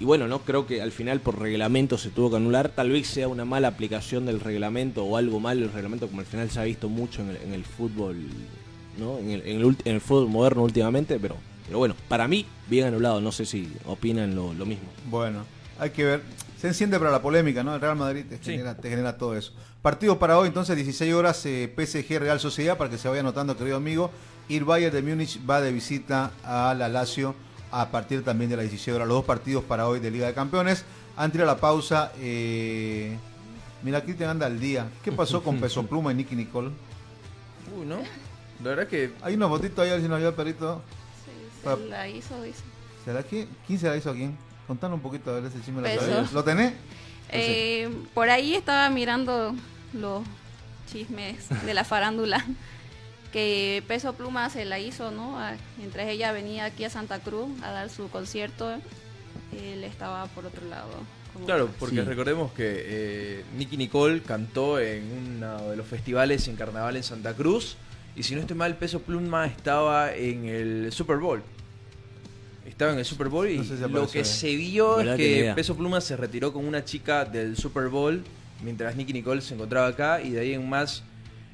y 0.00 0.04
bueno, 0.04 0.26
no 0.26 0.40
creo 0.40 0.66
que 0.66 0.82
al 0.82 0.90
final 0.90 1.20
por 1.20 1.38
reglamento 1.38 1.96
se 1.98 2.10
tuvo 2.10 2.30
que 2.30 2.36
anular. 2.36 2.68
Tal 2.70 2.90
vez 2.90 3.06
sea 3.06 3.28
una 3.28 3.44
mala 3.44 3.68
aplicación 3.68 4.26
del 4.26 4.40
reglamento 4.40 5.04
o 5.04 5.16
algo 5.16 5.38
malo 5.38 5.64
el 5.64 5.72
reglamento, 5.72 6.08
como 6.08 6.18
al 6.20 6.26
final 6.26 6.50
se 6.50 6.58
ha 6.58 6.64
visto 6.64 6.88
mucho 6.88 7.22
en 7.22 7.30
el, 7.30 7.36
en 7.36 7.52
el 7.54 7.64
fútbol, 7.64 8.16
¿no? 8.98 9.18
En 9.18 9.30
el, 9.30 9.42
en 9.46 9.56
el 9.58 9.64
ulti- 9.64 9.82
en 9.84 9.94
el 9.94 10.00
fútbol 10.00 10.28
moderno 10.28 10.64
últimamente, 10.64 11.18
pero, 11.20 11.36
pero 11.66 11.78
bueno, 11.78 11.94
para 12.08 12.28
mí, 12.28 12.46
bien 12.68 12.86
anulado. 12.86 13.20
No 13.20 13.32
sé 13.32 13.46
si 13.46 13.72
opinan 13.86 14.34
lo, 14.34 14.52
lo 14.54 14.66
mismo. 14.66 14.88
Bueno, 15.10 15.44
hay 15.78 15.90
que 15.90 16.04
ver. 16.04 16.22
Se 16.60 16.68
enciende 16.68 16.98
para 16.98 17.10
la 17.10 17.20
polémica, 17.20 17.62
¿no? 17.62 17.74
El 17.74 17.80
Real 17.80 17.96
Madrid 17.96 18.24
te, 18.28 18.38
genera, 18.38 18.76
te 18.76 18.88
genera 18.88 19.18
todo 19.18 19.36
eso. 19.36 19.52
Partido 19.82 20.18
para 20.18 20.38
hoy, 20.38 20.48
entonces, 20.48 20.76
16 20.76 21.12
horas, 21.12 21.44
eh, 21.44 21.70
PSG 21.76 22.18
Real 22.18 22.40
Sociedad, 22.40 22.78
para 22.78 22.88
que 22.88 22.96
se 22.96 23.08
vaya 23.08 23.20
anotando, 23.20 23.56
querido 23.56 23.76
amigo. 23.76 24.10
Y 24.48 24.56
el 24.56 24.64
Bayern 24.64 24.94
de 24.94 25.02
Múnich 25.02 25.38
va 25.48 25.60
de 25.60 25.72
visita 25.72 26.32
a 26.42 26.74
la 26.74 26.88
Lazio 26.88 27.34
a 27.70 27.90
partir 27.90 28.22
también 28.22 28.50
de 28.50 28.56
las 28.56 28.64
16 28.64 28.94
horas. 28.94 29.08
Los 29.08 29.18
dos 29.18 29.24
partidos 29.24 29.64
para 29.64 29.88
hoy 29.88 30.00
de 30.00 30.10
Liga 30.10 30.26
de 30.26 30.34
Campeones. 30.34 30.84
Antes 31.16 31.38
de 31.38 31.46
la 31.46 31.56
pausa, 31.56 32.12
eh, 32.18 33.16
mira, 33.82 34.02
Cristian 34.02 34.30
anda 34.30 34.46
al 34.46 34.60
día. 34.60 34.88
¿Qué 35.02 35.12
pasó 35.12 35.42
con 35.42 35.58
Peso 35.60 35.84
Pluma 35.86 36.12
y 36.12 36.14
Nicky 36.14 36.36
Nicole? 36.36 36.70
Uy, 37.78 37.86
¿no? 37.86 37.96
La 38.62 38.70
verdad 38.70 38.86
que 38.86 39.12
Hay 39.22 39.34
una 39.34 39.48
fotito 39.48 39.82
ahí, 39.82 39.90
a 39.90 39.94
ver 39.94 40.02
si 40.02 40.08
nos 40.08 40.16
ayuda 40.16 40.30
el 40.30 40.34
perrito. 40.34 40.82
Pa- 41.64 41.76
la 41.76 42.08
hizo, 42.08 42.40
dice. 42.42 42.62
¿Se 43.04 43.12
la 43.12 43.22
qui- 43.26 43.46
¿Quién 43.66 43.78
se 43.78 43.88
la 43.88 43.96
hizo 43.96 44.10
a 44.10 44.14
quién? 44.14 44.36
Contanos 44.66 44.96
un 44.96 45.02
poquito 45.02 45.30
a 45.30 45.34
ver 45.40 45.44
ese 45.44 45.60
chisme. 45.60 45.82
¿lo? 45.82 46.32
¿Lo 46.32 46.44
tenés? 46.44 46.72
Eh, 47.30 47.88
por 48.14 48.30
ahí 48.30 48.54
estaba 48.54 48.88
mirando 48.90 49.54
los 49.92 50.22
chismes 50.90 51.48
de 51.64 51.74
la 51.74 51.84
farándula 51.84 52.44
que 53.32 53.82
Peso 53.88 54.12
Pluma 54.14 54.48
se 54.50 54.64
la 54.64 54.78
hizo, 54.78 55.10
¿no? 55.10 55.38
A- 55.38 55.56
mientras 55.78 56.06
ella 56.08 56.32
venía 56.32 56.64
aquí 56.66 56.84
a 56.84 56.90
Santa 56.90 57.18
Cruz 57.20 57.48
a 57.62 57.70
dar 57.72 57.90
su 57.90 58.08
concierto, 58.08 58.70
él 59.52 59.84
estaba 59.84 60.26
por 60.26 60.46
otro 60.46 60.66
lado. 60.68 60.88
Claro, 61.46 61.68
porque 61.80 61.96
Sí. 61.96 62.02
recordemos 62.02 62.52
que 62.52 62.64
eh, 62.76 63.44
Nicky 63.58 63.76
Nicole 63.76 64.22
cantó 64.22 64.78
en 64.78 65.02
uno 65.36 65.68
de 65.70 65.76
los 65.76 65.86
festivales 65.86 66.46
en 66.46 66.54
carnaval 66.54 66.96
en 66.96 67.02
Santa 67.02 67.34
Cruz. 67.34 67.76
Y 68.14 68.22
si 68.22 68.36
no 68.36 68.40
estoy 68.40 68.56
mal, 68.56 68.76
Peso 68.76 69.00
Pluma 69.02 69.46
estaba 69.46 70.14
en 70.14 70.44
el 70.44 70.92
Super 70.92 71.16
Bowl. 71.18 71.42
Estaba 72.66 72.92
en 72.92 72.98
el 72.98 73.04
Super 73.04 73.28
Bowl 73.28 73.48
y 73.48 73.58
No 73.58 73.64
sé 73.64 73.76
si 73.76 73.88
lo 73.88 74.08
que 74.08 74.24
se 74.24 74.56
vio 74.56 75.00
es 75.00 75.16
que. 75.16 75.52
Peso 75.54 75.76
Pluma 75.76 76.00
se 76.00 76.16
retiró 76.16 76.52
con 76.52 76.64
una 76.66 76.84
chica 76.84 77.24
del 77.24 77.56
Super 77.56 77.88
Bowl 77.88 78.22
mientras 78.62 78.96
Nicky 78.96 79.12
Nicole 79.12 79.40
se 79.42 79.54
encontraba 79.54 79.88
acá 79.88 80.22
y 80.22 80.30
de 80.30 80.40
ahí 80.40 80.54
en 80.54 80.66
más 80.68 81.02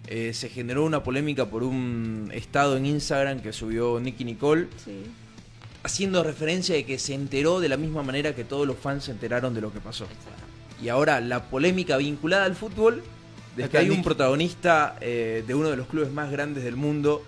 eh, 0.07 0.33
se 0.33 0.49
generó 0.49 0.85
una 0.85 1.03
polémica 1.03 1.47
por 1.47 1.63
un 1.63 2.31
estado 2.33 2.77
en 2.77 2.87
Instagram 2.87 3.41
que 3.41 3.53
subió 3.53 3.99
Nicky 4.01 4.25
Nicole 4.25 4.69
Sí. 4.85 5.03
haciendo 5.83 6.23
referencia 6.23 6.75
de 6.75 6.85
que 6.85 6.99
se 6.99 7.15
enteró 7.15 7.59
de 7.61 7.69
la 7.69 7.77
misma 7.77 8.03
manera 8.03 8.35
que 8.35 8.45
todos 8.45 8.67
los 8.67 8.77
fans 8.77 9.05
se 9.05 9.11
enteraron 9.11 9.55
de 9.55 9.61
lo 9.61 9.73
que 9.73 9.81
pasó. 9.81 10.07
Y 10.83 10.89
ahora 10.89 11.21
la 11.21 11.45
polémica 11.51 11.97
vinculada 11.97 12.45
al 12.45 12.55
fútbol, 12.55 13.03
de 13.57 13.65
Es 13.65 13.69
que 13.69 13.79
hay 13.79 13.91
un 13.91 14.03
protagonista 14.03 14.97
eh, 15.01 15.43
de 15.47 15.55
uno 15.55 15.69
de 15.71 15.77
los 15.77 15.89
clubes 15.89 16.11
más 16.13 16.31
grandes 16.31 16.65
del 16.65 16.77
mundo 16.77 17.23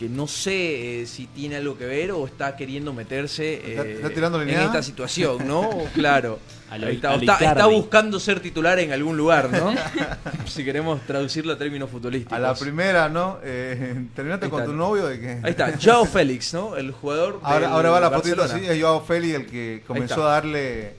que 0.00 0.08
no 0.08 0.26
sé 0.26 1.02
eh, 1.02 1.06
si 1.06 1.26
tiene 1.26 1.56
algo 1.56 1.76
que 1.76 1.84
ver 1.84 2.12
o 2.12 2.24
está 2.24 2.56
queriendo 2.56 2.94
meterse 2.94 3.56
¿Está- 3.56 3.86
eh, 3.86 4.00
está 4.02 4.42
en 4.42 4.48
esta 4.48 4.82
situación, 4.82 5.46
¿no? 5.46 5.68
claro. 5.94 6.38
Lo- 6.78 6.88
está, 6.88 7.66
buscando 7.66 8.18
ser 8.18 8.40
titular 8.40 8.78
en 8.78 8.92
algún 8.92 9.18
lugar, 9.18 9.50
¿no? 9.50 9.74
si 10.46 10.64
queremos 10.64 11.02
traducirlo 11.02 11.52
a 11.52 11.58
términos 11.58 11.90
futbolísticos. 11.90 12.32
A 12.32 12.38
la 12.38 12.54
primera, 12.54 13.10
¿no? 13.10 13.40
Eh, 13.44 14.06
terminaste 14.14 14.48
con 14.48 14.64
tu 14.64 14.72
novio 14.72 15.06
de 15.06 15.20
que. 15.20 15.30
Ahí 15.42 15.50
está, 15.50 15.74
Joao 15.78 16.06
Félix, 16.06 16.54
¿no? 16.54 16.78
El 16.78 16.92
jugador 16.92 17.38
Ahora, 17.42 17.66
del 17.66 17.76
ahora 17.76 17.90
va 17.90 18.00
la 18.00 18.10
fotito 18.10 18.42
así, 18.42 18.64
es 18.64 18.80
Joao 18.80 19.02
Félix 19.02 19.34
el 19.34 19.46
que 19.46 19.82
comenzó 19.86 20.26
a 20.26 20.32
darle 20.32 20.94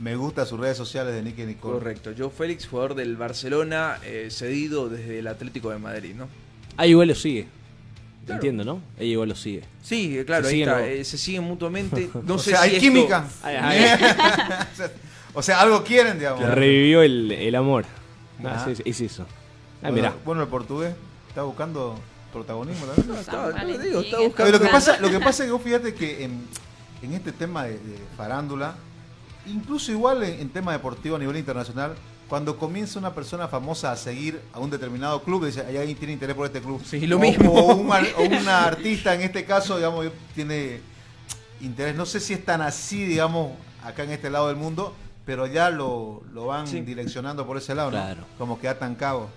me 0.00 0.16
gusta 0.16 0.42
a 0.42 0.46
sus 0.46 0.58
redes 0.58 0.78
sociales 0.78 1.12
de 1.12 1.22
Nicky 1.22 1.44
Nicole. 1.44 1.80
Correcto, 1.80 2.12
Joe 2.16 2.30
Félix, 2.30 2.66
jugador 2.66 2.94
del 2.94 3.16
Barcelona, 3.16 3.98
eh, 4.04 4.28
cedido 4.30 4.88
desde 4.88 5.18
el 5.18 5.26
Atlético 5.26 5.68
de 5.70 5.78
Madrid, 5.78 6.14
¿no? 6.16 6.28
Ahí 6.78 6.90
igual 6.90 7.08
lo 7.08 7.14
sigue. 7.14 7.57
Claro. 8.28 8.34
Entiendo, 8.40 8.64
¿no? 8.64 8.80
Ella 8.98 9.10
igual 9.12 9.28
lo 9.30 9.34
sigue. 9.34 9.62
Sí, 9.82 10.22
claro, 10.26 10.44
Se 10.44 10.48
ahí 10.50 10.54
siguen 10.54 10.68
está, 10.68 10.86
eh, 10.86 11.04
se 11.04 11.18
siguen 11.18 11.44
mutuamente. 11.44 12.10
No 12.24 12.34
o 12.34 12.38
sé 12.38 12.50
sea, 12.50 12.60
si 12.60 12.64
hay 12.64 12.76
esto- 12.76 12.80
química. 12.82 13.24
Ay, 13.42 13.56
ay. 13.56 13.84
o, 14.72 14.76
sea, 14.76 14.90
o 15.34 15.42
sea, 15.42 15.60
algo 15.60 15.82
quieren, 15.84 16.18
digamos. 16.18 16.44
Revivió 16.48 17.02
el, 17.02 17.32
el 17.32 17.54
amor. 17.54 17.84
Ah, 18.44 18.54
Ah. 18.58 18.64
sí, 18.66 18.76
sí, 18.76 18.82
es 18.84 19.00
eso. 19.00 19.22
Ah, 19.82 19.90
bueno, 19.90 19.96
mirá. 19.96 20.14
bueno, 20.24 20.42
el 20.42 20.48
portugués 20.48 20.94
está 21.28 21.42
buscando 21.42 21.98
protagonismo 22.32 22.86
también. 22.86 23.08
No, 23.08 23.78
digo, 23.82 24.02
buscando- 24.26 24.52
lo, 24.52 24.60
que 24.60 24.68
pasa, 24.68 24.98
lo 25.00 25.10
que 25.10 25.18
pasa 25.20 25.42
es 25.42 25.46
que 25.48 25.52
vos 25.52 25.62
fíjate 25.62 25.94
que 25.94 26.24
en, 26.24 26.42
en 27.02 27.12
este 27.14 27.32
tema 27.32 27.64
de, 27.64 27.72
de 27.72 27.98
farándula, 28.16 28.74
incluso 29.46 29.90
igual 29.92 30.22
en, 30.22 30.40
en 30.40 30.48
tema 30.50 30.72
deportivo 30.72 31.16
a 31.16 31.18
nivel 31.18 31.36
internacional, 31.36 31.94
cuando 32.28 32.58
comienza 32.58 32.98
una 32.98 33.14
persona 33.14 33.48
famosa 33.48 33.90
a 33.92 33.96
seguir 33.96 34.40
a 34.52 34.58
un 34.60 34.70
determinado 34.70 35.22
club, 35.22 35.46
dice, 35.46 35.64
hay 35.66 35.76
alguien 35.78 35.96
tiene 35.96 36.12
interés 36.12 36.36
por 36.36 36.46
este 36.46 36.60
club. 36.60 36.82
Sí, 36.84 37.06
lo 37.06 37.16
o, 37.16 37.20
mismo. 37.20 37.50
O, 37.52 37.74
un 37.76 37.90
ar- 37.92 38.06
o 38.18 38.22
una 38.22 38.64
artista, 38.64 39.14
en 39.14 39.22
este 39.22 39.44
caso, 39.44 39.76
digamos, 39.76 40.06
tiene 40.34 40.80
interés. 41.60 41.94
No 41.96 42.04
sé 42.06 42.20
si 42.20 42.34
es 42.34 42.44
tan 42.44 42.60
así, 42.60 43.04
digamos, 43.04 43.52
acá 43.82 44.04
en 44.04 44.10
este 44.10 44.28
lado 44.30 44.48
del 44.48 44.56
mundo, 44.56 44.94
pero 45.24 45.46
ya 45.46 45.70
lo, 45.70 46.22
lo 46.32 46.46
van 46.46 46.66
Sí. 46.66 46.80
direccionando 46.80 47.46
por 47.46 47.56
ese 47.56 47.74
lado, 47.74 47.90
¿no? 47.90 47.96
Claro. 47.98 48.24
Como 48.36 48.60
que 48.60 48.68
atan 48.68 48.94
cabo. 48.94 49.28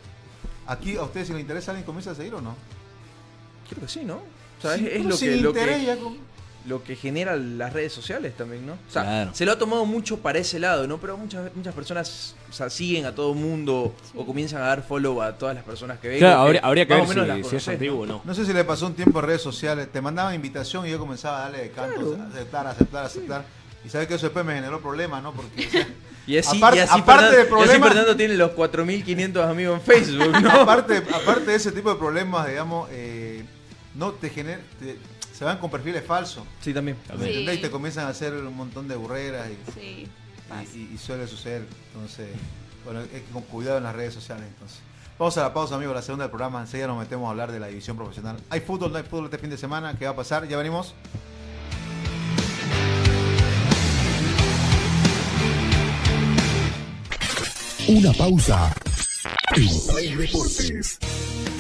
Aquí, 0.68 0.96
¿a 0.98 1.04
ustedes 1.04 1.28
si 1.28 1.34
les 1.34 1.42
interesa 1.42 1.72
alguien 1.72 1.86
comienza 1.86 2.12
a 2.12 2.16
seguir 2.16 2.34
o 2.36 2.42
no? 2.42 2.56
Creo 3.70 3.82
que 3.82 3.88
sí, 3.88 4.02
¿no? 4.04 4.16
O 4.16 4.62
sea, 4.62 4.78
Sí, 4.78 4.88
es, 4.92 5.04
lo, 5.06 5.16
sin 5.16 5.30
que, 5.30 5.36
lo, 5.38 5.50
interés 5.50 5.78
que, 5.80 5.86
ya 5.86 5.98
con- 5.98 6.18
lo 6.68 6.84
que 6.84 6.96
genera 6.96 7.36
las 7.36 7.74
redes 7.74 7.92
sociales 7.92 8.34
también, 8.38 8.66
¿no? 8.68 8.74
O 8.74 8.92
sea, 8.92 9.02
Claro. 9.04 9.32
se 9.34 9.46
lo 9.46 9.52
ha 9.52 9.58
tomado 9.58 9.84
mucho 9.86 10.18
para 10.20 10.38
ese 10.40 10.60
lado, 10.60 10.86
¿no? 10.88 11.00
Pero 11.00 11.18
muchas, 11.18 11.54
muchas 11.56 11.74
personas 11.74 12.36
o 12.50 12.54
sea, 12.54 12.70
siguen 12.70 13.06
a 13.06 13.16
todo 13.16 13.34
mundo 13.34 13.96
o 14.16 14.26
comienzan 14.26 14.62
a 14.62 14.66
dar 14.68 14.84
follow 14.84 15.22
a 15.22 15.38
todas 15.38 15.56
las 15.56 15.64
personas 15.64 16.00
que 16.00 16.10
ven. 16.10 16.20
Claro, 16.20 16.42
habría, 16.42 16.62
habría 16.62 16.86
que 16.86 16.94
ver 16.94 17.08
menos 17.08 17.28
las 17.28 17.38
si, 17.38 17.42
si 17.44 17.48
es 17.48 17.50
conoces, 17.64 17.68
antiguo 17.70 18.02
o 18.02 18.06
¿no? 18.06 18.14
no. 18.18 18.22
No 18.26 18.34
sé 18.36 18.46
si 18.46 18.54
le 18.54 18.64
pasó 18.64 18.86
un 18.88 18.94
tiempo 18.94 19.20
en 19.20 19.26
redes 19.26 19.42
sociales, 19.42 19.92
te 19.92 20.02
mandaban 20.02 20.36
invitación 20.36 20.86
y 20.86 20.92
yo 20.92 21.00
comenzaba 21.00 21.40
a 21.40 21.42
darle 21.44 21.60
de 21.64 21.72
canto, 21.72 22.14
Claro. 22.16 22.30
aceptar, 22.32 22.68
aceptar, 22.68 23.06
aceptar. 23.06 23.46
Y 23.84 23.90
sabes 23.90 24.08
que 24.08 24.14
eso 24.14 24.28
después 24.28 24.46
me 24.46 24.54
generó 24.54 24.80
problemas, 24.82 25.24
¿no? 25.24 25.34
Porque 25.34 25.66
o 25.68 25.70
sea, 25.72 25.88
Y 26.28 26.38
así, 26.38 26.58
Aparte- 26.60 26.78
y 26.78 26.80
así 26.82 27.00
aparte 27.00 27.24
Fernando, 27.24 27.32
de 27.32 27.38
y 27.38 27.42
así 27.42 27.50
problemas- 27.80 27.88
Fernando 27.88 28.16
tiene 28.16 28.34
los 28.36 28.52
4.500 28.52 29.50
amigos 29.50 29.80
en 29.80 29.82
Facebook, 29.82 30.40
¿no? 30.42 30.52
aparte, 30.62 30.98
aparte 30.98 31.46
de 31.46 31.56
ese 31.56 31.72
tipo 31.72 31.90
de 31.92 31.96
problemas, 31.96 32.48
digamos, 32.48 32.88
eh, 32.92 33.44
no 33.96 34.12
te 34.12 34.30
gener, 34.30 34.60
te- 34.80 34.98
se 35.42 35.46
van 35.46 35.58
con 35.58 35.72
perfiles 35.72 36.06
falsos. 36.06 36.44
Sí, 36.60 36.72
también. 36.72 36.96
Y 37.20 37.58
te 37.58 37.72
comienzan 37.72 38.06
a 38.06 38.10
hacer 38.10 38.32
un 38.32 38.56
montón 38.56 38.88
de 38.88 38.96
burreras 38.96 39.48
y, 39.50 39.72
Sí, 39.74 40.08
y- 40.76 40.78
y- 40.78 40.92
y 40.94 40.98
suele 41.00 41.26
suceder. 41.26 41.66
Entonces, 41.96 42.28
bueno, 42.86 43.00
es 43.02 43.08
que 43.08 43.24
con 43.34 43.42
cuidado 43.42 43.80
en 43.80 43.84
las 43.86 43.96
redes 43.96 44.14
sociales. 44.14 44.46
Entonces, 44.48 44.78
vamos 45.18 45.36
a 45.40 45.42
la 45.42 45.52
pausa, 45.52 45.74
amigos, 45.78 45.96
la 45.96 46.04
segunda 46.04 46.26
del 46.26 46.30
programa. 46.30 46.62
Enseguida 46.62 46.86
nos 46.86 47.00
metemos 47.00 47.26
a 47.26 47.32
hablar 47.32 47.52
de 47.52 47.60
la 47.60 47.66
división 47.70 47.98
profesional. 47.98 48.38
Hay 48.52 48.60
fútbol, 48.60 48.92
no 48.92 49.00
hay 49.00 49.04
fútbol 49.04 49.26
este 49.26 49.40
fin 49.40 49.50
de 49.50 49.58
semana. 49.58 49.98
¿Qué 49.98 50.06
va 50.06 50.12
a 50.12 50.16
pasar? 50.16 50.48
Ya 50.48 50.58
venimos. 50.58 50.94
Una 57.88 58.12
pausa. 58.14 58.74
Deportes. 59.56 60.98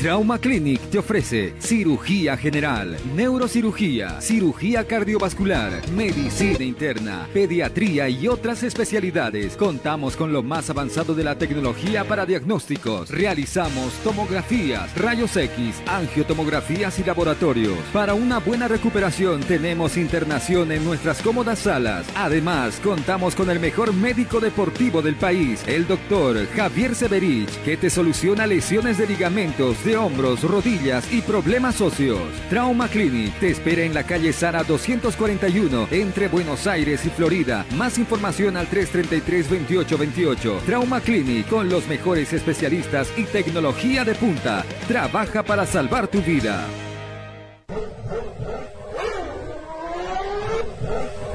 Trauma 0.01 0.39
Clinic 0.39 0.81
te 0.89 0.97
ofrece 0.97 1.53
cirugía 1.59 2.35
general, 2.35 2.97
neurocirugía, 3.15 4.19
cirugía 4.19 4.87
cardiovascular, 4.87 5.87
medicina 5.91 6.63
interna, 6.63 7.27
pediatría 7.31 8.09
y 8.09 8.27
otras 8.27 8.63
especialidades. 8.63 9.55
Contamos 9.55 10.15
con 10.15 10.33
lo 10.33 10.41
más 10.41 10.71
avanzado 10.71 11.13
de 11.13 11.23
la 11.23 11.35
tecnología 11.37 12.03
para 12.03 12.25
diagnósticos. 12.25 13.11
Realizamos 13.11 13.93
tomografías, 14.03 14.91
rayos 14.97 15.37
X, 15.37 15.83
angiotomografías 15.85 16.97
y 16.97 17.03
laboratorios. 17.03 17.77
Para 17.93 18.15
una 18.15 18.39
buena 18.39 18.67
recuperación 18.67 19.41
tenemos 19.41 19.97
internación 19.97 20.71
en 20.71 20.83
nuestras 20.83 21.21
cómodas 21.21 21.59
salas. 21.59 22.07
Además, 22.15 22.79
contamos 22.83 23.35
con 23.35 23.51
el 23.51 23.59
mejor 23.59 23.93
médico 23.93 24.39
deportivo 24.39 25.03
del 25.03 25.13
país, 25.13 25.63
el 25.67 25.85
doctor 25.85 26.47
Javier 26.55 26.95
Severich, 26.95 27.51
que 27.63 27.77
te 27.81 27.89
soluciona 27.89 28.45
lesiones 28.45 28.99
de 28.99 29.07
ligamentos, 29.07 29.83
de 29.83 29.97
hombros, 29.97 30.43
rodillas 30.43 31.11
y 31.11 31.21
problemas 31.21 31.81
óseos. 31.81 32.21
Trauma 32.47 32.87
Clinic 32.87 33.33
te 33.39 33.49
espera 33.49 33.81
en 33.81 33.95
la 33.95 34.03
calle 34.03 34.31
Sara 34.33 34.63
241 34.63 35.87
entre 35.89 36.27
Buenos 36.27 36.67
Aires 36.67 37.03
y 37.07 37.09
Florida. 37.09 37.65
Más 37.75 37.97
información 37.97 38.55
al 38.55 38.69
333-2828. 38.69 40.59
Trauma 40.61 41.01
Clinic 41.01 41.49
con 41.49 41.69
los 41.69 41.87
mejores 41.87 42.31
especialistas 42.33 43.11
y 43.17 43.23
tecnología 43.23 44.05
de 44.05 44.13
punta. 44.13 44.63
Trabaja 44.87 45.41
para 45.41 45.65
salvar 45.65 46.07
tu 46.07 46.21
vida. 46.21 46.63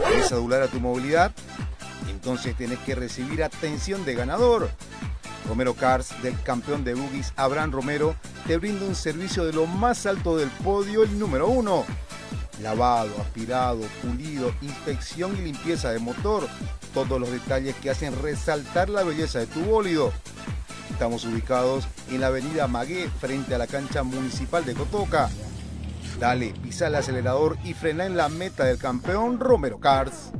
¿Quieres 0.06 0.30
adular 0.30 0.62
a 0.62 0.68
tu 0.68 0.78
movilidad? 0.78 1.32
Entonces 2.08 2.54
tenés 2.56 2.78
que 2.78 2.94
recibir 2.94 3.42
atención 3.42 4.04
de 4.04 4.14
ganador. 4.14 4.70
Romero 5.48 5.74
Cars, 5.74 6.10
del 6.22 6.40
campeón 6.42 6.84
de 6.84 6.94
boogies 6.94 7.32
Abraham 7.36 7.72
Romero, 7.72 8.16
te 8.46 8.56
brinda 8.56 8.86
un 8.86 8.94
servicio 8.94 9.44
de 9.44 9.52
lo 9.52 9.66
más 9.66 10.06
alto 10.06 10.36
del 10.36 10.48
podio, 10.50 11.02
el 11.02 11.18
número 11.18 11.48
uno. 11.48 11.84
Lavado, 12.62 13.12
aspirado, 13.20 13.82
pulido, 14.02 14.54
inspección 14.62 15.36
y 15.36 15.42
limpieza 15.42 15.90
de 15.90 15.98
motor. 15.98 16.48
Todos 16.94 17.20
los 17.20 17.30
detalles 17.30 17.74
que 17.76 17.90
hacen 17.90 18.20
resaltar 18.22 18.88
la 18.88 19.02
belleza 19.02 19.40
de 19.40 19.46
tu 19.46 19.60
bólido. 19.60 20.12
Estamos 20.90 21.24
ubicados 21.26 21.86
en 22.10 22.22
la 22.22 22.28
avenida 22.28 22.66
Magué, 22.68 23.10
frente 23.20 23.54
a 23.54 23.58
la 23.58 23.66
cancha 23.66 24.02
municipal 24.02 24.64
de 24.64 24.74
Cotoca. 24.74 25.28
Dale, 26.18 26.54
pisa 26.62 26.86
el 26.86 26.94
acelerador 26.94 27.58
y 27.64 27.74
frena 27.74 28.06
en 28.06 28.16
la 28.16 28.30
meta 28.30 28.64
del 28.64 28.78
campeón 28.78 29.38
Romero 29.38 29.78
Cars. 29.78 30.30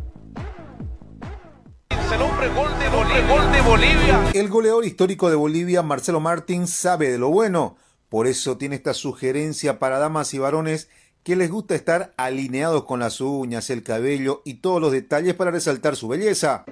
El 2.13 2.23
hombre 2.23 2.49
gol 2.49 2.79
de 2.79 2.89
Bolivia. 2.89 3.27
Gol 3.29 3.53
de 3.53 3.61
Bolivia. 3.63 4.31
El 4.35 4.49
goleador 4.49 4.85
histórico 4.85 5.31
de 5.31 5.37
Bolivia, 5.37 5.83
Marcelo 5.83 6.21
Martins, 6.21 6.71
sabe 6.71 7.11
de 7.11 7.19
lo 7.19 7.29
bueno. 7.29 7.77
Por 8.09 8.27
eso 8.27 8.57
tiene 8.57 8.77
esta 8.77 8.95
sugerencia 8.95 9.79
para 9.79 9.99
damas 9.99 10.33
y 10.35 10.39
varones 10.39 10.89
que 11.25 11.37
les 11.37 11.51
gusta 11.51 11.75
estar 11.75 12.13
alineados 12.17 12.85
con 12.85 13.01
las 13.01 13.21
uñas, 13.21 13.71
el 13.71 13.83
cabello 13.83 14.43
y 14.45 14.55
todos 14.55 14.81
los 14.81 14.93
detalles 14.93 15.35
para 15.35 15.51
resaltar 15.51 15.97
su 15.97 16.09
belleza. 16.09 16.65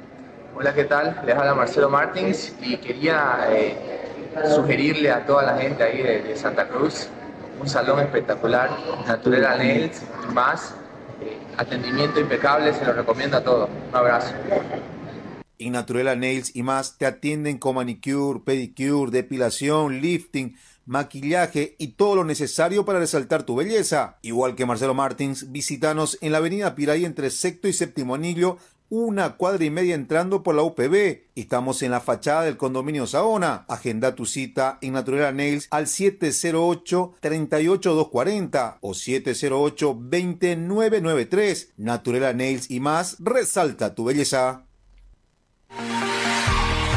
Hola, 0.57 0.73
¿qué 0.75 0.85
tal? 0.85 1.21
Les 1.27 1.37
habla 1.37 1.55
Marcelo 1.55 1.91
Martins 1.91 2.55
y 2.61 2.77
quería 2.77 3.49
eh, 3.51 3.77
sugerirle 4.55 5.11
a 5.11 5.27
toda 5.27 5.43
la 5.43 5.59
gente 5.59 5.83
ahí 5.83 6.03
de, 6.03 6.23
de 6.23 6.37
Santa 6.37 6.69
Cruz 6.69 7.09
un 7.61 7.69
salón 7.69 8.01
espectacular, 8.01 8.71
Naturela 9.07 9.57
Nails 9.57 10.03
y 10.29 10.33
más. 10.33 10.75
Eh, 11.23 11.39
atendimiento 11.57 12.21
impecable, 12.21 12.73
se 12.75 12.85
lo 12.85 12.93
recomiendo 12.93 13.37
a 13.37 13.41
todos. 13.43 13.69
Un 13.91 13.97
abrazo. 13.97 14.35
En 15.65 15.73
Naturela 15.73 16.15
Nails 16.15 16.55
y 16.55 16.63
más 16.63 16.99
te 16.99 17.07
atienden 17.07 17.57
con 17.57 17.77
manicure, 17.77 18.41
pedicure, 18.41 19.11
depilación, 19.11 20.03
lifting, 20.03 20.59
maquillaje 20.85 21.75
y 21.79 21.93
todo 21.93 22.17
lo 22.17 22.25
necesario 22.25 22.85
para 22.85 22.99
resaltar 22.99 23.45
tu 23.45 23.57
belleza. 23.57 24.19
Igual 24.21 24.57
que 24.57 24.67
Marcelo 24.67 24.93
Martins, 24.93 25.53
visítanos 25.53 26.19
en 26.21 26.33
la 26.33 26.39
avenida 26.39 26.75
Piray 26.75 27.07
entre 27.07 27.31
sexto 27.31 27.67
y 27.67 27.73
séptimo 27.73 28.15
anillo, 28.15 28.59
una 28.91 29.39
cuadra 29.39 29.65
y 29.65 29.71
media 29.71 29.95
entrando 29.95 30.43
por 30.43 30.55
la 30.55 30.65
UPB. 30.65 31.23
Estamos 31.35 31.81
en 31.81 31.93
la 31.93 32.01
fachada 32.01 32.43
del 32.43 32.59
condominio 32.59 33.07
Saona. 33.07 33.65
Agenda 33.67 34.15
tu 34.15 34.27
cita 34.27 34.77
en 34.83 34.93
Naturela 34.93 35.33
Nails 35.33 35.67
al 35.71 35.87
708-38240 35.87 38.77
o 38.83 38.91
708-2993. 38.91 41.69
Naturela 41.79 42.35
Nails 42.35 42.71
y 42.71 42.81
más, 42.81 43.17
resalta 43.19 43.95
tu 43.95 44.05
belleza. 44.05 44.67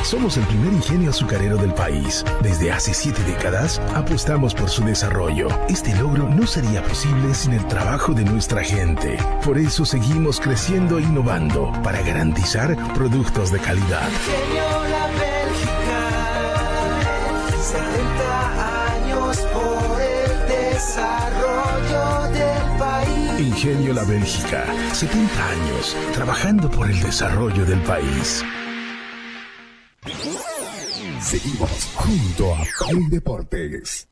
Somos 0.08 0.38
el 0.38 0.46
primer 0.46 0.72
ingenio 0.72 1.10
azucarero 1.10 1.58
del 1.58 1.74
país. 1.74 2.24
Desde 2.42 2.72
hace 2.72 2.94
siete 2.94 3.22
décadas 3.24 3.82
apostamos 3.94 4.54
por 4.54 4.70
su 4.70 4.86
desarrollo. 4.86 5.50
Este 5.68 5.94
logro 5.98 6.30
no 6.30 6.48
sería 6.48 6.82
posible 6.82 7.34
sin 7.34 7.52
el 7.52 7.68
trabajo 7.68 8.13
de 8.13 8.24
nuestra 8.24 8.63
gente. 8.63 9.18
Por 9.44 9.58
eso 9.58 9.84
seguimos 9.84 10.40
creciendo 10.40 10.98
e 10.98 11.02
innovando 11.02 11.74
para 11.84 12.02
garantizar 12.04 12.78
productos 12.94 13.52
de 13.52 13.60
calidad. 13.60 14.08
Ingenio 14.08 14.88
La 14.88 15.08
Bélgica, 15.20 16.08
70 17.62 18.94
años 18.94 19.38
por 19.52 20.02
el 20.02 20.48
desarrollo 20.48 22.32
del 22.32 22.78
país. 22.80 23.40
Ingenio 23.42 23.94
La 23.94 24.04
Bélgica, 24.06 24.66
70 24.94 25.50
años 25.50 25.98
trabajando 26.13 26.72
por 26.72 26.90
el 26.90 26.98
desarrollo 27.02 27.66
del 27.66 27.82
país. 27.82 28.46
Seguimos 31.22 31.70
junto 31.96 32.56
a 32.56 32.63
Play 32.80 33.08
Deportes. 33.10 34.08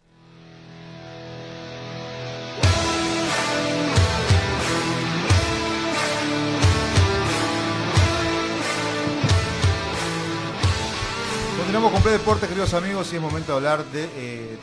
Continuamos 11.58 11.92
con 11.94 12.02
Play 12.02 12.14
Deportes, 12.14 12.50
queridos 12.50 12.74
amigos, 12.74 13.14
y 13.14 13.16
es 13.16 13.22
momento 13.22 13.54
de 13.54 13.58
hablar 13.58 13.86
de 13.86 14.10
eh, 14.16 14.58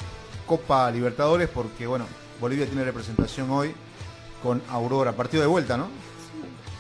Copa 0.47 0.91
Libertadores, 0.91 1.49
porque 1.49 1.87
bueno, 1.87 2.07
Bolivia 2.41 2.67
tiene 2.67 2.85
representación 2.85 3.51
hoy 3.51 3.75
con 4.43 4.63
Aurora. 4.69 5.13
Partido 5.13 5.41
de 5.41 5.47
vuelta, 5.47 5.79
¿no? 5.79 5.89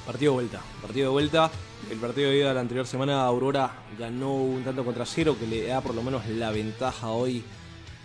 Partido 0.06 0.32
de 0.32 0.34
vuelta, 0.34 0.60
partido 0.80 1.08
de 1.08 1.12
vuelta. 1.12 1.50
El 1.90 1.98
partido 1.98 2.30
de 2.30 2.38
ida 2.38 2.48
de 2.48 2.54
la 2.54 2.60
anterior 2.60 2.86
semana, 2.86 3.24
Aurora 3.24 3.84
ganó 3.98 4.34
un 4.34 4.64
tanto 4.64 4.84
contra 4.84 5.06
cero, 5.06 5.36
que 5.38 5.46
le 5.46 5.66
da 5.66 5.80
por 5.80 5.94
lo 5.94 6.02
menos 6.02 6.26
la 6.28 6.50
ventaja 6.50 7.10
hoy 7.10 7.42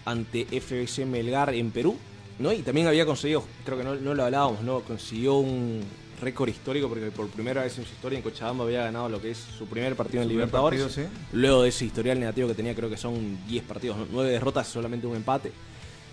ante 0.06 0.46
FBC 0.46 1.06
Melgar 1.06 1.54
en 1.54 1.72
Perú. 1.72 1.98
¿no? 2.40 2.54
Y 2.54 2.62
también 2.62 2.88
había 2.88 3.06
conseguido, 3.06 3.44
creo 3.66 3.78
que 3.78 3.84
no, 3.84 3.96
no 3.96 4.14
lo 4.14 4.24
hablábamos, 4.24 4.62
¿no? 4.62 4.82
consiguió 4.82 5.36
un 5.36 5.82
récord 6.22 6.50
histórico 6.50 6.88
porque 6.90 7.12
por 7.12 7.28
primera 7.30 7.64
vez 7.64 7.78
en 7.78 7.86
su 7.86 7.94
historia 7.94 8.18
en 8.18 8.24
Cochabamba 8.24 8.64
había 8.64 8.84
ganado 8.84 9.10
lo 9.10 9.22
que 9.22 9.32
es 9.32 9.38
su 9.38 9.66
primer 9.68 9.96
partido 9.96 10.24
en 10.24 10.30
Libertadores. 10.30 10.82
partido, 10.82 11.08
sí. 11.08 11.12
Luego 11.34 11.64
de 11.64 11.70
ese 11.70 11.86
historial 11.86 12.20
negativo 12.20 12.48
que 12.48 12.56
tenía, 12.56 12.76
creo 12.76 12.90
que 12.90 12.98
son 12.98 13.40
10 13.48 13.64
partidos, 13.64 13.98
9 14.12 14.30
derrotas, 14.30 14.68
solamente 14.68 15.08
un 15.08 15.16
empate. 15.16 15.52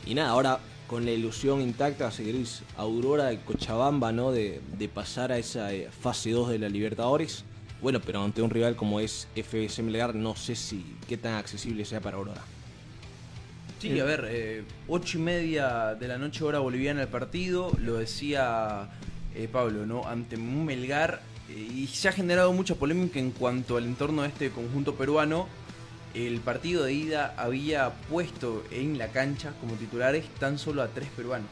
Y 0.06 0.14
nada, 0.14 0.30
ahora 0.30 0.60
con 0.86 1.04
la 1.04 1.10
ilusión 1.10 1.60
intacta, 1.60 2.10
seguiréis 2.10 2.62
Aurora 2.76 3.26
de 3.26 3.38
Cochabamba, 3.38 4.12
¿no? 4.12 4.32
De, 4.32 4.60
pasar 4.92 5.32
a 5.32 5.38
esa 5.38 5.72
eh, 5.72 5.88
fase 5.90 6.30
2 6.30 6.50
de 6.50 6.58
la 6.58 6.68
Libertadores. 6.68 7.44
Bueno, 7.82 8.00
pero 8.00 8.22
ante 8.22 8.42
un 8.42 8.50
rival 8.50 8.76
como 8.76 9.00
es 9.00 9.28
FBC 9.34 9.82
Melgar, 9.82 10.14
no 10.14 10.36
sé 10.36 10.54
si 10.54 10.96
qué 11.08 11.16
tan 11.16 11.34
accesible 11.34 11.84
sea 11.84 12.00
para 12.00 12.16
Aurora. 12.16 12.42
Sí, 13.80 14.00
a 14.00 14.04
ver, 14.04 14.26
eh, 14.30 14.64
ocho 14.88 15.18
y 15.18 15.20
media 15.20 15.94
de 15.94 16.08
la 16.08 16.16
noche 16.16 16.42
hora 16.44 16.58
boliviana 16.60 17.02
el 17.02 17.08
partido, 17.08 17.70
lo 17.78 17.96
decía 17.96 18.88
eh, 19.34 19.48
Pablo, 19.50 19.84
¿no? 19.84 20.06
Ante 20.06 20.36
Melgar 20.38 21.20
eh, 21.50 21.68
y 21.74 21.86
se 21.88 22.08
ha 22.08 22.12
generado 22.12 22.52
mucha 22.52 22.76
polémica 22.76 23.18
en 23.18 23.30
cuanto 23.30 23.76
al 23.76 23.84
entorno 23.84 24.22
de 24.22 24.28
este 24.28 24.50
conjunto 24.50 24.94
peruano. 24.94 25.48
El 26.14 26.38
partido 26.40 26.84
de 26.84 26.92
ida 26.92 27.34
había 27.36 27.90
puesto 28.08 28.64
en 28.70 28.98
la 28.98 29.08
cancha 29.08 29.52
como 29.60 29.74
titulares 29.74 30.24
tan 30.38 30.58
solo 30.58 30.82
a 30.82 30.88
tres 30.88 31.08
peruanos. 31.16 31.50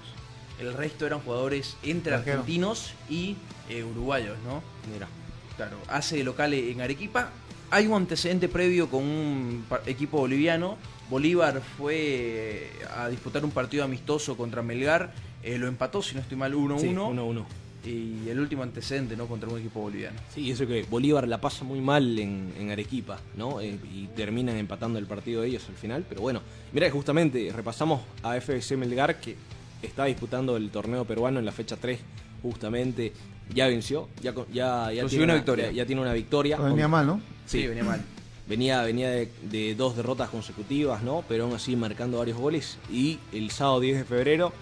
El 0.60 0.72
resto 0.74 1.04
eran 1.06 1.20
jugadores 1.20 1.76
entre 1.82 2.14
argentinos 2.14 2.92
y 3.10 3.36
eh, 3.68 3.82
uruguayos, 3.82 4.36
¿no? 4.46 4.62
Mira, 4.92 5.08
Claro, 5.56 5.76
hace 5.88 6.16
de 6.16 6.24
local 6.24 6.54
en 6.54 6.80
Arequipa. 6.80 7.30
Hay 7.70 7.86
un 7.86 7.94
antecedente 7.94 8.48
previo 8.48 8.88
con 8.88 9.02
un 9.02 9.64
equipo 9.86 10.18
boliviano. 10.18 10.76
Bolívar 11.10 11.60
fue 11.76 11.96
eh, 11.96 12.70
a 12.96 13.08
disputar 13.08 13.44
un 13.44 13.50
partido 13.50 13.84
amistoso 13.84 14.36
contra 14.36 14.62
Melgar. 14.62 15.12
eh, 15.42 15.58
lo 15.58 15.66
empató, 15.66 16.02
si 16.02 16.14
no 16.14 16.20
estoy 16.20 16.36
mal, 16.36 16.54
1-1. 16.54 16.80
sí, 16.80 16.86
1-1. 16.88 17.44
Y 17.84 18.28
el 18.28 18.38
último 18.38 18.62
antecedente, 18.62 19.16
¿no? 19.16 19.26
Contra 19.26 19.48
un 19.48 19.58
equipo 19.58 19.80
boliviano. 19.80 20.18
Sí, 20.32 20.50
eso 20.50 20.66
que 20.66 20.84
Bolívar 20.88 21.26
la 21.26 21.40
pasa 21.40 21.64
muy 21.64 21.80
mal 21.80 22.18
en, 22.18 22.52
en 22.58 22.70
Arequipa, 22.70 23.18
¿no? 23.36 23.60
Eh, 23.60 23.76
y 23.92 24.06
terminan 24.14 24.56
empatando 24.56 24.98
el 24.98 25.06
partido 25.06 25.42
de 25.42 25.48
ellos 25.48 25.64
al 25.68 25.74
final. 25.74 26.04
Pero 26.08 26.20
bueno, 26.20 26.42
mira, 26.72 26.88
justamente 26.90 27.52
repasamos 27.54 28.02
a 28.22 28.40
FBC 28.40 28.76
Melgar 28.76 29.20
que 29.20 29.36
está 29.82 30.04
disputando 30.04 30.56
el 30.56 30.70
torneo 30.70 31.04
peruano 31.04 31.40
en 31.40 31.44
la 31.44 31.52
fecha 31.52 31.76
3, 31.76 31.98
justamente. 32.42 33.12
Ya 33.52 33.66
venció, 33.66 34.08
ya, 34.22 34.32
ya, 34.52 34.92
ya, 34.92 35.02
Consiguió 35.02 35.08
tiene, 35.08 35.24
una 35.24 35.32
una, 35.32 35.34
victoria. 35.40 35.66
ya, 35.66 35.72
ya 35.72 35.86
tiene 35.86 36.00
una 36.00 36.12
victoria. 36.12 36.56
Venía 36.58 36.88
mal, 36.88 37.06
¿no? 37.06 37.20
Sí, 37.44 37.66
venía 37.66 37.82
mal. 37.84 38.00
Venía, 38.48 38.82
venía 38.82 39.10
de, 39.10 39.30
de 39.42 39.74
dos 39.74 39.96
derrotas 39.96 40.30
consecutivas, 40.30 41.02
¿no? 41.02 41.24
Pero 41.28 41.44
aún 41.44 41.54
así 41.54 41.74
marcando 41.74 42.18
varios 42.18 42.38
goles. 42.38 42.78
Y 42.90 43.18
el 43.32 43.50
sábado 43.50 43.80
10 43.80 43.98
de 43.98 44.04
febrero 44.04 44.52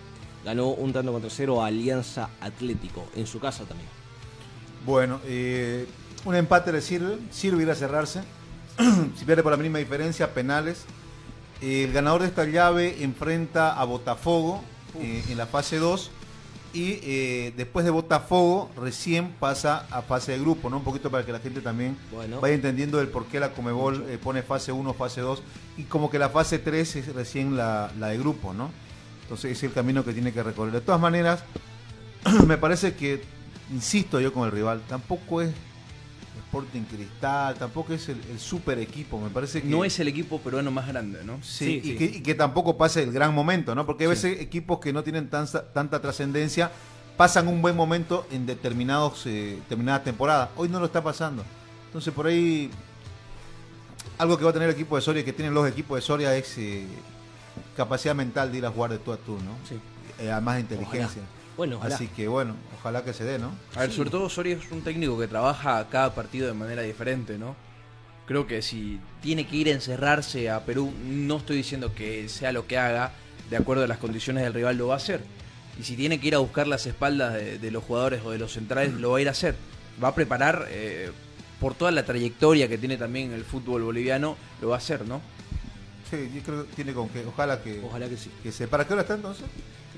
ganó 0.45 0.68
un 0.68 0.93
tanto 0.93 1.12
contra 1.12 1.30
cero 1.30 1.62
a 1.62 1.66
Alianza 1.66 2.30
Atlético, 2.41 3.05
en 3.14 3.26
su 3.26 3.41
casa 3.41 3.64
también. 3.64 3.88
Bueno, 4.86 5.20
eh, 5.26 5.86
un 6.24 6.34
empate 6.34 6.72
le 6.72 6.80
sirve, 6.80 7.18
sirve 7.30 7.62
ir 7.62 7.70
a 7.70 7.74
cerrarse. 7.74 8.22
si 9.16 9.24
pierde 9.24 9.43
por 9.43 9.53
la 9.53 9.57
mínima 9.59 9.78
diferencia, 9.78 10.32
penales. 10.32 10.84
El 11.61 11.93
ganador 11.93 12.22
de 12.22 12.28
esta 12.28 12.45
llave 12.47 13.03
enfrenta 13.03 13.78
a 13.78 13.84
Botafogo 13.84 14.62
eh, 14.99 15.22
en 15.28 15.36
la 15.36 15.47
fase 15.47 15.76
2 15.76 16.11
Y 16.72 16.99
eh, 17.03 17.53
después 17.57 17.84
de 17.84 17.91
Botafogo, 17.91 18.70
recién 18.76 19.32
pasa 19.32 19.86
a 19.91 20.03
fase 20.03 20.32
de 20.32 20.38
grupo, 20.38 20.70
¿no? 20.70 20.78
Un 20.78 20.84
poquito 20.84 21.11
para 21.11 21.26
que 21.26 21.32
la 21.32 21.41
gente 21.41 21.61
también 21.61 21.99
Bueno. 22.12 22.41
vaya 22.41 22.55
entendiendo 22.55 23.01
el 23.01 23.09
por 23.09 23.26
qué 23.26 23.41
la 23.41 23.53
Comebol 23.53 24.07
eh, 24.09 24.18
pone 24.22 24.43
fase 24.43 24.72
1, 24.72 24.95
fase 24.95 25.20
2, 25.20 25.43
y 25.76 25.82
como 25.84 26.11
que 26.11 26.18
la 26.18 26.28
fase 26.30 26.59
3 26.59 26.97
es 26.97 27.14
recién 27.14 27.57
la, 27.57 27.91
la 27.99 28.09
de 28.09 28.18
grupo, 28.18 28.55
¿no? 28.55 28.70
Entonces 29.31 29.53
es 29.53 29.62
el 29.62 29.72
camino 29.72 30.05
que 30.05 30.12
tiene 30.12 30.33
que 30.33 30.43
recorrer. 30.43 30.72
De 30.72 30.81
todas 30.81 31.01
maneras, 31.01 31.45
me 32.49 32.59
parece 32.59 32.95
que, 32.95 33.22
insisto 33.70 34.18
yo 34.18 34.33
con 34.33 34.45
el 34.45 34.51
rival, 34.51 34.83
tampoco 34.89 35.41
es 35.41 35.53
Sporting 36.47 36.83
Cristal, 36.83 37.55
tampoco 37.55 37.95
es 37.95 38.09
el, 38.09 38.20
el 38.28 38.41
super 38.41 38.76
equipo, 38.81 39.20
me 39.20 39.31
parece 39.31 39.62
que... 39.62 39.68
No 39.68 39.85
es 39.85 40.01
el 40.01 40.09
equipo 40.09 40.41
peruano 40.41 40.72
más 40.72 40.89
grande, 40.89 41.20
¿no? 41.24 41.39
Sí, 41.45 41.81
y, 41.81 41.95
Que, 41.95 42.05
y 42.07 42.22
que 42.22 42.35
tampoco 42.35 42.76
pase 42.76 43.05
el 43.05 43.12
gran 43.12 43.33
momento, 43.33 43.72
¿no? 43.76 43.87
Porque 43.87 44.07
a 44.07 44.09
veces 44.09 44.41
equipos 44.41 44.81
que 44.81 44.93
no 44.93 45.05
tienen 45.05 45.31
tanta, 45.31 45.62
tanta 45.72 46.03
trascendencia 46.03 46.72
pasan 47.16 47.47
un 47.47 47.62
buen 47.62 47.76
momento 47.76 48.26
en 48.33 48.47
determinados 48.47 49.26
eh, 49.26 49.59
determinadas 49.61 50.03
temporadas. 50.03 50.49
Hoy 50.57 50.68
no 50.68 50.81
lo 50.81 50.87
está 50.87 51.05
pasando. 51.05 51.45
Entonces 51.87 52.12
por 52.12 52.26
ahí 52.26 52.68
algo 54.18 54.37
que 54.37 54.43
va 54.43 54.51
a 54.51 54.53
tener 54.53 54.70
el 54.70 54.74
equipo 54.74 54.97
de 54.97 55.03
Soria, 55.03 55.24
que 55.24 55.33
tienen 55.33 55.55
los 55.55 55.68
equipos 55.68 55.97
de 55.97 56.03
Soria, 56.03 56.37
es 56.37 56.59
eh, 56.59 56.85
capacidad 57.85 58.14
mental 58.14 58.53
de 58.53 58.59
ir 58.59 58.66
a 58.66 58.70
jugar 58.70 58.91
de 58.91 58.99
tú 58.99 59.12
a 59.12 59.16
tú, 59.16 59.33
¿no? 59.33 59.57
Sí. 59.68 59.81
Eh, 60.18 60.31
además 60.31 60.57
de 60.57 60.61
inteligencia. 60.61 61.22
Bueno, 61.57 61.76
ojalá. 61.78 61.95
Así 61.95 62.09
que 62.09 62.28
bueno, 62.28 62.55
ojalá 62.78 63.05
que 63.05 63.14
se 63.14 63.24
dé, 63.24 63.39
¿no? 63.39 63.53
A 63.74 63.81
ver, 63.81 63.93
sobre 63.93 64.11
todo 64.11 64.28
Soria 64.28 64.57
es 64.57 64.70
un 64.70 64.83
técnico 64.83 65.18
que 65.18 65.26
trabaja 65.28 65.87
cada 65.91 66.14
partido 66.14 66.47
de 66.47 66.55
manera 66.55 66.83
diferente, 66.83 67.39
¿no? 67.39 67.57
Creo 68.26 68.47
que 68.47 68.61
si 68.62 69.01
tiene 69.22 69.47
que 69.47 69.57
ir 69.57 69.68
a 69.68 69.72
encerrarse 69.72 70.51
a 70.51 70.64
Perú, 70.64 70.93
no 71.05 71.39
estoy 71.39 71.57
diciendo 71.57 71.95
que 71.95 72.28
sea 72.28 72.53
lo 72.53 72.66
que 72.66 72.78
haga, 72.78 73.12
de 73.49 73.57
acuerdo 73.57 73.85
a 73.85 73.89
las 73.89 73.99
condiciones 73.99 74.45
del 74.45 74.53
rival 74.53 74.76
lo 74.76 74.89
va 74.89 74.95
a 74.95 74.97
hacer. 74.99 75.22
Y 75.78 75.85
si 75.85 75.97
tiene 75.97 76.20
que 76.20 76.28
ir 76.28 76.35
a 76.35 76.39
buscar 76.39 76.66
las 76.66 76.87
espaldas 76.87 77.33
de, 77.35 77.59
de 77.59 77.70
los 77.70 77.83
jugadores 77.83 78.20
o 78.24 78.31
de 78.31 78.39
los 78.39 78.53
centrales, 78.53 78.93
lo 78.93 79.12
va 79.12 79.18
a 79.18 79.20
ir 79.22 79.28
a 79.28 79.33
hacer. 79.33 79.57
Va 80.03 80.09
a 80.09 80.14
preparar, 80.14 80.66
eh, 80.70 81.11
por 81.59 81.74
toda 81.74 81.91
la 81.91 82.05
trayectoria 82.05 82.68
que 82.68 82.78
tiene 82.78 82.97
también 82.97 83.33
el 83.33 83.45
fútbol 83.45 83.83
boliviano, 83.83 84.37
lo 84.61 84.68
va 84.68 84.76
a 84.76 84.78
hacer, 84.78 85.07
¿no? 85.07 85.20
Sí, 86.11 86.31
yo 86.35 86.43
creo 86.43 86.67
que 86.67 86.75
tiene 86.75 86.93
con 86.93 87.09
que, 87.09 87.25
ojalá 87.25 87.63
que, 87.63 87.81
Ojalá 87.85 88.09
que 88.09 88.17
sí. 88.17 88.31
que 88.43 88.51
se... 88.53 88.67
¿Para 88.69 88.87
qué 88.87 88.93
hora 88.95 89.03
está 89.03 89.15
entonces? 89.15 89.45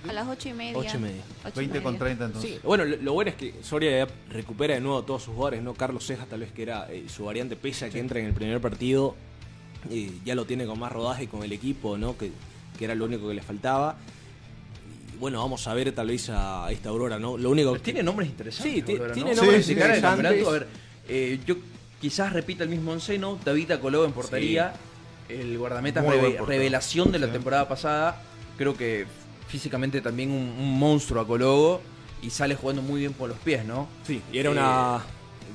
A 0.08 0.12
las 0.12 0.26
ocho 0.28 0.48
y 0.48 0.52
media. 0.52 0.76
Ocho 0.78 0.96
y 0.96 1.00
media. 1.00 1.22
Ocho 1.44 1.62
y 1.62 1.66
20 1.66 1.82
con 1.82 1.92
media. 1.92 2.04
30 2.06 2.24
entonces. 2.26 2.50
Sí, 2.50 2.58
bueno, 2.64 2.84
lo, 2.84 2.96
lo 2.96 3.12
bueno 3.12 3.30
es 3.30 3.36
que 3.36 3.54
Soria 3.62 4.06
recupera 4.30 4.74
de 4.74 4.80
nuevo 4.80 4.98
a 4.98 5.06
todos 5.06 5.22
sus 5.22 5.32
jugadores, 5.34 5.62
¿no? 5.62 5.74
Carlos 5.74 6.04
Cejas 6.04 6.28
tal 6.28 6.40
vez 6.40 6.50
que 6.52 6.62
era 6.62 6.90
eh, 6.90 7.04
su 7.08 7.24
variante 7.24 7.54
pesa 7.56 7.88
que 7.88 8.00
entra 8.00 8.18
en 8.18 8.26
el 8.26 8.32
primer 8.34 8.60
partido, 8.60 9.14
eh, 9.90 10.10
ya 10.24 10.34
lo 10.34 10.44
tiene 10.44 10.66
con 10.66 10.78
más 10.78 10.90
rodaje 10.90 11.28
con 11.28 11.44
el 11.44 11.52
equipo, 11.52 11.96
¿no? 11.96 12.18
Que, 12.18 12.32
que 12.78 12.84
era 12.84 12.94
lo 12.96 13.04
único 13.04 13.28
que 13.28 13.34
le 13.34 13.42
faltaba. 13.42 13.96
Y 15.14 15.18
bueno, 15.18 15.38
vamos 15.38 15.66
a 15.68 15.74
ver 15.74 15.92
tal 15.92 16.08
vez 16.08 16.28
a 16.30 16.66
esta 16.72 16.88
Aurora, 16.88 17.20
¿no? 17.20 17.38
Lo 17.38 17.50
único 17.50 17.70
Pero 17.72 17.82
tiene 17.84 18.02
nombres 18.02 18.28
interesantes. 18.28 18.84
Sí, 18.84 18.92
Aurora, 18.92 19.14
tiene 19.14 19.34
¿no? 19.34 19.36
nombres 19.42 19.60
Sí, 19.64 19.66
sí, 19.66 19.72
interesantes. 19.80 20.02
campeonato. 20.24 20.48
A 20.50 20.52
ver, 20.52 20.66
eh, 21.08 21.38
yo 21.46 21.56
quizás 22.00 22.32
repita 22.32 22.64
el 22.64 22.70
mismo 22.70 22.90
onceno, 22.90 23.38
David 23.44 23.70
Acoló 23.70 24.04
en 24.04 24.10
portería, 24.12 24.72
el 25.40 25.56
guardameta 25.58 26.02
reve- 26.02 26.38
revelación 26.46 27.12
de 27.12 27.18
la 27.18 27.26
Sí. 27.26 27.32
temporada 27.32 27.68
pasada, 27.68 28.22
creo 28.58 28.76
que 28.76 29.06
físicamente 29.48 30.00
también 30.00 30.30
un, 30.30 30.54
un 30.58 30.78
monstruo 30.78 31.20
Acologo 31.22 31.80
y 32.22 32.30
sale 32.30 32.54
jugando 32.54 32.82
muy 32.82 33.00
bien 33.00 33.12
por 33.12 33.28
los 33.28 33.38
pies, 33.38 33.64
¿no? 33.64 33.88
Sí, 34.06 34.20
y 34.32 34.38
era 34.38 34.48
Eh, 34.50 34.52
una... 34.52 35.00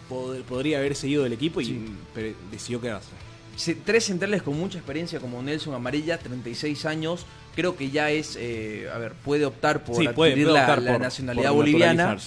pod- 0.09 0.41
Podría 0.43 0.77
haber 0.79 0.95
seguido 0.95 1.23
del 1.23 1.33
equipo 1.33 1.61
y 1.61 1.65
Sí. 1.65 1.85
pero 2.13 2.35
decidió 2.51 2.79
quedarse. 2.81 3.09
Se- 3.55 3.75
Tres 3.75 4.05
centrales 4.05 4.41
con 4.43 4.57
mucha 4.57 4.77
experiencia 4.77 5.19
como 5.19 5.41
Nelson 5.41 5.73
Amarilla, 5.73 6.17
36 6.19 6.85
años, 6.85 7.25
creo 7.55 7.75
que 7.75 7.89
ya 7.89 8.11
es, 8.11 8.37
eh, 8.39 8.87
a 8.93 8.97
ver, 8.99 9.13
puede 9.13 9.45
optar 9.45 9.83
por 9.83 9.95
Sí, 9.95 10.01
adquirir 10.05 10.13
puede- 10.15 10.33
puede 10.43 10.53
la, 10.53 10.61
optar 10.61 10.81
la 10.83 10.91
por- 10.93 11.01
nacionalidad 11.01 11.49
por 11.49 11.55
boliviana. 11.57 12.17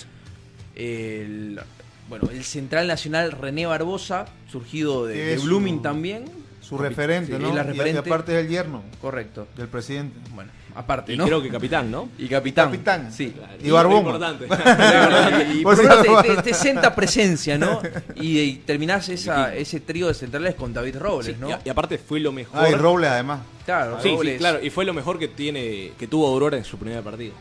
El, 0.74 1.61
bueno, 2.09 2.28
el 2.30 2.42
central 2.44 2.86
nacional 2.86 3.32
René 3.32 3.66
Barbosa, 3.66 4.26
surgido 4.51 5.07
de, 5.07 5.36
Blooming 5.38 5.82
también. 5.82 6.24
Su 6.71 6.79
referente, 6.79 7.37
Sí, 7.37 7.43
¿no? 7.43 7.53
la 7.55 7.62
Y- 7.62 7.64
Y, 7.66 7.68
referente. 7.71 7.99
aparte 7.99 8.33
es 8.39 8.45
el 8.47 8.49
yerno 8.49 8.83
Correcto. 9.03 9.47
del 9.57 9.68
presidente. 9.68 10.16
Bueno, 10.35 10.51
aparte, 10.75 11.12
Y 11.12 11.18
creo 11.18 11.43
que 11.43 11.49
capitán, 11.51 11.91
¿no? 11.91 12.09
Y 12.16 12.29
capitán. 12.29 12.66
Capitán. 12.71 13.12
Sí. 13.12 13.35
Y 13.62 13.71
barbón. 13.71 13.99
Importante. 13.99 14.47
y 15.55 15.62
por 15.62 15.77
te, 15.77 15.83
lo- 15.85 16.23
te- 16.23 16.43
te 16.43 16.55
senta 16.55 16.95
presencia, 16.95 17.59
¿no? 17.59 17.83
Y, 18.14 18.39
y 18.39 18.57
terminás 18.64 19.09
esa, 19.09 19.55
ese 19.55 19.81
trío 19.81 20.07
de 20.09 20.14
centrales 20.14 20.55
con 20.55 20.73
David 20.73 20.97
Robles, 20.97 21.27
Sí, 21.27 21.37
¿no? 21.41 21.51
y, 21.51 21.55
y 21.64 21.68
aparte 21.68 21.99
fue 21.99 22.21
lo 22.21 22.33
mejor. 22.33 22.59
Ah, 22.64 22.71
y 22.71 22.75
Robles 22.75 23.11
además. 23.11 23.41
Claro, 23.66 23.97
Sí, 24.01 24.09
sí, 24.09 24.14
Robles, 24.16 24.39
claro, 24.39 24.59
y 24.62 24.71
fue 24.71 24.85
lo 24.85 24.95
mejor 24.95 25.18
que 25.18 25.29
tiene 25.29 25.93
que 25.99 26.07
tuvo 26.07 26.27
Aurora 26.29 26.57
en 26.57 26.64
su 26.64 26.79
primer 26.79 27.03
partido. 27.03 27.35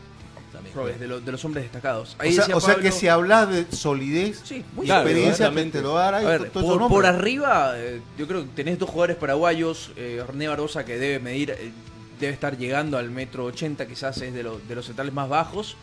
Robles, 0.74 0.98
de, 1.00 1.06
lo- 1.08 1.20
de 1.20 1.32
los 1.32 1.44
hombres 1.44 1.64
destacados. 1.64 2.16
O 2.18 2.22
sea, 2.22 2.24
decía 2.30 2.56
o 2.56 2.60
sea 2.60 2.74
Pablo- 2.74 2.82
que 2.82 2.92
si 2.92 3.08
hablas 3.08 3.48
de 3.50 3.66
solidez 3.70 4.40
Sí, 4.44 4.64
y 4.82 4.90
experiencia, 4.90 5.50
te, 5.52 5.80
lo 5.82 5.94
dar 5.94 6.48
por, 6.52 6.88
por 6.88 7.06
arriba, 7.06 7.72
eh, 7.76 8.00
yo 8.18 8.26
creo 8.26 8.42
que 8.42 8.48
tenés 8.54 8.78
dos 8.78 8.88
jugadores 8.90 9.16
paraguayos. 9.16 9.90
Eh, 9.96 10.22
René 10.26 10.48
Barbosa, 10.48 10.84
que 10.84 10.98
debe 10.98 11.18
medir, 11.20 11.50
eh, 11.50 11.70
debe 12.18 12.32
estar 12.32 12.56
llegando 12.58 12.98
al 12.98 13.10
metro 13.10 13.44
80, 13.46 13.86
quizás 13.86 14.20
es 14.22 14.32
de, 14.34 14.42
los 14.42 14.66
de 14.68 14.74
los 14.74 14.86
centrales 14.86 15.12
más 15.14 15.28
bajos 15.28 15.76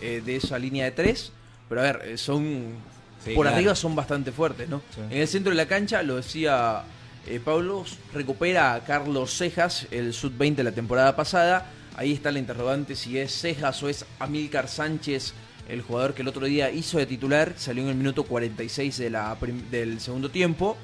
eh, 0.00 0.22
de 0.24 0.36
esa 0.36 0.58
línea 0.58 0.84
de 0.84 0.92
tres. 0.92 1.32
Pero 1.68 1.80
a 1.80 1.84
ver, 1.84 2.02
eh, 2.04 2.18
son. 2.18 2.92
Sí, 3.24 3.34
por 3.34 3.44
claro. 3.44 3.56
arriba 3.56 3.74
son 3.76 3.94
bastante 3.94 4.32
fuertes, 4.32 4.68
¿no? 4.68 4.82
Sí. 4.94 5.00
En 5.10 5.20
el 5.20 5.28
centro 5.28 5.50
de 5.50 5.56
la 5.56 5.66
cancha, 5.66 6.02
lo 6.02 6.16
decía 6.16 6.82
eh, 7.28 7.38
Pablo, 7.44 7.84
recupera 8.12 8.74
a 8.74 8.80
Carlos 8.80 9.30
Cejas, 9.36 9.86
el 9.92 10.12
sub-20 10.12 10.56
de 10.56 10.64
la 10.64 10.72
temporada 10.72 11.14
pasada. 11.14 11.70
Ahí 11.96 12.12
está 12.12 12.30
la 12.32 12.38
interrogante 12.38 12.96
si 12.96 13.18
es 13.18 13.32
Cejas 13.32 13.82
o 13.82 13.88
es 13.88 14.04
Amílcar 14.18 14.68
Sánchez, 14.68 15.34
el 15.68 15.82
jugador 15.82 16.14
que 16.14 16.22
el 16.22 16.28
otro 16.28 16.46
día 16.46 16.70
hizo 16.70 16.98
de 16.98 17.06
titular, 17.06 17.54
salió 17.56 17.82
en 17.84 17.90
el 17.90 17.94
minuto 17.96 18.24
46 18.24 18.96
de 18.98 19.10
la 19.10 19.34
prim- 19.38 19.68
del 19.70 20.00
segundo 20.00 20.30
tiempo. 20.30 20.76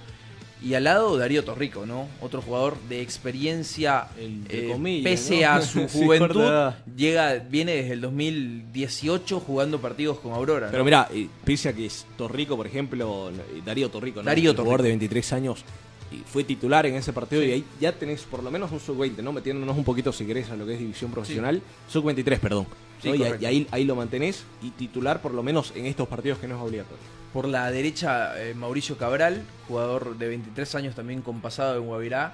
Y 0.60 0.74
al 0.74 0.84
lado 0.84 1.16
Darío 1.16 1.44
Torrico, 1.44 1.86
¿no? 1.86 2.08
Otro 2.20 2.42
jugador 2.42 2.76
de 2.88 3.00
experiencia, 3.00 4.08
Entre 4.18 4.66
eh, 4.66 4.68
comillas, 4.72 5.04
pese 5.04 5.42
¿no? 5.42 5.48
a 5.50 5.62
su 5.62 5.86
juventud, 5.86 6.72
llega, 6.96 7.34
viene 7.36 7.74
desde 7.76 7.92
el 7.92 8.00
2018 8.00 9.38
jugando 9.40 9.80
partidos 9.80 10.18
con 10.18 10.32
Aurora. 10.32 10.66
¿no? 10.66 10.72
Pero 10.72 10.84
mira, 10.84 11.08
eh, 11.14 11.28
pese 11.44 11.68
a 11.68 11.72
que 11.72 11.86
es 11.86 12.06
Torrico, 12.16 12.56
por 12.56 12.66
ejemplo, 12.66 13.30
Darío 13.64 13.88
Torrico, 13.88 14.20
¿no? 14.20 14.26
Darío 14.26 14.50
Un 14.50 14.56
jugador 14.56 14.78
Torrico. 14.78 14.82
de 14.82 14.88
23 14.90 15.32
años, 15.32 15.64
y 16.10 16.16
fue 16.26 16.42
titular 16.44 16.86
en 16.86 16.94
ese 16.94 17.12
partido 17.12 17.42
y 17.42 17.52
ahí 17.52 17.64
ya 17.80 17.92
tenés 17.92 18.22
por 18.22 18.42
lo 18.42 18.50
menos 18.50 18.72
un 18.72 18.80
sub-20, 18.80 19.22
¿no? 19.22 19.32
Metiéndonos 19.32 19.76
un 19.76 19.84
poquito, 19.84 20.12
si 20.12 20.24
querés, 20.24 20.50
a 20.50 20.56
lo 20.56 20.64
que 20.66 20.74
es 20.74 20.78
división 20.78 21.10
profesional. 21.10 21.60
Sub-23, 21.88 22.38
perdón. 22.38 22.66
Sí, 23.02 23.10
¿no? 23.10 23.14
y, 23.14 23.44
ahí, 23.44 23.66
ahí 23.70 23.84
lo 23.84 23.94
mantenés 23.94 24.42
y 24.62 24.70
titular 24.70 25.22
por 25.22 25.32
lo 25.32 25.42
menos 25.42 25.72
en 25.76 25.86
estos 25.86 26.08
partidos 26.08 26.38
que 26.38 26.48
no 26.48 26.56
es 26.56 26.60
obligatorio. 26.62 26.98
Por 27.32 27.46
la 27.46 27.70
derecha, 27.70 28.40
eh, 28.42 28.54
Mauricio 28.54 28.96
Cabral, 28.96 29.42
jugador 29.68 30.16
de 30.18 30.28
23 30.28 30.74
años 30.76 30.94
también 30.94 31.20
con 31.22 31.40
pasado 31.40 31.76
en 31.78 31.84
Guavirá. 31.86 32.32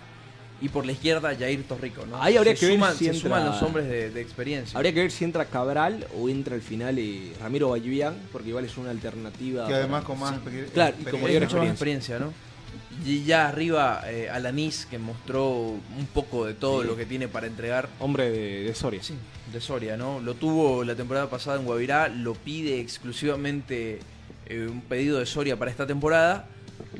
Y 0.62 0.68
por 0.68 0.86
la 0.86 0.92
izquierda, 0.92 1.34
Jair 1.36 1.64
Torrico, 1.64 2.06
¿no? 2.06 2.22
Ahí 2.22 2.36
habría 2.36 2.54
se 2.54 2.60
que 2.60 2.66
ver 2.66 2.74
suman, 2.76 2.92
si 2.96 3.04
se 3.06 3.10
entra- 3.10 3.20
suman 3.22 3.44
los 3.44 3.60
hombres 3.60 3.88
de, 3.88 4.10
de 4.10 4.20
experiencia. 4.20 4.76
Habría 4.78 4.94
que 4.94 5.00
ver 5.00 5.10
si 5.10 5.24
entra 5.24 5.44
Cabral 5.46 6.06
o 6.16 6.28
entra 6.28 6.54
al 6.54 6.62
final 6.62 6.96
eh, 6.98 7.32
Ramiro 7.40 7.70
Vallivian, 7.70 8.14
porque 8.32 8.50
igual 8.50 8.64
es 8.64 8.78
una 8.78 8.90
alternativa. 8.90 9.66
Que 9.66 9.74
además 9.74 10.04
para- 10.04 10.06
con 10.06 10.20
más 10.20 10.38
Claro, 10.72 10.96
y 11.00 11.04
con 11.04 11.20
mayor 11.22 11.42
más 11.52 11.68
experiencia, 11.68 12.20
¿no? 12.20 12.32
Y 13.05 13.24
ya 13.24 13.49
arriba, 13.49 14.03
eh, 14.07 14.28
Alanis, 14.30 14.86
que 14.86 14.99
mostró 14.99 15.51
un 15.53 16.07
poco 16.12 16.45
de 16.47 16.55
todo 16.55 16.82
Sí. 16.82 16.88
lo 16.88 16.97
que 16.97 17.07
tiene 17.07 17.28
para 17.28 17.47
entregar. 17.47 17.88
Hombre 17.99 18.30
de, 18.30 18.62
de 18.64 18.74
Soria. 18.74 19.03
Sí, 19.03 19.14
de 19.53 19.61
Soria, 19.61 19.97
¿no? 19.97 20.20
Lo 20.20 20.34
tuvo 20.34 20.84
la 20.84 20.95
temporada 20.95 21.28
pasada 21.30 21.59
en 21.59 21.64
Guavirá, 21.64 22.09
lo 22.09 22.34
pide 22.34 22.80
exclusivamente 22.80 24.01
eh, 24.47 24.66
un 24.70 24.80
pedido 24.82 25.18
de 25.18 25.26
Soria 25.26 25.57
para 25.59 25.70
esta 25.70 25.86
temporada. 25.86 26.47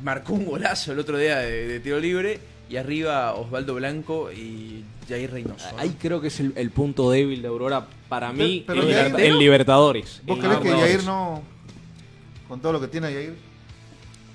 Marcó 0.01 0.33
un 0.33 0.45
golazo 0.45 0.91
el 0.91 0.99
otro 0.99 1.17
día 1.17 1.37
de, 1.39 1.67
de 1.67 1.79
tiro 1.79 1.99
libre. 1.99 2.39
Y 2.67 2.77
arriba 2.77 3.35
Osvaldo 3.35 3.75
Blanco 3.75 4.31
y 4.31 4.83
Jair 5.07 5.29
Reynoso. 5.31 5.71
¿no? 5.73 5.77
Ahí 5.77 5.95
creo 6.01 6.19
que 6.19 6.29
es 6.29 6.39
el, 6.39 6.51
el 6.55 6.71
punto 6.71 7.11
débil 7.11 7.43
de 7.43 7.47
Aurora 7.47 7.85
para 8.09 8.33
mí 8.33 8.63
pero 8.65 8.81
en, 8.81 8.89
Jair- 8.89 9.19
en 9.19 9.37
Libertadores. 9.37 10.19
¿Vos 10.25 10.39
En 10.39 10.43
crees 10.45 10.59
que. 10.61 10.69
Jair 10.71 11.03
no, 11.03 11.43
con 12.47 12.59
todo 12.59 12.73
lo 12.73 12.81
que 12.81 12.87
tiene 12.87 13.13
Jair? 13.13 13.35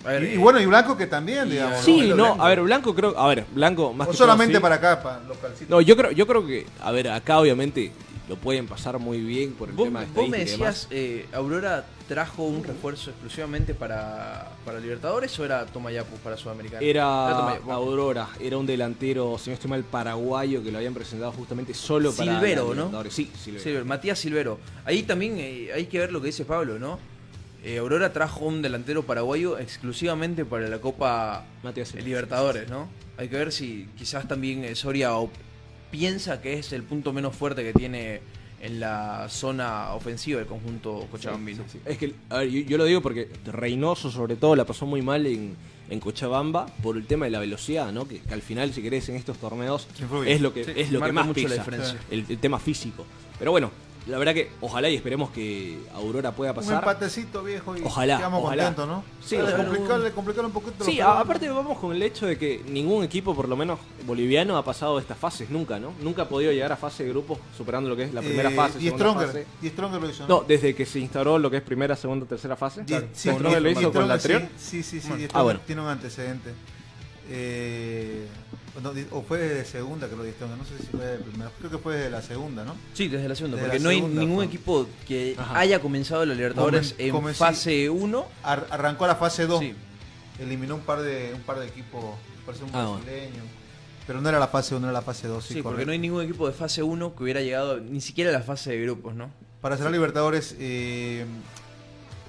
A 0.04 0.08
ver, 0.12 0.22
Y, 0.24 0.26
eh, 0.26 0.34
y 0.34 0.38
bueno, 0.38 0.60
y 0.60 0.66
Blanco 0.66 0.96
que 0.96 1.06
también, 1.06 1.48
digamos. 1.50 1.80
Sí, 1.80 2.08
¿no? 2.08 2.16
no, 2.36 2.42
a 2.42 2.48
ver, 2.48 2.62
Blanco 2.62 2.94
creo, 2.94 3.18
a 3.18 3.28
ver, 3.28 3.44
Blanco 3.52 3.92
más 3.92 4.08
O 4.08 4.10
que 4.10 4.16
todo, 4.16 4.26
solamente 4.26 4.54
sí. 4.56 4.60
para 4.60 4.76
acá, 4.76 5.02
para 5.02 5.20
localcito. 5.20 5.66
No, 5.74 5.80
yo 5.80 5.96
creo, 5.96 6.10
yo 6.12 6.26
creo 6.26 6.46
que, 6.46 6.66
a 6.80 6.90
ver, 6.90 7.08
acá 7.10 7.38
obviamente 7.38 7.92
lo 8.28 8.36
pueden 8.36 8.68
pasar 8.68 8.96
muy 9.00 9.20
bien 9.20 9.54
por 9.54 9.68
el 9.68 9.74
Vos, 9.74 9.86
tema 9.86 10.00
de 10.02 10.06
vos 10.06 10.28
me 10.28 10.38
decías, 10.38 10.86
eh, 10.92 11.26
¿Aurora 11.32 11.84
trajo 12.06 12.44
un 12.44 12.62
refuerzo 12.62 13.10
exclusivamente 13.10 13.74
para, 13.74 14.52
para 14.64 14.78
Libertadores 14.78 15.36
o 15.40 15.44
era 15.44 15.66
Tomayapu 15.66 16.16
para 16.18 16.36
Sudamericana? 16.36 16.80
Era. 16.80 17.56
Aurora, 17.68 18.28
era 18.40 18.56
un 18.56 18.66
delantero, 18.66 19.36
si 19.36 19.50
no 19.50 19.54
estoy 19.54 19.68
mal, 19.70 19.82
paraguayo 19.82 20.62
que 20.62 20.70
lo 20.70 20.78
habían 20.78 20.94
presentado 20.94 21.32
justamente 21.32 21.74
solo 21.74 22.12
para 22.12 22.32
Silvero, 22.34 22.66
¿no? 22.66 22.74
Libertadores. 22.74 23.14
Sí, 23.14 23.30
Silvero. 23.36 23.64
Silvero, 23.64 23.84
Matías 23.84 24.18
Silvero. 24.18 24.58
Ahí 24.84 25.02
también 25.02 25.34
eh, 25.38 25.70
hay 25.74 25.86
que 25.86 25.98
ver 25.98 26.12
lo 26.12 26.20
que 26.20 26.28
dice 26.28 26.44
Pablo, 26.44 26.78
¿no? 26.78 26.98
Eh, 27.62 27.78
Aurora 27.78 28.12
trajo 28.12 28.46
un 28.46 28.62
delantero 28.62 29.02
paraguayo 29.04 29.58
exclusivamente 29.58 30.44
para 30.44 30.68
la 30.68 30.78
Copa. 30.80 31.44
Libertadores, 32.02 32.68
¿no? 32.70 32.88
Hay 33.18 33.28
que 33.28 33.36
ver 33.36 33.52
si 33.52 33.86
quizás 33.98 34.26
también 34.26 34.64
eh, 34.64 34.74
Soria 34.74 35.10
piensa 35.90 36.40
que 36.40 36.54
es 36.58 36.72
el 36.72 36.82
punto 36.84 37.12
menos 37.12 37.34
fuerte 37.36 37.62
que 37.62 37.72
tiene 37.72 38.20
en 38.62 38.78
la 38.80 39.26
zona 39.28 39.92
ofensiva 39.94 40.38
del 40.38 40.46
conjunto 40.46 41.06
cochabambino. 41.10 41.64
Sí, 41.64 41.70
sí, 41.72 41.78
sí. 41.84 41.90
Es 41.90 41.98
que, 41.98 42.14
a 42.28 42.38
ver, 42.38 42.48
yo, 42.48 42.60
yo 42.60 42.78
lo 42.78 42.84
digo 42.84 43.00
porque 43.02 43.28
Reynoso, 43.46 44.10
sobre 44.10 44.36
todo, 44.36 44.54
la 44.56 44.64
pasó 44.64 44.86
muy 44.86 45.02
mal 45.02 45.26
en, 45.26 45.56
en 45.88 46.00
Cochabamba 46.00 46.66
por 46.82 46.96
el 46.96 47.06
tema 47.06 47.24
de 47.24 47.30
la 47.30 47.40
velocidad, 47.40 47.90
¿no? 47.92 48.06
Que, 48.06 48.20
que 48.20 48.34
al 48.34 48.42
final, 48.42 48.72
si 48.72 48.82
querés, 48.82 49.08
en 49.08 49.16
estos 49.16 49.38
torneos 49.38 49.88
es 50.26 50.40
lo 50.40 50.52
que, 50.54 50.64
Sí, 50.64 50.72
es 50.76 50.92
lo 50.92 51.00
que 51.00 51.12
más 51.12 51.26
mucho 51.26 51.40
la 51.42 51.48
pesa, 51.48 51.58
diferencia. 51.62 51.98
el, 52.10 52.24
el 52.28 52.38
tema 52.38 52.58
físico. 52.58 53.04
Pero 53.38 53.50
bueno, 53.50 53.70
la 54.06 54.18
verdad 54.18 54.34
que 54.34 54.50
ojalá 54.60 54.88
y 54.88 54.96
esperemos 54.96 55.30
que 55.30 55.78
Aurora 55.94 56.32
pueda 56.32 56.50
Un 56.52 56.56
pasar. 56.56 56.74
empatecito 56.76 57.42
viejo 57.42 57.76
y 57.76 57.82
Ojalá, 57.82 58.16
quedamos 58.16 58.42
ojalá. 58.44 58.64
contentos, 58.64 58.88
¿no? 58.88 59.04
Sí, 59.24 59.36
complicarle, 59.36 60.10
complicarle 60.12 60.46
un 60.46 60.52
poquito. 60.52 60.84
Sí, 60.84 61.00
a- 61.00 61.20
aparte 61.20 61.48
vamos 61.48 61.78
con 61.78 61.92
el 61.94 62.02
hecho 62.02 62.26
de 62.26 62.36
que 62.38 62.62
ningún 62.68 63.04
equipo, 63.04 63.34
por 63.34 63.48
lo 63.48 63.56
menos 63.56 63.78
boliviano, 64.06 64.56
ha 64.56 64.64
pasado 64.64 64.98
estas 64.98 65.18
fases 65.18 65.50
nunca, 65.50 65.78
¿no? 65.78 65.92
Nunca 66.00 66.22
ha 66.22 66.28
podido 66.28 66.50
llegar 66.52 66.72
a 66.72 66.76
fase 66.76 67.04
de 67.04 67.10
grupos 67.10 67.38
superando 67.56 67.88
lo 67.90 67.96
que 67.96 68.04
es 68.04 68.14
la 68.14 68.20
primera 68.22 68.50
Eh, 68.50 68.54
fase. 68.54 68.78
Y 68.82 68.88
Stronger, 68.88 69.26
fase. 69.28 69.46
y 69.62 69.68
Stronger 69.68 70.00
lo 70.00 70.10
hizo. 70.10 70.26
No, 70.26 70.44
desde 70.46 70.74
que 70.74 70.86
se 70.86 70.98
instauró 70.98 71.38
lo 71.38 71.50
que 71.50 71.58
es 71.58 71.62
primera, 71.62 71.94
segunda, 71.94 72.26
tercera 72.26 72.56
fase. 72.56 72.84
Sí, 73.12 73.30
Stronger 73.32 73.60
lo 73.62 73.68
Di- 73.68 73.78
hizo 73.78 73.92
con 73.92 74.08
la 74.08 74.18
Stronger 74.18 74.42
anterior. 74.42 74.48
Sí, 74.58 74.82
sí, 74.82 75.00
sí. 75.00 75.08
Bueno. 75.08 75.22
Di 75.22 75.28
Ah, 75.34 75.42
bueno. 75.42 75.60
Tiene 75.66 75.82
un 75.82 75.88
antecedente. 75.88 76.52
Eh, 77.30 78.26
no, 78.82 78.92
o 79.12 79.22
fue 79.22 79.38
de 79.38 79.64
segunda 79.64 80.08
que 80.08 80.16
lo 80.16 80.22
di 80.24 80.32
Stronger, 80.32 80.56
no 80.58 80.64
sé 80.64 80.78
si 80.78 80.86
fue 80.86 81.04
de 81.04 81.18
primera. 81.18 81.50
Creo 81.58 81.70
que 81.70 81.78
fue 81.78 81.96
de 81.96 82.10
la 82.10 82.22
segunda, 82.22 82.64
¿no? 82.64 82.74
Sí, 82.94 83.08
desde 83.08 83.28
la 83.28 83.34
segunda, 83.34 83.56
Desde 83.56 83.68
porque 83.68 83.78
la 83.78 83.84
no 83.84 83.90
hay 83.90 83.96
segunda 83.98 84.20
ningún 84.20 84.36
fue. 84.36 84.44
equipo 84.46 84.86
que 85.06 85.36
Ajá. 85.38 85.58
haya 85.58 85.80
comenzado 85.80 86.24
la 86.26 86.34
Libertadores 86.34 86.96
Comen- 86.96 87.04
en 87.04 87.10
come- 87.12 87.32
sí. 87.32 87.38
fase 87.38 87.90
1. 87.90 88.26
Ar- 88.42 88.66
arrancó 88.70 89.06
la 89.06 89.16
fase 89.16 89.46
2. 89.46 89.60
Sí. 89.60 89.74
Eliminó 90.40 90.76
un 90.76 90.80
par 90.82 91.02
de 91.02 91.32
un 91.34 91.42
par 91.42 91.58
de 91.60 91.66
equipos, 91.66 92.02
parece 92.46 92.64
un 92.64 92.70
Ah, 92.72 92.86
bueno. 92.86 93.00
brasileño. 93.04 93.42
Pero 94.06 94.20
no 94.20 94.28
era 94.28 94.38
la 94.40 94.48
fase 94.48 94.74
1, 94.74 94.86
era 94.86 94.92
la 94.92 95.02
fase 95.02 95.28
2. 95.28 95.44
Sí, 95.44 95.54
Sí, 95.54 95.62
porque 95.62 95.84
no 95.86 95.92
hay 95.92 95.98
ningún 95.98 96.22
equipo 96.24 96.46
de 96.46 96.52
fase 96.54 96.82
1 96.82 97.14
que 97.14 97.22
hubiera 97.22 97.42
llegado 97.42 97.78
ni 97.78 98.00
siquiera 98.00 98.30
a 98.30 98.32
la 98.32 98.40
fase 98.42 98.70
de 98.70 98.80
grupos, 98.82 99.14
¿no? 99.14 99.30
Para 99.60 99.76
cerrar 99.76 99.92
Libertadores, 99.92 100.56
eh, 100.58 101.26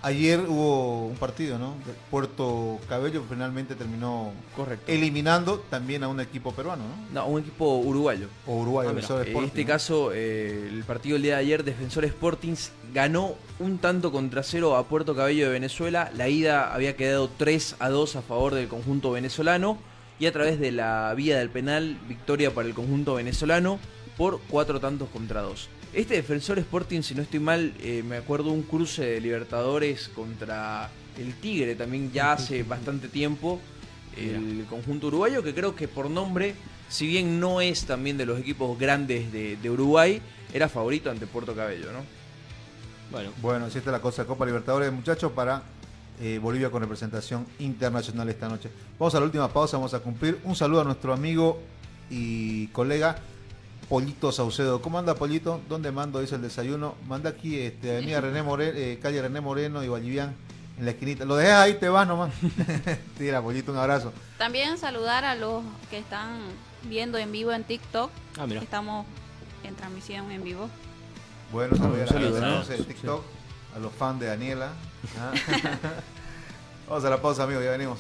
ayer 0.04 0.40
hubo 0.48 1.08
un 1.08 1.16
partido, 1.16 1.58
¿no? 1.60 1.76
Puerto 2.10 2.80
Cabello 2.90 3.24
finalmente 3.30 3.76
terminó 3.76 4.32
Correcto. 4.56 4.92
eliminando 4.92 5.60
también 5.70 6.04
a 6.04 6.08
un 6.08 6.20
equipo 6.20 6.52
peruano, 6.54 6.84
¿no? 6.84 7.22
No, 7.22 7.28
un 7.28 7.42
equipo 7.42 7.78
uruguayo. 7.78 8.28
O 8.48 8.56
Uruguay, 8.62 8.88
Ah. 8.88 8.94
Defensor 8.94 9.22
En 9.22 9.28
Sporting, 9.28 9.48
este 9.48 9.62
¿no? 9.62 9.68
caso, 9.68 10.12
eh, 10.14 10.70
el 10.72 10.84
partido 10.84 11.14
del 11.14 11.24
día 11.24 11.36
de 11.36 11.42
ayer, 11.42 11.64
Defensor 11.64 12.06
Sporting 12.06 12.54
ganó 12.94 13.36
un 13.60 13.78
tanto 13.78 14.12
contra 14.12 14.44
cero 14.44 14.76
a 14.76 14.88
Puerto 14.88 15.16
Cabello 15.16 15.46
de 15.46 15.52
Venezuela. 15.52 16.12
La 16.16 16.30
ida 16.30 16.74
había 16.74 16.96
quedado 16.96 17.30
3 17.38 17.76
a 17.80 17.90
2 17.90 18.16
a 18.16 18.22
favor 18.22 18.54
del 18.56 18.68
conjunto 18.68 19.12
venezolano. 19.12 19.78
Y 20.20 20.28
a 20.28 20.32
través 20.32 20.60
de 20.60 20.72
la 20.72 21.12
vía 21.16 21.40
del 21.40 21.50
penal, 21.50 21.98
victoria 22.08 22.54
para 22.54 22.68
el 22.68 22.76
conjunto 22.76 23.16
venezolano 23.16 23.80
por 24.18 24.40
cuatro 24.50 24.80
tantos 24.80 25.10
contra 25.10 25.42
dos. 25.42 25.68
Este 25.94 26.16
Defensor 26.16 26.58
Sporting, 26.60 27.02
si 27.02 27.14
no 27.16 27.22
estoy 27.22 27.42
mal, 27.42 27.74
eh, 27.82 28.02
me 28.08 28.16
acuerdo 28.16 28.52
un 28.52 28.64
cruce 28.64 29.04
de 29.04 29.22
Libertadores 29.22 30.08
contra 30.10 30.90
el 31.18 31.34
Tigre 31.36 31.76
también 31.76 32.12
ya 32.14 32.34
hace 32.34 32.64
bastante 32.64 33.10
tiempo. 33.10 33.60
El 34.16 34.66
conjunto 34.70 35.08
uruguayo, 35.08 35.42
que 35.42 35.54
creo 35.54 35.76
que 35.76 35.88
por 35.88 36.10
nombre, 36.10 36.56
si 36.90 37.08
bien 37.08 37.40
no 37.40 37.62
es 37.62 37.86
también 37.86 38.18
de 38.18 38.26
los 38.26 38.40
equipos 38.40 38.78
grandes 38.78 39.32
de, 39.32 39.56
de 39.56 39.70
Uruguay, 39.70 40.22
era 40.54 40.68
favorito 40.68 41.10
ante 41.10 41.28
Puerto 41.28 41.56
Cabello, 41.56 41.92
¿no? 41.94 42.00
Bueno, 43.10 43.32
Bueno, 43.42 43.66
así 43.66 43.78
está 43.78 43.92
la 43.92 44.02
cosa. 44.02 44.26
Copa 44.26 44.46
Libertadores, 44.46 44.92
muchachos, 44.92 45.32
para 45.32 45.64
eh, 46.22 46.40
Bolivia 46.42 46.70
con 46.70 46.82
representación 46.82 47.46
internacional 47.60 48.28
esta 48.30 48.48
noche. 48.50 48.70
Vamos 49.00 49.16
a 49.16 49.20
la 49.20 49.26
última 49.26 49.52
pausa, 49.52 49.78
vamos 49.78 49.94
a 49.94 50.00
cumplir. 50.00 50.40
Un 50.44 50.56
saludo 50.56 50.82
a 50.82 50.84
nuestro 50.84 51.14
amigo 51.14 51.60
y 52.10 52.68
colega 52.68 53.18
Pollito 53.92 54.32
Saucedo. 54.32 54.82
¿Cómo 54.82 55.00
anda, 55.00 55.16
Pollito? 55.16 55.60
¿Dónde 55.68 55.92
mando? 55.92 56.22
Dice 56.22 56.36
el 56.36 56.42
desayuno. 56.42 56.96
Manda 57.10 57.32
aquí, 57.32 57.60
este, 57.60 57.92
Avenida 57.98 58.22
René 58.22 58.42
Moreno, 58.42 59.02
calle 59.02 59.22
René 59.22 59.42
Moreno 59.42 59.84
y 59.84 59.90
Vallivian, 59.90 60.34
en 60.80 60.86
la 60.86 60.92
esquinita. 60.92 61.26
Lo 61.26 61.36
dejas 61.36 61.58
ahí, 61.58 61.74
te 61.74 61.90
vas 61.90 62.08
nomás. 62.08 62.32
Tira, 63.18 63.42
Pollito, 63.42 63.74
un 63.74 63.78
abrazo. 63.78 64.14
También 64.38 64.78
saludar 64.78 65.26
a 65.26 65.36
los 65.36 65.62
que 65.90 65.98
están 65.98 66.40
viendo 66.84 67.18
en 67.18 67.34
vivo 67.34 67.52
en 67.52 67.66
TikTok. 67.66 68.10
ah, 68.40 68.48
mira. 68.48 68.62
Estamos 68.62 69.06
en 69.66 69.76
transmisión 69.76 70.32
en 70.32 70.42
vivo. 70.42 70.70
Bueno, 71.52 71.76
saludos 71.76 71.98
a 71.98 72.00
la 72.00 72.08
saludo, 72.08 72.32
gente, 72.32 72.40
¿no? 72.40 72.48
entonces, 72.48 72.78
de 72.78 72.94
TikTok, 72.94 73.24
a 73.76 73.80
los 73.80 73.92
fans 73.92 74.22
de 74.22 74.28
Daniela. 74.28 74.72
¿ah? 75.20 75.34
Vamos 76.88 77.04
a 77.04 77.10
la 77.10 77.22
pausa, 77.22 77.44
amigos, 77.44 77.66
ya 77.66 77.72
venimos. 77.72 78.00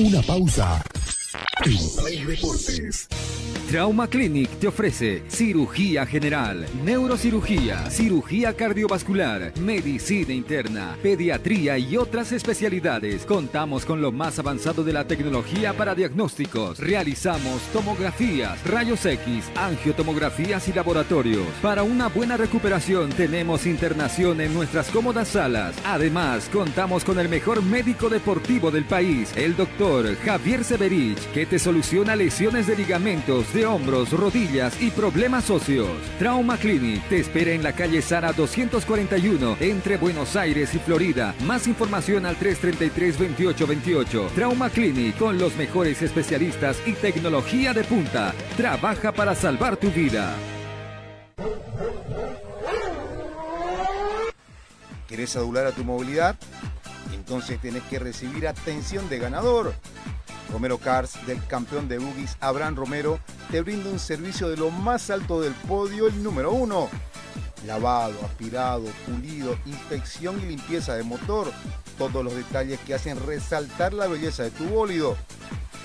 Una 0.00 0.22
pausa. 0.22 0.82
En 1.62 1.76
Play 1.96 2.24
Deportes. 2.24 3.06
Trauma 3.70 4.08
Clinic 4.08 4.50
te 4.58 4.66
ofrece 4.66 5.22
cirugía 5.28 6.04
general, 6.04 6.66
neurocirugía, 6.84 7.88
cirugía 7.88 8.52
cardiovascular, 8.52 9.52
medicina 9.60 10.32
interna, 10.32 10.96
pediatría 11.00 11.78
y 11.78 11.96
otras 11.96 12.32
especialidades. 12.32 13.24
Contamos 13.24 13.84
con 13.84 14.02
lo 14.02 14.10
más 14.10 14.40
avanzado 14.40 14.82
de 14.82 14.92
la 14.92 15.04
tecnología 15.04 15.72
para 15.72 15.94
diagnósticos. 15.94 16.80
Realizamos 16.80 17.62
tomografías, 17.72 18.60
rayos 18.66 19.06
X, 19.06 19.44
angiotomografías 19.54 20.66
y 20.66 20.72
laboratorios. 20.72 21.46
Para 21.62 21.84
una 21.84 22.08
buena 22.08 22.36
recuperación 22.36 23.10
tenemos 23.10 23.66
internación 23.66 24.40
en 24.40 24.52
nuestras 24.52 24.88
cómodas 24.88 25.28
salas. 25.28 25.76
Además, 25.84 26.50
contamos 26.52 27.04
con 27.04 27.20
el 27.20 27.28
mejor 27.28 27.62
médico 27.62 28.08
deportivo 28.08 28.72
del 28.72 28.84
país, 28.84 29.32
el 29.36 29.54
doctor 29.54 30.16
Javier 30.24 30.64
Severich, 30.64 31.20
que 31.32 31.46
te 31.46 31.60
soluciona 31.60 32.16
lesiones 32.16 32.66
de 32.66 32.74
ligamentos, 32.74 33.46
hombros, 33.66 34.12
rodillas 34.12 34.80
y 34.80 34.90
problemas 34.90 35.50
óseos. 35.50 35.90
Trauma 36.18 36.56
Clinic 36.56 37.02
te 37.08 37.20
espera 37.20 37.52
en 37.52 37.62
la 37.62 37.72
calle 37.72 38.02
Sara 38.02 38.32
241 38.32 39.56
entre 39.60 39.96
Buenos 39.96 40.36
Aires 40.36 40.74
y 40.74 40.78
Florida. 40.78 41.34
Más 41.44 41.66
información 41.66 42.26
al 42.26 42.36
333-2828. 42.36 44.30
Trauma 44.30 44.70
Clinic 44.70 45.16
con 45.18 45.38
los 45.38 45.56
mejores 45.56 46.02
especialistas 46.02 46.76
y 46.86 46.92
tecnología 46.92 47.72
de 47.72 47.84
punta. 47.84 48.34
Trabaja 48.56 49.12
para 49.12 49.34
salvar 49.34 49.76
tu 49.76 49.90
vida. 49.90 50.34
¿Querés 55.08 55.34
adular 55.34 55.66
a 55.66 55.72
tu 55.72 55.84
movilidad? 55.84 56.36
Entonces 57.20 57.60
tenés 57.60 57.82
que 57.82 57.98
recibir 57.98 58.48
atención 58.48 59.08
de 59.10 59.18
ganador. 59.18 59.74
Romero 60.50 60.78
Cars, 60.78 61.14
del 61.26 61.44
campeón 61.46 61.86
de 61.86 61.98
boogies 61.98 62.38
Abraham 62.40 62.76
Romero, 62.76 63.20
te 63.50 63.60
brinda 63.60 63.90
un 63.90 63.98
servicio 63.98 64.48
de 64.48 64.56
lo 64.56 64.70
más 64.70 65.10
alto 65.10 65.42
del 65.42 65.52
podio, 65.52 66.08
el 66.08 66.22
número 66.22 66.50
uno. 66.50 66.88
Lavado, 67.66 68.18
aspirado, 68.24 68.86
pulido, 69.06 69.56
inspección 69.66 70.40
y 70.40 70.46
limpieza 70.46 70.94
de 70.94 71.02
motor. 71.02 71.52
Todos 71.98 72.24
los 72.24 72.34
detalles 72.34 72.80
que 72.80 72.94
hacen 72.94 73.24
resaltar 73.26 73.92
la 73.92 74.06
belleza 74.06 74.44
de 74.44 74.50
tu 74.50 74.64
bólido. 74.64 75.14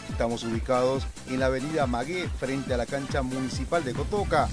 Estamos 0.10 0.46
ubicados 0.46 1.06
en 1.28 1.42
la 1.42 1.48
avenida 1.48 1.86
Magué, 1.86 2.30
frente 2.40 2.74
a 2.74 2.78
la 2.78 2.86
cancha 2.86 3.22
municipal 3.22 3.84
de 3.84 3.94
Cotoca. 3.94 4.48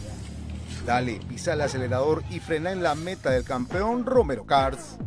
Dale, 0.84 1.20
pisa 1.28 1.52
el 1.52 1.60
acelerador 1.60 2.24
y 2.28 2.40
frena 2.40 2.72
en 2.72 2.82
la 2.82 2.96
meta 2.96 3.30
del 3.30 3.44
campeón 3.44 4.04
Romero 4.04 4.44
Cars. 4.44 4.98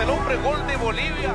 El 0.00 0.10
hombre 0.10 0.36
gol 0.36 0.66
de 0.66 0.76
Bolivia. 0.76 1.34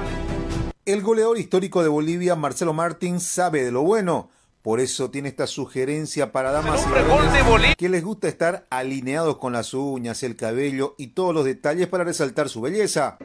El 0.86 1.02
goleador 1.02 1.38
histórico 1.38 1.82
de 1.84 1.90
Bolivia, 1.90 2.36
Marcelo 2.36 2.74
Martín, 2.74 3.20
sabe 3.20 3.64
de 3.64 3.72
lo 3.72 3.82
bueno. 3.82 4.30
Por 4.62 4.80
eso 4.80 5.10
tiene 5.10 5.30
esta 5.30 5.48
sugerencia 5.48 6.32
para 6.32 6.52
damas 6.52 6.82
y 6.82 6.86
hombre 6.86 7.02
gol 7.04 7.10
de 7.10 7.28
varones 7.28 7.48
Bolivia. 7.48 7.76
que 7.76 7.90
les 7.90 8.04
gusta 8.04 8.28
estar 8.28 8.66
alineados 8.70 9.38
con 9.38 9.54
las 9.54 9.74
uñas, 9.74 10.22
el 10.24 10.36
cabello 10.36 10.96
y 10.98 11.08
todos 11.08 11.34
los 11.34 11.46
detalles 11.46 11.88
para 11.88 12.04
resaltar 12.04 12.50
su 12.50 12.62
belleza. 12.62 13.18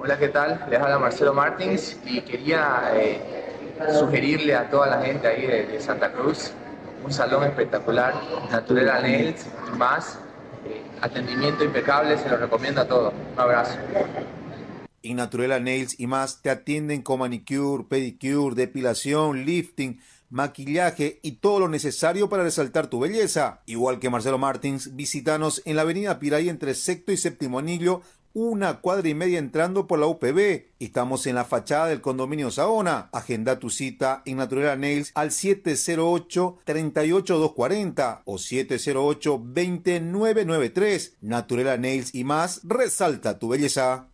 Hola, 0.00 0.18
¿qué 0.18 0.28
tal? 0.28 0.64
Les 0.70 0.80
habla 0.80 0.98
Marcelo 0.98 1.34
Martins 1.34 1.98
y 2.04 2.20
quería 2.20 2.92
eh, 2.94 3.20
sugerirle 3.98 4.54
a 4.54 4.70
toda 4.70 4.86
la 4.86 5.02
gente 5.02 5.26
ahí 5.26 5.46
de, 5.46 5.66
de 5.66 5.80
Santa 5.80 6.12
Cruz 6.12 6.52
un 7.04 7.12
salón 7.12 7.44
espectacular, 7.44 8.14
Naturela 8.50 9.00
Nails 9.00 9.46
y 9.72 9.76
más. 9.76 10.18
Eh, 10.66 10.82
atendimiento 11.00 11.64
impecable, 11.64 12.18
se 12.18 12.28
lo 12.28 12.36
recomiendo 12.36 12.80
a 12.80 12.84
todos. 12.86 13.12
Un 13.34 13.40
abrazo. 13.40 13.78
Y 15.08 15.14
Naturela 15.14 15.58
Nails 15.58 15.98
y 15.98 16.06
más 16.06 16.42
te 16.42 16.50
atienden 16.50 17.00
con 17.00 17.20
manicure, 17.20 17.84
pedicure, 17.84 18.54
depilación, 18.54 19.46
lifting, 19.46 19.98
maquillaje 20.28 21.18
y 21.22 21.36
todo 21.36 21.60
lo 21.60 21.68
necesario 21.68 22.28
para 22.28 22.42
resaltar 22.42 22.88
tu 22.88 23.00
belleza. 23.00 23.62
Igual 23.64 24.00
que 24.00 24.10
Marcelo 24.10 24.36
Martins, 24.36 24.96
visítanos 24.96 25.62
en 25.64 25.76
la 25.76 25.82
avenida 25.82 26.18
Piray 26.18 26.50
entre 26.50 26.74
sexto 26.74 27.10
y 27.10 27.16
séptimo 27.16 27.58
anillo, 27.58 28.02
una 28.34 28.82
cuadra 28.82 29.08
y 29.08 29.14
media 29.14 29.38
entrando 29.38 29.86
por 29.86 29.98
la 29.98 30.08
UPB. 30.08 30.66
Estamos 30.78 31.26
en 31.26 31.36
la 31.36 31.46
fachada 31.46 31.86
del 31.86 32.02
condominio 32.02 32.50
Saona. 32.50 33.08
Agenda 33.10 33.58
tu 33.58 33.70
cita 33.70 34.20
en 34.26 34.36
Naturela 34.36 34.76
Nails 34.76 35.10
al 35.14 35.30
708-38240 35.30 38.20
o 38.26 38.34
708-2993. 38.34 41.12
Naturela 41.22 41.78
Nails 41.78 42.14
y 42.14 42.24
más, 42.24 42.60
resalta 42.64 43.38
tu 43.38 43.48
belleza. 43.48 44.08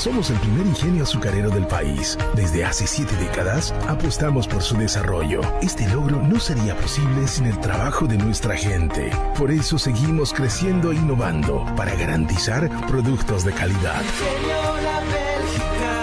Somos 0.00 0.30
el 0.30 0.38
primer 0.38 0.66
ingenio 0.66 1.02
azucarero 1.02 1.50
del 1.50 1.66
país. 1.66 2.16
Desde 2.34 2.64
hace 2.64 2.86
siete 2.86 3.14
décadas 3.16 3.74
apostamos 3.86 4.48
por 4.48 4.62
su 4.62 4.74
desarrollo. 4.78 5.42
Este 5.60 5.86
logro 5.90 6.22
no 6.22 6.40
sería 6.40 6.74
posible 6.74 7.28
sin 7.28 7.44
el 7.44 7.60
trabajo 7.60 8.06
de 8.06 8.16
nuestra 8.16 8.56
gente. 8.56 9.10
Por 9.36 9.50
eso 9.50 9.78
seguimos 9.78 10.32
creciendo 10.32 10.92
e 10.92 10.94
innovando 10.94 11.66
para 11.76 11.94
garantizar 11.96 12.70
productos 12.86 13.44
de 13.44 13.52
calidad. 13.52 14.00
Ingenio 14.00 14.80
La 14.80 15.00
Bélgica, 15.10 16.00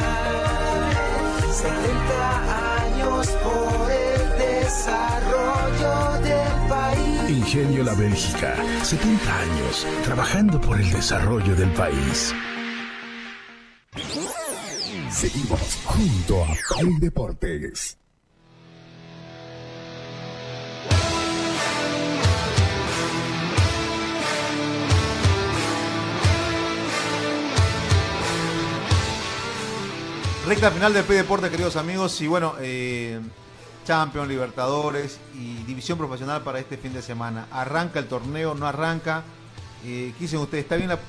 70 1.53 2.84
años 2.84 3.28
por 3.41 3.91
el 3.91 4.38
desarrollo 4.38 6.22
del 6.22 6.70
país. 6.70 7.30
Ingenio 7.32 7.84
La 7.84 7.93
Bélgica, 7.95 8.55
70 8.84 9.39
años 9.39 9.88
trabajando 10.03 10.61
por 10.61 10.80
el 10.80 10.91
desarrollo 10.91 11.55
del 11.55 11.72
país. 11.72 12.36
Seguimos 15.18 15.59
junto 15.84 16.43
a 16.43 16.55
Play 16.78 16.93
Deportes. 16.99 17.97
Recta 30.45 30.70
final 30.70 30.93
del 30.93 31.03
P 31.03 31.15
Deporte, 31.15 31.49
queridos 31.49 31.78
amigos. 31.78 32.22
Y 32.22 32.28
bueno, 32.28 32.53
eh, 32.59 33.20
Champions, 33.86 34.28
Libertadores 34.28 35.20
y 35.34 35.63
División 35.63 35.97
Profesional 35.97 36.43
para 36.43 36.59
este 36.59 36.78
fin 36.78 36.93
de 36.93 37.01
semana. 37.01 37.47
¿Arranca 37.49 37.97
el 37.97 38.05
torneo? 38.05 38.53
¿No 38.53 38.68
arranca? 38.68 39.24
Eh, 39.84 40.13
¿Qué 40.15 40.26
dicen 40.26 40.38
ustedes? 40.41 40.65
¿Está 40.65 40.76
bien 40.76 40.89
la, 40.89 40.99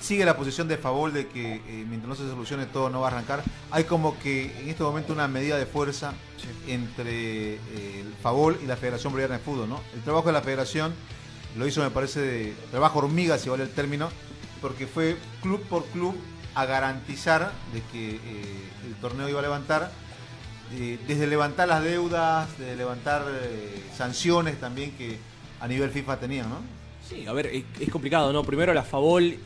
sigue 0.00 0.24
la 0.24 0.36
posición 0.36 0.68
de 0.68 0.76
favor 0.76 1.12
de 1.12 1.26
que 1.28 1.54
eh, 1.54 1.84
mientras 1.88 2.08
no 2.08 2.14
se 2.14 2.28
solucione 2.28 2.66
todo 2.66 2.90
no 2.90 3.00
va 3.00 3.08
a 3.08 3.10
arrancar? 3.10 3.42
Hay 3.70 3.84
como 3.84 4.18
que 4.18 4.56
en 4.60 4.68
este 4.68 4.82
momento 4.82 5.12
una 5.12 5.28
medida 5.28 5.56
de 5.56 5.66
fuerza 5.66 6.12
entre 6.66 7.54
eh, 7.54 8.00
el 8.00 8.14
favor 8.22 8.58
y 8.62 8.66
la 8.66 8.76
Federación 8.76 9.12
Boliviana 9.12 9.38
de 9.38 9.44
Fútbol, 9.44 9.68
¿no? 9.68 9.80
El 9.94 10.02
trabajo 10.02 10.26
de 10.28 10.32
la 10.32 10.42
Federación 10.42 10.94
lo 11.56 11.66
hizo, 11.66 11.82
me 11.82 11.90
parece, 11.90 12.20
de 12.20 12.54
trabajo 12.70 12.98
hormiga, 12.98 13.38
si 13.38 13.48
vale 13.48 13.64
el 13.64 13.70
término, 13.70 14.10
porque 14.60 14.86
fue 14.86 15.16
club 15.42 15.62
por 15.62 15.84
club 15.86 16.14
a 16.54 16.64
garantizar 16.66 17.52
de 17.72 17.82
que 17.92 18.16
eh, 18.16 18.20
el 18.86 18.94
torneo 18.96 19.28
iba 19.28 19.38
a 19.38 19.42
levantar, 19.42 19.90
eh, 20.72 20.98
desde 21.06 21.26
levantar 21.26 21.68
las 21.68 21.82
deudas, 21.82 22.48
desde 22.58 22.76
levantar 22.76 23.24
sanciones 23.96 24.58
también 24.60 24.92
que 24.92 25.18
a 25.60 25.68
nivel 25.68 25.90
FIFA 25.90 26.18
tenían, 26.18 26.50
¿no? 26.50 26.58
Sí, 27.08 27.26
a 27.26 27.32
ver, 27.32 27.46
es, 27.46 27.64
es 27.80 27.90
complicado, 27.90 28.32
¿no? 28.32 28.42
Primero 28.42 28.74
la 28.74 28.82
Favol 28.82 29.38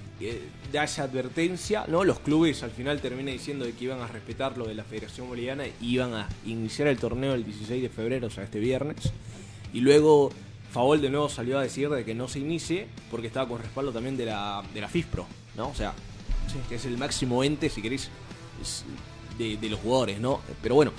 da 0.72 0.84
esa 0.84 1.04
advertencia, 1.04 1.84
¿no? 1.88 2.04
Los 2.04 2.20
clubes 2.20 2.62
al 2.62 2.70
final 2.70 3.00
terminan 3.00 3.32
diciendo 3.32 3.64
de 3.64 3.72
que 3.72 3.84
iban 3.84 4.00
a 4.00 4.06
respetar 4.06 4.58
lo 4.58 4.66
de 4.66 4.74
la 4.74 4.84
Federación 4.84 5.28
Boliviana 5.28 5.66
y 5.66 5.72
iban 5.80 6.14
a 6.14 6.28
iniciar 6.44 6.88
el 6.88 6.98
torneo 6.98 7.34
el 7.34 7.44
16 7.44 7.82
de 7.82 7.88
febrero, 7.88 8.26
o 8.26 8.30
sea, 8.30 8.44
este 8.44 8.58
viernes. 8.58 9.12
Y 9.72 9.80
luego 9.80 10.30
Favol 10.70 11.00
de 11.00 11.10
nuevo 11.10 11.28
salió 11.28 11.58
a 11.58 11.62
decir 11.62 11.88
de 11.88 12.04
que 12.04 12.14
no 12.14 12.28
se 12.28 12.38
inicie 12.38 12.86
porque 13.10 13.26
estaba 13.26 13.48
con 13.48 13.60
respaldo 13.60 13.92
también 13.92 14.16
de 14.16 14.26
la, 14.26 14.62
de 14.72 14.80
la 14.80 14.88
FIFPRO, 14.88 15.26
¿no? 15.56 15.68
O 15.68 15.74
sea, 15.74 15.94
que 16.68 16.74
es 16.74 16.84
el 16.84 16.98
máximo 16.98 17.42
ente, 17.42 17.70
si 17.70 17.80
queréis, 17.80 18.10
de, 19.38 19.56
de 19.56 19.68
los 19.68 19.80
jugadores, 19.80 20.20
¿no? 20.20 20.40
Pero 20.62 20.74
bueno, 20.74 20.92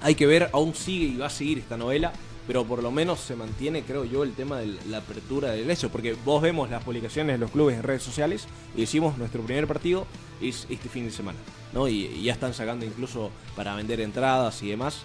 hay 0.00 0.14
que 0.14 0.26
ver, 0.26 0.48
aún 0.52 0.74
sigue 0.74 1.06
y 1.06 1.16
va 1.16 1.26
a 1.26 1.30
seguir 1.30 1.58
esta 1.58 1.76
novela, 1.76 2.12
pero 2.46 2.64
por 2.64 2.82
lo 2.82 2.90
menos 2.90 3.20
se 3.20 3.36
mantiene, 3.36 3.82
creo 3.82 4.04
yo, 4.04 4.22
el 4.22 4.32
tema 4.32 4.58
de 4.58 4.76
la 4.88 4.98
apertura 4.98 5.52
del 5.52 5.70
hecho, 5.70 5.90
porque 5.90 6.16
vos 6.24 6.42
vemos 6.42 6.70
las 6.70 6.82
publicaciones 6.82 7.34
de 7.34 7.38
los 7.38 7.50
clubes 7.50 7.76
en 7.76 7.82
redes 7.82 8.02
sociales 8.02 8.46
y 8.76 8.80
decimos 8.82 9.16
nuestro 9.18 9.42
primer 9.42 9.66
partido 9.66 10.06
es 10.40 10.66
este 10.70 10.88
fin 10.88 11.04
de 11.04 11.10
semana, 11.10 11.38
¿no? 11.72 11.86
Y, 11.86 12.06
y 12.06 12.22
ya 12.24 12.32
están 12.32 12.54
sacando 12.54 12.84
incluso 12.84 13.30
para 13.54 13.74
vender 13.74 14.00
entradas 14.00 14.62
y 14.62 14.68
demás. 14.70 15.02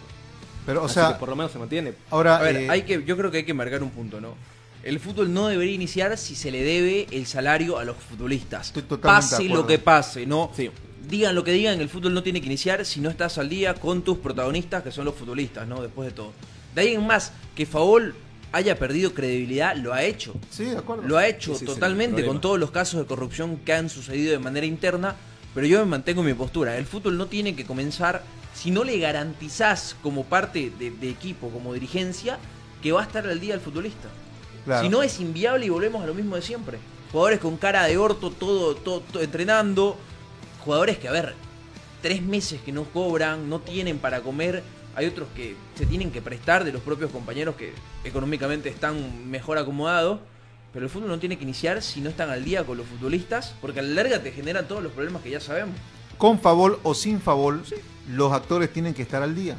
Pero, 0.65 0.81
o 0.81 0.85
Así 0.85 0.95
sea, 0.95 1.13
que 1.13 1.19
por 1.19 1.29
lo 1.29 1.35
menos 1.35 1.51
se 1.51 1.59
mantiene. 1.59 1.93
ahora... 2.09 2.37
A 2.37 2.41
ver, 2.41 2.55
eh, 2.55 2.69
hay 2.69 2.81
que, 2.83 3.03
yo 3.05 3.15
creo 3.17 3.29
que 3.29 3.37
hay 3.37 3.43
que 3.45 3.53
marcar 3.53 3.83
un 3.83 3.91
punto, 3.91 4.19
¿no? 4.19 4.35
El 4.83 4.99
fútbol 4.99 5.33
no 5.33 5.47
debería 5.47 5.73
iniciar 5.73 6.15
si 6.17 6.35
se 6.35 6.51
le 6.51 6.63
debe 6.63 7.07
el 7.11 7.25
salario 7.25 7.79
a 7.79 7.83
los 7.85 7.97
futbolistas. 7.97 8.71
Pase 9.01 9.45
lo 9.45 9.65
que 9.65 9.79
pase, 9.79 10.25
¿no? 10.27 10.51
Sí. 10.55 10.69
Digan 11.09 11.33
lo 11.33 11.43
que 11.43 11.51
digan, 11.51 11.81
el 11.81 11.89
fútbol 11.89 12.13
no 12.13 12.23
tiene 12.23 12.39
que 12.39 12.47
iniciar 12.47 12.85
si 12.85 12.99
no 12.99 13.09
estás 13.09 13.37
al 13.37 13.49
día 13.49 13.73
con 13.75 14.03
tus 14.03 14.19
protagonistas, 14.19 14.83
que 14.83 14.91
son 14.91 15.05
los 15.05 15.15
futbolistas, 15.15 15.67
¿no? 15.67 15.81
Después 15.81 16.09
de 16.09 16.13
todo. 16.13 16.33
De 16.75 16.81
ahí 16.81 16.93
en 16.93 17.07
más, 17.07 17.31
que 17.55 17.65
Favol 17.65 18.13
haya 18.51 18.77
perdido 18.77 19.13
credibilidad, 19.13 19.75
lo 19.75 19.93
ha 19.93 20.03
hecho. 20.03 20.33
Sí, 20.49 20.65
de 20.65 20.77
acuerdo. 20.77 21.03
Lo 21.07 21.17
ha 21.17 21.27
hecho 21.27 21.53
Sí, 21.53 21.59
sí, 21.59 21.65
sí, 21.65 21.73
totalmente 21.73 22.25
con 22.25 22.39
todos 22.41 22.59
los 22.59 22.71
casos 22.71 22.99
de 22.99 23.05
corrupción 23.05 23.57
que 23.57 23.73
han 23.73 23.89
sucedido 23.89 24.31
de 24.31 24.39
manera 24.39 24.65
interna, 24.65 25.15
pero 25.53 25.65
yo 25.65 25.79
me 25.79 25.85
mantengo 25.85 26.21
en 26.21 26.27
mi 26.27 26.33
postura. 26.33 26.77
El 26.77 26.85
fútbol 26.85 27.17
no 27.17 27.27
tiene 27.27 27.55
que 27.55 27.65
comenzar 27.65 28.23
si 28.53 28.71
no 28.71 28.83
le 28.83 28.99
garantizás 28.99 29.95
como 30.03 30.25
parte 30.25 30.71
de, 30.77 30.91
de 30.91 31.09
equipo, 31.09 31.49
como 31.49 31.73
dirigencia, 31.73 32.37
que 32.81 32.91
va 32.91 33.01
a 33.01 33.05
estar 33.05 33.25
al 33.25 33.39
día 33.39 33.53
el 33.53 33.61
futbolista. 33.61 34.09
Claro. 34.65 34.83
Si 34.83 34.89
no 34.89 35.03
es 35.03 35.19
inviable 35.19 35.65
y 35.65 35.69
volvemos 35.69 36.03
a 36.03 36.07
lo 36.07 36.13
mismo 36.13 36.35
de 36.35 36.41
siempre. 36.41 36.77
Jugadores 37.11 37.39
con 37.39 37.57
cara 37.57 37.85
de 37.85 37.97
orto, 37.97 38.31
todo, 38.31 38.75
todo, 38.75 39.01
todo 39.01 39.23
entrenando. 39.23 39.97
Jugadores 40.63 40.97
que, 40.97 41.07
a 41.07 41.11
ver, 41.11 41.35
tres 42.01 42.21
meses 42.21 42.61
que 42.61 42.71
no 42.71 42.83
cobran, 42.85 43.49
no 43.49 43.59
tienen 43.59 43.99
para 43.99 44.21
comer. 44.21 44.63
Hay 44.95 45.05
otros 45.05 45.27
que 45.35 45.55
se 45.75 45.85
tienen 45.85 46.11
que 46.11 46.21
prestar 46.21 46.63
de 46.63 46.71
los 46.71 46.81
propios 46.81 47.11
compañeros 47.11 47.55
que 47.55 47.73
económicamente 48.03 48.69
están 48.69 49.29
mejor 49.29 49.57
acomodados. 49.57 50.19
Pero 50.73 50.85
el 50.85 50.89
fútbol 50.91 51.09
no 51.09 51.19
tiene 51.19 51.37
que 51.37 51.43
iniciar 51.43 51.81
si 51.81 52.01
no 52.01 52.09
están 52.09 52.29
al 52.29 52.43
día 52.43 52.65
con 52.65 52.77
los 52.77 52.85
futbolistas, 52.85 53.55
porque 53.61 53.79
a 53.79 53.83
la 53.83 53.93
larga 53.93 54.21
te 54.21 54.31
generan 54.31 54.67
todos 54.67 54.83
los 54.83 54.91
problemas 54.91 55.21
que 55.21 55.29
ya 55.29 55.39
sabemos. 55.39 55.75
con 56.17 56.39
favor 56.39 56.79
o 56.83 56.93
sin 56.93 57.19
favor, 57.19 57.59
los 58.09 58.31
actores 58.31 58.71
tienen 58.71 58.93
que 58.93 59.01
estar 59.01 59.21
al 59.21 59.35
día. 59.35 59.57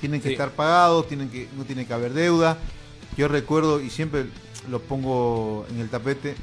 Tienen 0.00 0.22
que 0.22 0.28
Sí. 0.28 0.32
estar 0.34 0.50
pagados, 0.52 1.06
tienen 1.06 1.28
que, 1.28 1.48
no 1.56 1.64
tiene 1.64 1.86
que 1.86 1.92
haber 1.92 2.14
deuda. 2.14 2.56
Yo 3.18 3.28
recuerdo, 3.28 3.78
y 3.80 3.90
siempre 3.90 4.24
lo 4.70 4.80
pongo 4.80 5.66
en 5.70 5.80
el 5.80 5.90
tapete, 5.90 6.34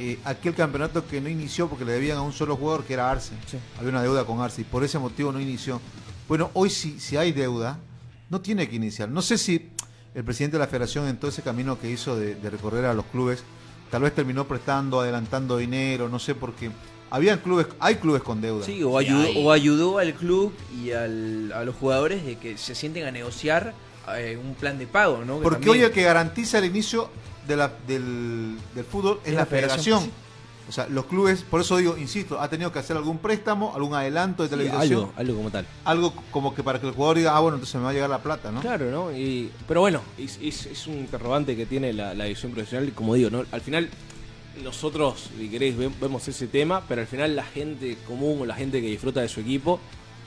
eh, 0.00 0.18
aquel 0.24 0.54
campeonato 0.54 1.06
que 1.06 1.20
no 1.20 1.28
inició 1.28 1.68
porque 1.68 1.84
le 1.84 1.92
debían 1.92 2.18
a 2.18 2.22
un 2.22 2.32
solo 2.32 2.56
jugador, 2.56 2.82
que 2.84 2.94
era 2.94 3.08
Arce. 3.08 3.34
Había 3.78 3.90
una 3.90 4.02
deuda 4.02 4.24
con 4.24 4.40
Arce 4.40 4.62
y 4.62 4.64
por 4.64 4.82
ese 4.82 4.98
motivo 4.98 5.30
no 5.30 5.40
inició. 5.40 5.80
Bueno, 6.28 6.50
hoy 6.54 6.70
si, 6.70 6.98
si 7.00 7.16
hay 7.16 7.32
deuda, 7.32 7.78
no 8.30 8.40
tiene 8.40 8.68
que 8.68 8.76
iniciar. 8.76 9.08
No 9.08 9.22
sé 9.22 9.38
si 9.38 9.70
el 10.14 10.24
presidente 10.24 10.56
de 10.56 10.60
la 10.60 10.66
federación 10.66 11.06
en 11.06 11.16
todo 11.18 11.30
ese 11.30 11.42
camino 11.42 11.78
que 11.78 11.90
hizo 11.90 12.16
de, 12.16 12.34
de 12.36 12.50
recorrer 12.50 12.84
a 12.86 12.94
los 12.94 13.04
clubes, 13.06 13.42
tal 13.90 14.02
vez 14.02 14.14
terminó 14.14 14.46
prestando, 14.46 15.00
adelantando 15.00 15.56
dinero, 15.58 16.08
no 16.08 16.18
sé, 16.18 16.34
porque 16.34 16.70
habían 17.10 17.38
clubes, 17.40 17.66
hay 17.78 17.96
clubes 17.96 18.22
con 18.22 18.40
deuda. 18.40 18.64
Sí, 18.64 18.82
o, 18.82 18.96
ayudó, 18.98 19.28
o 19.38 19.52
ayudó 19.52 19.98
al 19.98 20.14
club 20.14 20.52
y 20.82 20.92
al- 20.92 21.52
a 21.52 21.64
los 21.64 21.76
jugadores 21.76 22.24
de 22.24 22.36
que 22.36 22.56
se 22.56 22.74
sienten 22.74 23.04
a 23.06 23.10
negociar 23.10 23.74
eh, 24.16 24.38
un 24.42 24.54
plan 24.54 24.78
de 24.78 24.86
pago, 24.86 25.24
¿no? 25.24 25.38
Que 25.38 25.42
Porque 25.42 25.56
también- 25.66 25.72
hoy 25.72 25.82
el 25.82 25.92
que 25.92 26.02
garantiza 26.02 26.58
el 26.58 26.64
inicio 26.66 27.10
de 27.46 27.56
la- 27.56 27.72
del, 27.86 28.56
del 28.74 28.84
fútbol 28.84 29.20
es, 29.22 29.28
Es 29.28 29.34
la, 29.34 29.40
la 29.40 29.46
federación. 29.46 30.00
federación. 30.00 30.23
O 30.68 30.72
sea, 30.72 30.86
los 30.88 31.04
clubes, 31.04 31.42
por 31.42 31.60
eso 31.60 31.76
digo, 31.76 31.96
insisto, 31.98 32.40
ha 32.40 32.48
tenido 32.48 32.72
que 32.72 32.78
hacer 32.78 32.96
algún 32.96 33.18
préstamo, 33.18 33.74
algún 33.74 33.94
adelanto 33.94 34.42
de 34.42 34.48
Sí, 34.48 34.54
televisación. 34.56 35.00
algo, 35.00 35.12
algo 35.16 35.36
como 35.36 35.50
tal. 35.50 35.66
algo 35.84 36.14
como 36.30 36.54
que 36.54 36.62
para 36.62 36.80
que 36.80 36.86
el 36.86 36.92
jugador 36.94 37.18
diga, 37.18 37.36
ah, 37.36 37.40
bueno, 37.40 37.56
entonces 37.56 37.74
me 37.76 37.82
va 37.84 37.90
a 37.90 37.92
llegar 37.92 38.08
la 38.08 38.22
plata, 38.22 38.50
¿no? 38.50 38.60
Claro, 38.62 38.90
¿no? 38.90 39.12
Y, 39.16 39.50
pero 39.68 39.80
bueno, 39.80 40.00
es, 40.16 40.38
es- 40.42 40.64
es 40.66 40.86
un 40.86 40.94
interrogante 40.98 41.54
que 41.54 41.66
tiene 41.66 41.92
la, 41.92 42.14
la 42.14 42.24
división 42.24 42.52
profesional. 42.52 42.88
y 42.88 42.92
Como 42.92 43.14
digo, 43.14 43.28
¿no? 43.28 43.44
Al 43.52 43.60
final, 43.60 43.90
nosotros, 44.62 45.30
si 45.38 45.48
queréis, 45.48 45.76
ve- 45.76 45.90
vemos 46.00 46.26
ese 46.28 46.46
tema, 46.46 46.82
pero 46.88 47.00
al 47.00 47.06
final 47.06 47.34
la 47.36 47.44
gente 47.44 47.96
común 48.06 48.40
o 48.42 48.46
la 48.46 48.54
gente 48.54 48.80
que 48.80 48.86
disfruta 48.86 49.20
de 49.20 49.28
su 49.28 49.40
equipo 49.40 49.80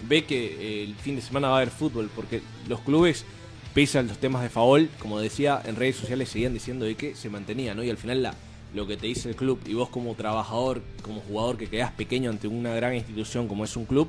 ve 0.08 0.26
que 0.26 0.46
eh, 0.46 0.84
el 0.84 0.96
fin 0.96 1.16
de 1.16 1.22
semana 1.22 1.48
va 1.48 1.56
a 1.56 1.58
haber 1.58 1.72
fútbol, 1.72 2.10
porque 2.16 2.42
los 2.68 2.80
clubes, 2.82 3.26
pese 3.74 3.98
a 4.00 4.04
los 4.04 4.18
temas 4.20 4.44
de 4.44 4.50
favor, 4.50 4.86
como 5.00 5.20
decía, 5.20 5.62
en 5.66 5.76
redes 5.76 5.96
sociales 5.96 6.30
seguían 6.30 6.54
diciendo 6.54 6.86
de 6.86 6.96
que 6.96 7.16
se 7.16 7.30
mantenía, 7.30 7.74
¿no? 7.74 7.84
Y 7.84 7.90
al 7.90 7.98
final 7.98 8.22
la, 8.22 8.36
lo 8.74 8.86
que 8.86 8.97
te 8.97 9.07
dice 9.07 9.30
el 9.30 9.36
club 9.36 9.59
y 9.65 9.74
vos 9.74 9.89
como 9.89 10.13
trabajador, 10.15 10.82
como 11.01 11.22
jugador 11.22 11.57
que 11.57 11.68
quedás 11.68 11.91
pequeño 11.91 12.30
ante 12.30 12.47
una 12.47 12.74
gran 12.74 12.93
institución 12.95 13.47
como 13.47 13.63
es 13.63 13.76
un 13.76 13.86
club, 13.86 14.07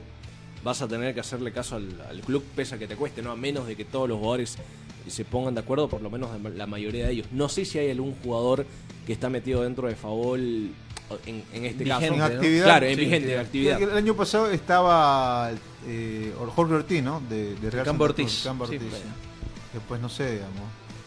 vas 0.64 0.82
a 0.82 0.88
tener 0.88 1.14
que 1.14 1.20
hacerle 1.20 1.52
caso 1.52 1.76
al, 1.76 1.88
al 2.10 2.20
club 2.20 2.42
pese 2.56 2.74
a 2.74 2.78
que 2.78 2.86
te 2.86 2.96
cueste, 2.96 3.22
¿no? 3.22 3.30
A 3.30 3.36
menos 3.36 3.66
de 3.66 3.76
que 3.76 3.84
todos 3.84 4.08
los 4.08 4.18
jugadores 4.18 4.58
se 5.06 5.24
pongan 5.24 5.54
de 5.54 5.60
acuerdo, 5.60 5.88
por 5.88 6.02
lo 6.02 6.10
menos 6.10 6.30
la 6.54 6.66
mayoría 6.66 7.06
de 7.06 7.12
ellos. 7.12 7.26
No 7.32 7.48
sé 7.48 7.64
si 7.64 7.78
hay 7.78 7.90
algún 7.90 8.14
jugador 8.22 8.66
que 9.06 9.12
está 9.12 9.30
metido 9.30 9.62
dentro 9.62 9.88
de 9.88 9.94
Favol 9.94 10.70
en, 11.24 11.42
en 11.54 11.64
este 11.64 11.84
caso. 11.84 12.06
En 12.12 12.20
actividad. 12.20 12.64
Claro, 12.64 12.86
en 12.86 12.94
Sí, 12.96 13.00
vigente, 13.04 13.32
en 13.34 13.40
actividad. 13.40 13.82
el 13.82 13.96
año 13.96 14.14
pasado 14.14 14.50
estaba 14.50 15.50
eh, 15.86 16.34
Jorge 16.54 16.74
Ortiz, 16.74 17.02
¿no? 17.02 17.22
De, 17.30 17.54
de 17.54 17.70
Real 17.70 17.86
Campo 17.86 18.04
Ortiz. 18.04 18.42
Campo. 18.44 18.66
Después 18.66 20.00
no 20.00 20.08
sé, 20.10 20.32
digamos. 20.32 20.62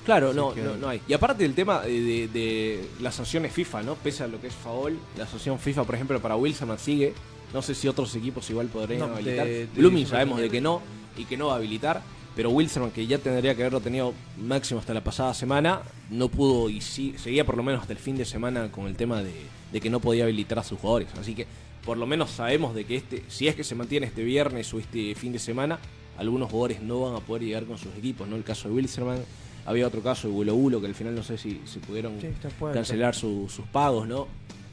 Claro, 0.05 0.33
no, 0.33 0.53
que- 0.53 0.61
no, 0.61 0.75
no 0.77 0.89
hay. 0.89 1.01
Y 1.07 1.13
aparte 1.13 1.43
del 1.43 1.53
tema 1.53 1.81
de, 1.81 2.01
de- 2.01 2.27
de 2.27 2.85
las 3.01 3.15
sanciones 3.15 3.51
FIFA, 3.53 3.83
¿no? 3.83 3.95
Pese 3.95 4.23
a 4.23 4.27
lo 4.27 4.41
que 4.41 4.47
es 4.47 4.53
Favol, 4.55 4.97
la 5.17 5.27
sanción 5.27 5.59
FIFA, 5.59 5.83
por 5.83 5.95
ejemplo, 5.95 6.19
para 6.21 6.35
Wilson 6.35 6.77
sigue. 6.79 7.13
No 7.53 7.61
sé 7.61 7.75
si 7.75 7.87
otros 7.87 8.15
equipos 8.15 8.49
igual 8.49 8.67
podrían 8.67 9.01
No, 9.01 9.15
habilitar. 9.15 9.47
Blooming 9.75 10.07
sabemos 10.07 10.39
de 10.39 10.49
que 10.49 10.61
no 10.61 10.81
y 11.17 11.25
que 11.25 11.35
no 11.37 11.47
va 11.47 11.53
a 11.53 11.57
habilitar. 11.57 12.01
Pero 12.33 12.49
Wilson, 12.49 12.91
que 12.91 13.05
ya 13.05 13.17
tendría 13.17 13.53
que 13.55 13.61
haberlo 13.63 13.81
tenido 13.81 14.13
máximo 14.37 14.79
hasta 14.79 14.93
la 14.93 15.03
pasada 15.03 15.33
semana, 15.33 15.81
no 16.09 16.29
pudo 16.29 16.69
y 16.69 16.79
sí, 16.79 17.13
seguía 17.17 17.45
por 17.45 17.57
lo 17.57 17.63
menos 17.63 17.81
hasta 17.81 17.91
el 17.91 17.99
fin 17.99 18.15
de 18.15 18.23
semana 18.23 18.71
con 18.71 18.87
el 18.87 18.95
tema 18.95 19.21
de, 19.21 19.33
de 19.73 19.81
que 19.81 19.89
no 19.89 19.99
podía 19.99 20.23
habilitar 20.23 20.57
a 20.57 20.63
sus 20.63 20.79
jugadores. 20.79 21.09
Así 21.19 21.35
que 21.35 21.45
por 21.85 21.97
lo 21.97 22.07
menos 22.07 22.31
sabemos 22.31 22.73
de 22.73 22.85
que 22.85 22.95
este, 22.95 23.23
si 23.27 23.49
es 23.49 23.55
que 23.55 23.65
se 23.65 23.75
mantiene 23.75 24.05
este 24.07 24.23
viernes 24.23 24.73
o 24.73 24.79
este 24.79 25.13
fin 25.13 25.33
de 25.33 25.39
semana, 25.39 25.77
algunos 26.17 26.49
jugadores 26.49 26.81
no 26.81 27.01
van 27.01 27.15
a 27.15 27.19
poder 27.19 27.43
llegar 27.43 27.65
con 27.65 27.77
sus 27.77 27.93
equipos, 27.97 28.25
¿no? 28.29 28.37
El 28.37 28.43
caso 28.45 28.69
de 28.69 28.75
Wilserman, 28.75 29.19
había 29.65 29.87
otro 29.87 30.01
caso 30.01 30.27
de 30.27 30.33
Bulo 30.33 30.55
Bulo, 30.55 30.81
que 30.81 30.87
al 30.87 30.95
final 30.95 31.15
no 31.15 31.23
sé 31.23 31.37
si, 31.37 31.61
si 31.65 31.79
pudieron 31.79 32.19
Sí, 32.19 32.27
cancelar 32.73 33.15
su- 33.15 33.47
sus 33.53 33.65
pagos, 33.67 34.07
¿no? 34.07 34.27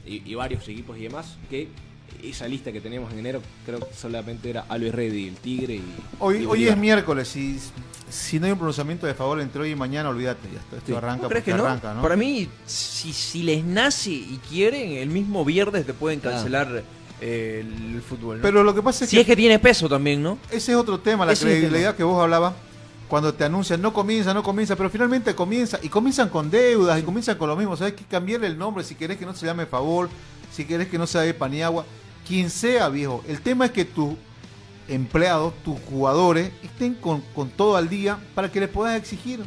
Y, 0.06 0.22
y 0.24 0.34
varios 0.34 0.66
equipos 0.68 0.96
y 0.98 1.02
demás, 1.02 1.36
que 1.50 1.68
esa 2.22 2.48
lista 2.48 2.72
que 2.72 2.80
teníamos 2.80 3.12
en 3.12 3.18
enero, 3.18 3.42
creo 3.66 3.80
que 3.80 3.94
solamente 3.94 4.48
era 4.50 4.64
Alves 4.68 4.94
Reddy, 4.94 5.28
el 5.28 5.36
Tigre 5.36 5.74
y... 5.76 5.84
Hoy, 6.18 6.38
y 6.42 6.46
hoy 6.46 6.66
es 6.68 6.76
miércoles, 6.76 7.28
si, 7.28 7.58
si 8.08 8.40
no 8.40 8.46
hay 8.46 8.52
un 8.52 8.58
pronunciamiento 8.58 9.06
de 9.06 9.12
favor 9.14 9.40
entre 9.40 9.60
hoy 9.62 9.70
y 9.72 9.74
mañana, 9.76 10.08
olvídate, 10.08 10.48
ya 10.52 10.58
está, 10.60 10.76
esto 10.78 10.86
Sí. 10.86 10.94
arranca 10.94 11.22
¿No 11.24 11.28
crees 11.28 11.42
porque 11.44 11.52
que 11.52 11.58
no? 11.58 11.66
arranca, 11.66 11.94
¿no? 11.94 12.02
Para 12.02 12.16
mí, 12.16 12.48
si, 12.66 13.12
si 13.12 13.42
les 13.42 13.62
nace 13.64 14.10
y 14.10 14.40
quieren, 14.48 14.92
el 14.92 15.10
mismo 15.10 15.44
viernes 15.44 15.84
te 15.84 15.92
pueden 15.92 16.18
cancelar 16.20 16.82
eh, 17.20 17.62
el 17.94 18.00
fútbol. 18.00 18.38
¿no? 18.38 18.42
Pero 18.42 18.64
lo 18.64 18.74
que 18.74 18.82
pasa 18.82 19.04
es 19.04 19.10
si 19.10 19.16
que, 19.16 19.20
es 19.20 19.26
que 19.26 19.36
tiene 19.36 19.58
peso 19.58 19.88
también, 19.88 20.22
¿no? 20.22 20.38
ese 20.50 20.72
es 20.72 20.78
otro 20.78 20.98
tema, 21.00 21.26
la 21.26 21.32
Ese 21.34 21.44
credibilidad 21.44 21.90
tema. 21.90 21.96
que 21.98 22.04
vos 22.04 22.20
hablabas, 22.22 22.54
cuando 23.08 23.32
te 23.34 23.44
anuncian, 23.44 23.80
no 23.80 23.92
comienza, 23.92 24.34
no 24.34 24.42
comienza, 24.42 24.76
pero 24.76 24.90
finalmente 24.90 25.34
comienza, 25.34 25.78
y 25.82 25.88
comienzan 25.88 26.28
con 26.28 26.50
deudas, 26.50 27.00
y 27.00 27.02
comienzan 27.02 27.38
con 27.38 27.48
lo 27.48 27.56
mismo, 27.56 27.76
¿sabes? 27.76 27.94
que 27.94 28.04
cambiarle 28.04 28.46
el 28.46 28.58
nombre, 28.58 28.84
si 28.84 28.94
querés 28.94 29.16
que 29.16 29.26
no 29.26 29.34
se 29.34 29.46
llame 29.46 29.66
favor, 29.66 30.10
si 30.52 30.64
querés 30.64 30.88
que 30.88 30.98
no 30.98 31.06
sea 31.06 31.22
de 31.22 31.32
Paniagua, 31.34 31.86
quien 32.26 32.50
sea, 32.50 32.88
viejo. 32.88 33.24
El 33.26 33.40
tema 33.40 33.66
es 33.66 33.70
que 33.70 33.86
tus 33.86 34.14
empleados, 34.88 35.54
tus 35.64 35.78
jugadores, 35.80 36.52
estén 36.62 36.94
con, 36.94 37.22
con 37.34 37.48
todo 37.50 37.76
al 37.76 37.88
día 37.88 38.18
para 38.34 38.52
que 38.52 38.60
les 38.60 38.68
puedas 38.68 38.96
exigir. 38.96 39.44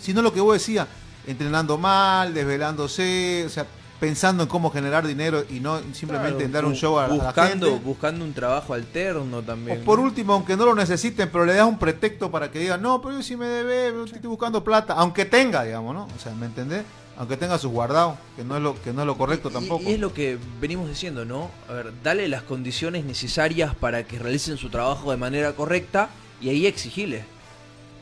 Si 0.00 0.14
no 0.14 0.22
lo 0.22 0.32
que 0.32 0.40
vos 0.40 0.54
decías, 0.54 0.86
entrenando 1.26 1.76
mal, 1.76 2.32
desvelándose, 2.32 3.44
o 3.46 3.50
sea, 3.50 3.66
pensando 4.00 4.42
en 4.44 4.48
cómo 4.48 4.70
generar 4.70 5.06
dinero 5.06 5.44
y 5.50 5.60
no 5.60 5.78
simplemente 5.92 6.30
Claro, 6.30 6.44
en 6.46 6.52
dar 6.52 6.64
un 6.64 6.74
show 6.74 6.98
a, 6.98 7.04
a 7.04 7.08
la 7.08 7.14
buscando, 7.24 7.66
gente. 7.68 7.84
buscando 7.84 8.24
un 8.24 8.32
trabajo 8.32 8.72
alterno 8.74 9.42
también. 9.42 9.82
O 9.82 9.84
por 9.84 10.00
último, 10.00 10.32
aunque 10.32 10.56
no 10.56 10.64
lo 10.64 10.74
necesiten, 10.74 11.28
pero 11.30 11.44
le 11.44 11.54
das 11.54 11.66
un 11.66 11.78
pretexto 11.78 12.30
para 12.30 12.50
que 12.50 12.58
digan, 12.58 12.80
no, 12.82 13.00
pero 13.02 13.16
yo 13.16 13.22
sí 13.22 13.36
me 13.36 13.46
debe, 13.46 14.04
estoy 14.04 14.20
buscando 14.22 14.64
plata, 14.64 14.94
aunque 14.94 15.24
tenga, 15.26 15.62
digamos, 15.64 15.94
¿no? 15.94 16.04
O 16.16 16.18
sea, 16.20 16.32
¿me 16.34 16.46
entendés? 16.46 16.82
Aunque 17.18 17.36
tenga 17.36 17.58
sus 17.58 17.70
guardados, 17.70 18.14
que 18.34 18.42
no 18.44 18.56
es 18.56 18.62
lo, 18.62 18.80
que 18.80 18.94
no 18.94 19.02
es 19.02 19.06
lo 19.06 19.18
correcto 19.18 19.50
Y- 19.50 19.52
tampoco. 19.52 19.82
Y 19.84 19.92
es 19.92 20.00
lo 20.00 20.14
que 20.14 20.38
venimos 20.58 20.88
diciendo, 20.88 21.26
¿no? 21.26 21.50
A 21.68 21.74
ver, 21.74 21.92
dale 22.02 22.26
las 22.28 22.42
condiciones 22.42 23.04
necesarias 23.04 23.74
para 23.74 24.04
que 24.04 24.18
realicen 24.18 24.56
su 24.56 24.70
trabajo 24.70 25.10
de 25.10 25.18
manera 25.18 25.52
correcta 25.52 26.08
y 26.40 26.48
ahí 26.48 26.66
exigirles. 26.66 27.24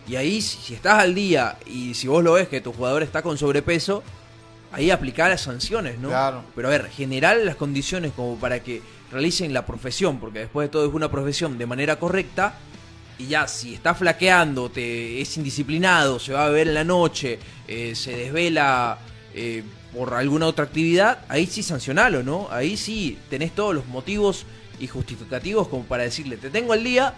Y 0.06 0.14
ahí, 0.14 0.40
si 0.40 0.72
estás 0.74 1.00
al 1.00 1.14
día 1.16 1.58
y 1.66 1.94
si 1.94 2.06
vos 2.06 2.22
lo 2.22 2.34
ves 2.34 2.46
que 2.48 2.60
tu 2.60 2.72
jugador 2.72 3.02
está 3.02 3.20
con 3.22 3.36
sobrepeso, 3.36 4.04
ahí 4.72 4.90
aplicar 4.90 5.30
las 5.30 5.42
sanciones, 5.42 5.98
¿no? 5.98 6.08
Claro. 6.08 6.44
Pero 6.54 6.68
a 6.68 6.70
ver, 6.70 6.90
generar 6.90 7.36
las 7.38 7.56
condiciones 7.56 8.12
como 8.12 8.36
para 8.36 8.62
que 8.62 8.82
realicen 9.10 9.52
la 9.52 9.64
profesión, 9.64 10.18
porque 10.18 10.40
después 10.40 10.68
de 10.68 10.72
todo 10.72 10.86
es 10.86 10.94
una 10.94 11.10
profesión 11.10 11.58
de 11.58 11.66
manera 11.66 11.96
correcta. 11.96 12.54
Y 13.18 13.26
ya, 13.26 13.48
si 13.48 13.74
está 13.74 13.94
flaqueando, 13.94 14.70
te, 14.70 15.20
es 15.20 15.36
indisciplinado, 15.36 16.20
se 16.20 16.32
va 16.32 16.46
a 16.46 16.48
beber 16.50 16.68
en 16.68 16.74
la 16.74 16.84
noche, 16.84 17.38
eh, 17.66 17.94
se 17.96 18.16
desvela 18.16 18.98
eh, 19.34 19.64
por 19.92 20.14
alguna 20.14 20.46
otra 20.46 20.64
actividad, 20.64 21.24
ahí 21.28 21.46
sí 21.46 21.62
sancionalo, 21.62 22.22
¿no? 22.22 22.46
Ahí 22.50 22.76
sí 22.76 23.18
tenés 23.28 23.52
todos 23.54 23.74
los 23.74 23.86
motivos 23.86 24.46
y 24.78 24.86
justificativos 24.86 25.66
como 25.66 25.84
para 25.84 26.04
decirle, 26.04 26.36
te 26.36 26.50
tengo 26.50 26.72
al 26.72 26.84
día, 26.84 27.14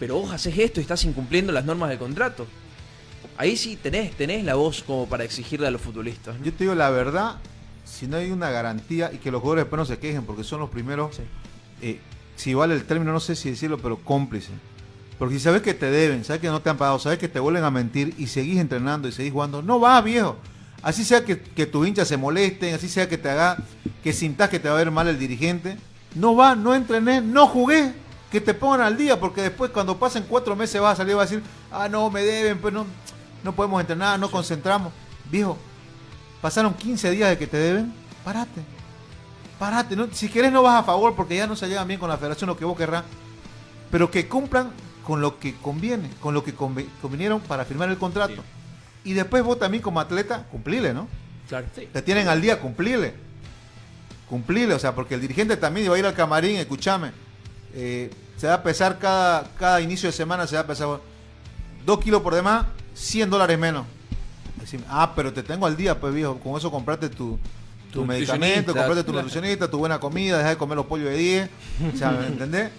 pero 0.00 0.16
vos 0.16 0.32
haces 0.32 0.58
esto 0.58 0.80
y 0.80 0.82
estás 0.82 1.04
incumpliendo 1.04 1.52
las 1.52 1.64
normas 1.64 1.90
del 1.90 1.98
contrato. 1.98 2.46
Ahí 3.36 3.56
sí 3.56 3.76
tenés, 3.76 4.12
tenés 4.16 4.44
la 4.44 4.54
voz 4.54 4.82
como 4.82 5.06
para 5.06 5.24
exigirle 5.24 5.66
a 5.66 5.70
los 5.70 5.80
futbolistas. 5.80 6.38
¿no? 6.38 6.44
Yo 6.44 6.52
te 6.52 6.64
digo 6.64 6.74
la 6.74 6.90
verdad, 6.90 7.36
si 7.84 8.06
no 8.06 8.16
hay 8.16 8.30
una 8.30 8.50
garantía 8.50 9.10
y 9.12 9.18
que 9.18 9.30
los 9.30 9.40
jugadores 9.40 9.64
después 9.64 9.78
no 9.78 9.84
se 9.84 9.98
quejen 9.98 10.24
porque 10.24 10.44
son 10.44 10.60
los 10.60 10.70
primeros, 10.70 11.18
eh, 11.80 11.98
si 12.36 12.54
vale 12.54 12.74
el 12.74 12.84
término, 12.84 13.12
no 13.12 13.20
sé 13.20 13.34
si 13.36 13.50
decirlo, 13.50 13.78
pero 13.78 13.96
cómplice. 13.98 14.50
Porque 15.18 15.36
si 15.36 15.40
sabes 15.40 15.62
que 15.62 15.74
te 15.74 15.90
deben, 15.90 16.24
sabes 16.24 16.40
que 16.40 16.48
no 16.48 16.60
te 16.60 16.70
han 16.70 16.76
pagado, 16.76 16.98
sabes 16.98 17.18
que 17.18 17.28
te 17.28 17.38
vuelven 17.38 17.64
a 17.64 17.70
mentir 17.70 18.14
y 18.18 18.26
seguís 18.26 18.58
entrenando 18.58 19.08
y 19.08 19.12
seguís 19.12 19.32
jugando, 19.32 19.62
no 19.62 19.78
va, 19.78 20.00
viejo. 20.00 20.36
Así 20.82 21.04
sea 21.04 21.24
que, 21.24 21.40
que 21.40 21.66
tus 21.66 21.86
hinchas 21.86 22.08
se 22.08 22.16
molesten, 22.16 22.74
así 22.74 22.88
sea 22.88 23.08
que 23.08 23.18
te 23.18 23.30
haga, 23.30 23.58
que 24.02 24.12
sintas 24.12 24.48
que 24.48 24.58
te 24.58 24.68
va 24.68 24.74
a 24.74 24.78
ver 24.78 24.90
mal 24.90 25.06
el 25.06 25.18
dirigente, 25.18 25.76
no 26.14 26.34
va, 26.34 26.56
no 26.56 26.74
entrené, 26.74 27.20
no 27.20 27.46
jugué, 27.46 27.92
que 28.32 28.40
te 28.40 28.54
pongan 28.54 28.80
al 28.80 28.96
día, 28.96 29.20
porque 29.20 29.42
después 29.42 29.70
cuando 29.70 29.96
pasen 29.98 30.24
cuatro 30.28 30.56
meses 30.56 30.80
vas 30.80 30.94
a 30.94 30.96
salir 30.96 31.12
y 31.12 31.14
vas 31.14 31.30
a 31.30 31.34
decir, 31.34 31.48
ah, 31.70 31.88
no, 31.88 32.10
me 32.10 32.24
deben, 32.24 32.58
pues 32.58 32.74
no, 32.74 32.86
no 33.42 33.52
podemos 33.52 33.80
entrenar, 33.80 34.18
no 34.18 34.30
concentramos. 34.30 34.92
Viejo, 35.30 35.56
pasaron 36.40 36.74
15 36.74 37.10
días 37.10 37.30
de 37.30 37.38
que 37.38 37.46
te 37.46 37.56
deben, 37.56 37.92
parate. 38.24 38.62
Parate, 39.58 39.94
no, 39.96 40.08
si 40.12 40.28
querés 40.28 40.52
no 40.52 40.62
vas 40.62 40.80
a 40.80 40.84
favor 40.84 41.14
porque 41.14 41.36
ya 41.36 41.46
no 41.46 41.54
se 41.56 41.68
llevan 41.68 41.86
bien 41.86 42.00
con 42.00 42.08
la 42.08 42.16
federación, 42.16 42.48
lo 42.48 42.56
que 42.56 42.64
vos 42.64 42.76
querrás, 42.76 43.04
pero 43.90 44.10
que 44.10 44.26
cumplan 44.28 44.70
con 45.06 45.20
lo 45.20 45.38
que 45.38 45.54
conviene, 45.56 46.10
con 46.20 46.34
lo 46.34 46.42
que 46.42 46.54
convinieron 46.54 47.40
para 47.40 47.64
firmar 47.64 47.88
el 47.88 47.98
contrato. 47.98 48.42
Y 49.04 49.14
después 49.14 49.42
vos 49.42 49.58
también 49.58 49.82
como 49.82 50.00
atleta, 50.00 50.44
cumplile, 50.50 50.94
¿no? 50.94 51.08
Claro. 51.48 51.66
Te 51.74 52.02
tienen 52.02 52.28
al 52.28 52.40
día, 52.40 52.60
cumplile. 52.60 53.14
Cumplile, 54.28 54.74
o 54.74 54.78
sea, 54.78 54.94
porque 54.94 55.14
el 55.14 55.20
dirigente 55.20 55.56
también 55.56 55.90
va 55.90 55.96
a 55.96 55.98
ir 55.98 56.06
al 56.06 56.14
camarín, 56.14 56.56
escúchame. 56.56 57.12
eh, 57.74 58.10
se 58.36 58.48
va 58.48 58.54
a 58.54 58.62
pesar 58.64 58.98
cada, 58.98 59.44
cada 59.56 59.80
inicio 59.80 60.08
de 60.08 60.12
semana, 60.12 60.48
se 60.48 60.56
va 60.56 60.62
a 60.62 60.66
pesar 60.66 60.88
dos 61.86 62.00
kilos 62.00 62.22
por 62.22 62.34
demás, 62.34 62.66
100 62.94 63.30
dólares 63.30 63.58
menos. 63.58 63.86
Decime, 64.60 64.84
ah, 64.88 65.12
pero 65.14 65.32
te 65.32 65.42
tengo 65.42 65.66
al 65.66 65.76
día, 65.76 65.98
pues 65.98 66.14
viejo, 66.14 66.38
con 66.38 66.56
eso 66.56 66.70
comprate 66.70 67.08
tu, 67.08 67.38
tu, 67.90 68.00
Tu 68.00 68.04
medicamento, 68.04 68.72
comprate 68.74 69.02
tu 69.04 69.12
nutricionista, 69.12 69.68
tu 69.70 69.78
buena 69.78 69.98
comida, 69.98 70.38
deja 70.38 70.50
de 70.50 70.56
comer 70.56 70.76
los 70.76 70.86
pollos 70.86 71.08
de 71.10 71.16
10. 71.16 71.50
O 71.94 71.98
sea, 71.98 72.10
¿me 72.12 72.26
entendés? 72.28 72.70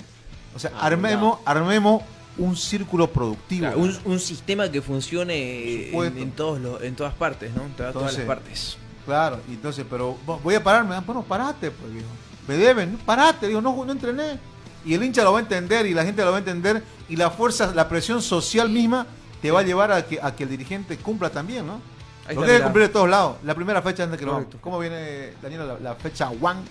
O 0.55 0.59
sea, 0.59 0.71
armemos, 0.79 1.39
armemos 1.45 2.03
un 2.37 2.55
círculo 2.55 3.07
productivo. 3.11 3.61
Claro, 3.67 3.79
un, 3.79 3.97
un 4.05 4.19
sistema 4.19 4.69
que 4.71 4.81
funcione 4.81 5.73
en, 5.81 5.85
supuesto. 5.87 6.19
en 6.19 6.31
todos 6.31 6.61
los, 6.61 6.81
en 6.83 6.95
todas 6.95 7.13
partes, 7.13 7.51
¿no? 7.55 7.63
En 7.63 7.71
todas, 7.73 7.93
todas 7.93 8.17
las 8.17 8.25
partes. 8.25 8.77
Claro, 9.05 9.39
entonces, 9.49 9.85
pero 9.89 10.17
vo- 10.25 10.39
voy 10.41 10.55
a 10.55 10.63
pararme. 10.63 10.95
Ah, 10.95 11.03
Bueno, 11.05 11.23
parate, 11.23 11.69
pues, 11.69 11.91
viejo. 11.93 12.07
Me 12.47 12.55
deben, 12.55 12.97
parate, 13.05 13.47
digo, 13.47 13.61
no, 13.61 13.83
no 13.85 13.91
entrené. 13.91 14.39
Y 14.85 14.93
el 14.93 15.03
hincha 15.03 15.23
lo 15.23 15.33
va 15.33 15.39
a 15.39 15.41
entender 15.41 15.85
y 15.85 15.93
la 15.93 16.03
gente 16.05 16.23
lo 16.23 16.29
va 16.31 16.37
a 16.37 16.39
entender 16.39 16.83
y 17.09 17.15
la 17.15 17.29
fuerza, 17.29 17.71
la 17.73 17.87
presión 17.87 18.21
social 18.21 18.69
misma 18.69 19.05
te 19.43 19.51
va 19.51 19.59
a 19.59 19.63
llevar 19.63 19.91
a 19.91 20.05
que, 20.05 20.19
a 20.21 20.33
que 20.33 20.43
el 20.43 20.49
dirigente 20.49 20.95
cumpla 20.95 21.29
también, 21.29 21.67
¿no? 21.67 21.81
Ahí 22.25 22.33
Porque 22.33 22.43
está, 22.43 22.53
hay 22.53 22.57
que 22.59 22.63
cumplir 22.63 22.87
de 22.87 22.93
todos 22.93 23.09
lados. 23.09 23.37
La 23.43 23.53
primera 23.53 23.81
fecha 23.81 24.03
antes 24.03 24.17
que 24.17 24.25
lo 24.25 24.31
vamos. 24.31 24.47
¿Cómo 24.61 24.79
viene, 24.79 25.33
Daniela, 25.41 25.65
la, 25.65 25.79
la 25.79 25.95
fecha 25.95 26.29
one? 26.29 26.61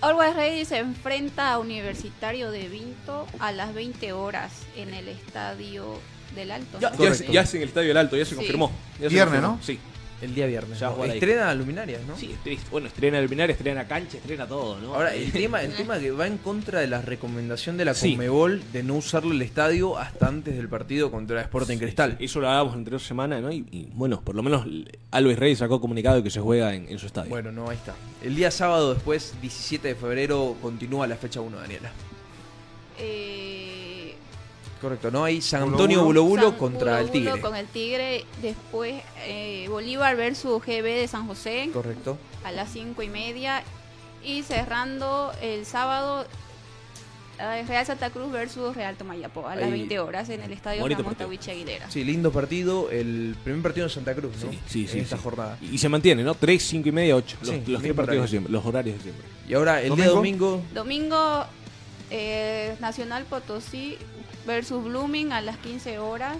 Always 0.00 0.34
Ready 0.34 0.64
se 0.64 0.78
enfrenta 0.78 1.52
a 1.52 1.58
Universitario 1.60 2.50
de 2.50 2.68
Vinto 2.68 3.26
a 3.38 3.52
las 3.52 3.72
20 3.72 4.12
horas 4.12 4.50
en 4.76 4.92
el 4.92 5.06
estadio 5.08 6.00
del 6.34 6.50
Alto. 6.50 6.80
Ya, 6.80 6.90
¿no? 6.90 6.96
ya, 7.04 7.42
es 7.42 7.54
en 7.54 7.62
el 7.62 7.68
Estadio 7.68 7.88
del 7.88 7.96
Alto, 7.98 8.16
ya 8.16 8.24
se 8.24 8.30
Sí. 8.30 8.36
confirmó. 8.36 8.72
Ya 8.98 9.08
se 9.08 9.14
Viernes, 9.14 9.34
confirmó, 9.40 9.56
¿no? 9.58 9.62
Sí. 9.62 9.78
El 10.20 10.34
día 10.34 10.46
viernes. 10.46 10.80
Ya 10.80 10.88
¿no? 10.90 11.04
Estrena 11.04 11.54
luminarias, 11.54 12.00
¿no? 12.06 12.16
Sí, 12.16 12.32
estrena- 12.32 12.60
bueno, 12.72 12.86
estrena 12.88 13.20
luminaria, 13.20 13.52
estrena 13.52 13.86
cancha, 13.86 14.16
estrena 14.16 14.46
todo, 14.48 14.80
¿no? 14.80 14.94
Ahora, 14.94 15.14
el 15.14 15.30
tema, 15.30 15.62
el 15.62 15.72
tema 15.74 15.98
que 16.00 16.10
va 16.10 16.26
en 16.26 16.38
contra 16.38 16.80
de 16.80 16.88
la 16.88 17.00
recomendación 17.02 17.76
de 17.76 17.84
la 17.84 17.94
Sí. 17.94 18.10
Conmebol 18.12 18.60
de 18.72 18.82
no 18.82 18.94
usarlo 18.96 19.30
el 19.32 19.40
estadio 19.42 19.96
hasta 19.96 20.26
antes 20.26 20.56
del 20.56 20.68
partido 20.68 21.10
contra 21.12 21.40
Sporting 21.42 21.78
Cristal. 21.78 22.16
Eso 22.18 22.40
lo 22.40 22.48
hablábamos 22.48 22.74
entre 22.76 22.92
dos 22.92 23.04
semanas, 23.06 23.40
¿no? 23.42 23.52
Y, 23.52 23.64
y, 23.70 23.88
bueno, 23.94 24.20
por 24.20 24.34
lo 24.34 24.42
menos 24.42 24.66
Alves 25.12 25.38
Rey 25.38 25.54
sacó 25.54 25.80
comunicado 25.80 26.16
de 26.16 26.22
que 26.24 26.30
se 26.30 26.40
juega 26.40 26.74
en, 26.74 26.88
en 26.88 26.98
su 26.98 27.06
estadio. 27.06 27.30
Bueno, 27.30 27.52
no, 27.52 27.70
ahí 27.70 27.76
está. 27.76 27.94
El 28.22 28.34
día 28.34 28.50
sábado 28.50 28.94
después, 28.94 29.34
17 29.40 29.86
de 29.88 29.94
febrero, 29.94 30.56
continúa 30.60 31.06
la 31.06 31.16
fecha 31.16 31.40
1, 31.40 31.56
Daniela. 31.58 31.92
Eh, 32.98 33.47
Correcto, 34.80 35.10
¿no? 35.10 35.24
Hay 35.24 35.40
San 35.40 35.62
Antonio 35.62 36.04
Bulo. 36.04 36.24
Bulo 36.24 36.56
contra 36.56 37.00
el 37.00 37.06
Bulo 37.06 37.12
Bulo 37.18 37.30
Tigre. 37.32 37.40
Con 37.40 37.56
el 37.56 37.66
Tigre. 37.66 38.24
Después 38.42 39.02
eh, 39.24 39.66
Bolívar 39.68 40.16
versus 40.16 40.62
GB 40.64 40.82
de 40.82 41.08
San 41.08 41.26
José 41.26 41.70
Correcto. 41.72 42.18
a 42.44 42.52
las 42.52 42.70
5 42.72 43.02
y 43.02 43.08
media. 43.08 43.62
Y 44.24 44.42
cerrando 44.42 45.32
el 45.42 45.64
sábado 45.64 46.26
eh, 47.40 47.64
Real 47.66 47.86
Santa 47.86 48.10
Cruz 48.10 48.32
versus 48.32 48.74
Real 48.74 48.96
Tomayapo 48.96 49.46
a 49.46 49.54
las 49.54 49.66
Ahí. 49.66 49.70
20 49.72 50.00
horas 50.00 50.28
en 50.28 50.42
el 50.42 50.52
estadio 50.52 50.80
Bonito 50.82 51.02
Ramón 51.02 51.16
Aguilera. 51.20 51.90
Sí, 51.90 52.02
lindo 52.04 52.32
partido. 52.32 52.90
El 52.90 53.36
primer 53.44 53.62
partido 53.62 53.86
en 53.86 53.90
Santa 53.90 54.14
Cruz, 54.14 54.32
¿no? 54.44 54.50
Sí, 54.66 54.86
sí, 54.88 54.98
esta 54.98 55.16
sí. 55.16 55.22
jornada. 55.22 55.56
Y, 55.60 55.74
y 55.74 55.78
se 55.78 55.88
mantiene, 55.88 56.22
¿no? 56.24 56.34
3, 56.34 56.62
5 56.62 56.88
y 56.88 56.92
media, 56.92 57.16
8. 57.16 57.36
Los, 57.40 57.48
Sí, 57.48 57.62
los 57.66 57.82
tres 57.82 57.94
partidos 57.94 58.22
de 58.24 58.28
siempre, 58.28 58.52
los 58.52 58.64
horarios 58.64 58.96
de 58.98 59.02
siempre. 59.02 59.24
Y 59.48 59.54
ahora, 59.54 59.80
el 59.82 59.94
día 59.94 60.08
domingo, 60.08 60.62
Domingo 60.74 61.44
eh, 62.10 62.74
Nacional 62.80 63.24
Potosí 63.24 63.96
versus 64.48 64.82
Blooming 64.82 65.30
a 65.32 65.40
las 65.42 65.58
15 65.58 65.98
horas. 66.00 66.38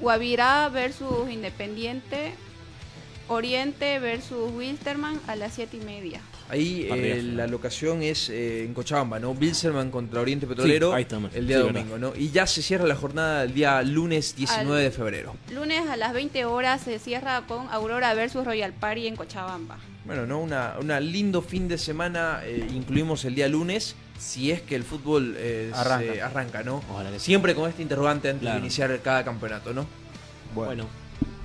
Guavirá 0.00 0.68
versus 0.70 1.30
Independiente. 1.30 2.32
Oriente 3.28 3.98
versus 3.98 4.52
Wilstermann 4.54 5.20
a 5.26 5.34
las 5.34 5.54
7 5.54 5.78
y 5.78 5.84
media. 5.84 6.20
ahí 6.48 6.86
eh, 6.88 7.20
la 7.24 7.48
locación 7.48 8.00
es 8.04 8.30
eh, 8.30 8.64
en 8.64 8.72
Cochabamba, 8.72 9.18
¿no? 9.18 9.34
Bilserman 9.34 9.90
contra 9.90 10.20
Oriente 10.20 10.46
Petrolero 10.46 10.94
ahí 10.94 11.04
el 11.34 11.48
día 11.48 11.56
Sí, 11.58 11.62
domingo, 11.64 11.98
¿no? 11.98 12.12
Y 12.14 12.30
ya 12.30 12.46
se 12.46 12.62
cierra 12.62 12.86
la 12.86 12.94
jornada 12.94 13.42
el 13.42 13.52
día 13.52 13.82
lunes 13.82 14.36
19 14.36 14.78
Al- 14.78 14.84
de 14.84 14.90
febrero. 14.92 15.34
Lunes 15.52 15.88
a 15.88 15.96
las 15.96 16.12
20 16.12 16.44
horas 16.44 16.82
se 16.82 17.00
cierra 17.00 17.42
con 17.48 17.68
Aurora 17.70 18.14
versus 18.14 18.44
Royal 18.44 18.72
Party 18.72 19.08
en 19.08 19.16
Cochabamba. 19.16 19.76
Bueno, 20.04 20.24
¿no? 20.24 20.38
Una, 20.40 20.76
una 20.80 21.00
lindo 21.00 21.42
fin 21.42 21.66
de 21.66 21.78
semana, 21.78 22.42
eh, 22.44 22.64
incluimos 22.72 23.24
el 23.24 23.34
día 23.34 23.48
lunes, 23.48 23.96
si 24.18 24.50
es 24.50 24.62
que 24.62 24.74
el 24.76 24.84
fútbol 24.84 25.34
eh, 25.38 25.70
Arranca. 25.74 26.12
se 26.14 26.22
arranca, 26.22 26.62
¿no? 26.62 26.82
Ojalá 26.90 27.10
que 27.10 27.18
sí. 27.18 27.26
Siempre 27.26 27.54
con 27.54 27.68
este 27.68 27.82
interrogante 27.82 28.28
antes 28.30 28.42
Claro. 28.42 28.56
de 28.56 28.60
iniciar 28.66 29.00
cada 29.02 29.24
campeonato, 29.24 29.72
¿no? 29.74 29.86
Bueno, 30.54 30.68
Bueno, 30.68 30.86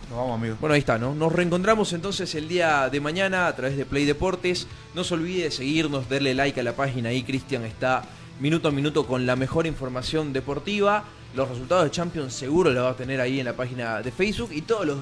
nos 0.09 0.17
vamos, 0.19 0.35
amigos. 0.39 0.59
Bueno, 0.59 0.73
ahí 0.73 0.79
está, 0.79 0.97
¿no? 0.97 1.13
Nos 1.15 1.31
reencontramos 1.31 1.93
entonces 1.93 2.33
el 2.35 2.47
día 2.47 2.89
de 2.89 2.99
mañana 2.99 3.47
a 3.47 3.55
través 3.55 3.77
de 3.77 3.85
Play 3.85 4.05
Deportes. 4.05 4.67
No 4.93 5.03
se 5.03 5.13
olvide 5.13 5.43
de 5.45 5.51
seguirnos, 5.51 6.09
darle 6.09 6.33
like 6.33 6.59
a 6.59 6.63
la 6.63 6.73
página 6.75 7.09
ahí. 7.09 7.23
Cristian 7.23 7.63
está 7.63 8.03
minuto 8.39 8.67
a 8.67 8.71
minuto 8.71 9.05
con 9.05 9.25
la 9.25 9.35
mejor 9.35 9.67
información 9.67 10.33
deportiva. 10.33 11.03
Los 11.33 11.47
resultados 11.47 11.85
de 11.85 11.91
Champions 11.91 12.33
seguro 12.33 12.71
lo 12.71 12.83
va 12.83 12.89
a 12.89 12.95
tener 12.95 13.21
ahí 13.21 13.39
en 13.39 13.45
la 13.45 13.53
página 13.53 14.01
de 14.01 14.11
Facebook 14.11 14.49
y 14.51 14.61
todas 14.63 14.97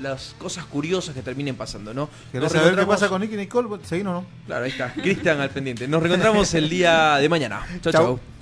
las 0.00 0.34
cosas 0.38 0.64
curiosas 0.64 1.14
que 1.14 1.22
terminen 1.22 1.54
pasando, 1.54 1.94
¿no? 1.94 2.08
¿Querés 2.32 2.50
saber 2.52 2.74
qué 2.74 2.86
pasa 2.86 3.08
con 3.08 3.20
Nicky 3.20 3.36
Nicole? 3.36 3.68
Seguinos, 3.84 4.22
¿no? 4.22 4.28
Claro, 4.46 4.64
ahí 4.64 4.70
está. 4.70 4.92
Cristian 4.92 5.40
al 5.40 5.50
pendiente. 5.50 5.86
Nos 5.86 6.02
reencontramos 6.02 6.52
el 6.54 6.68
día 6.68 7.16
de 7.16 7.28
mañana. 7.28 7.64
Chau, 7.80 7.80
Chau. 7.80 7.92
chau. 7.92 8.16
Chao. 8.16 8.37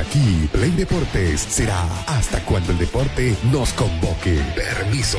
Aquí, 0.00 0.48
Play 0.50 0.70
Deportes 0.70 1.42
será 1.42 1.84
hasta 2.06 2.40
cuando 2.46 2.72
el 2.72 2.78
deporte 2.78 3.36
nos 3.52 3.74
convoque. 3.74 4.40
Permiso. 4.56 5.18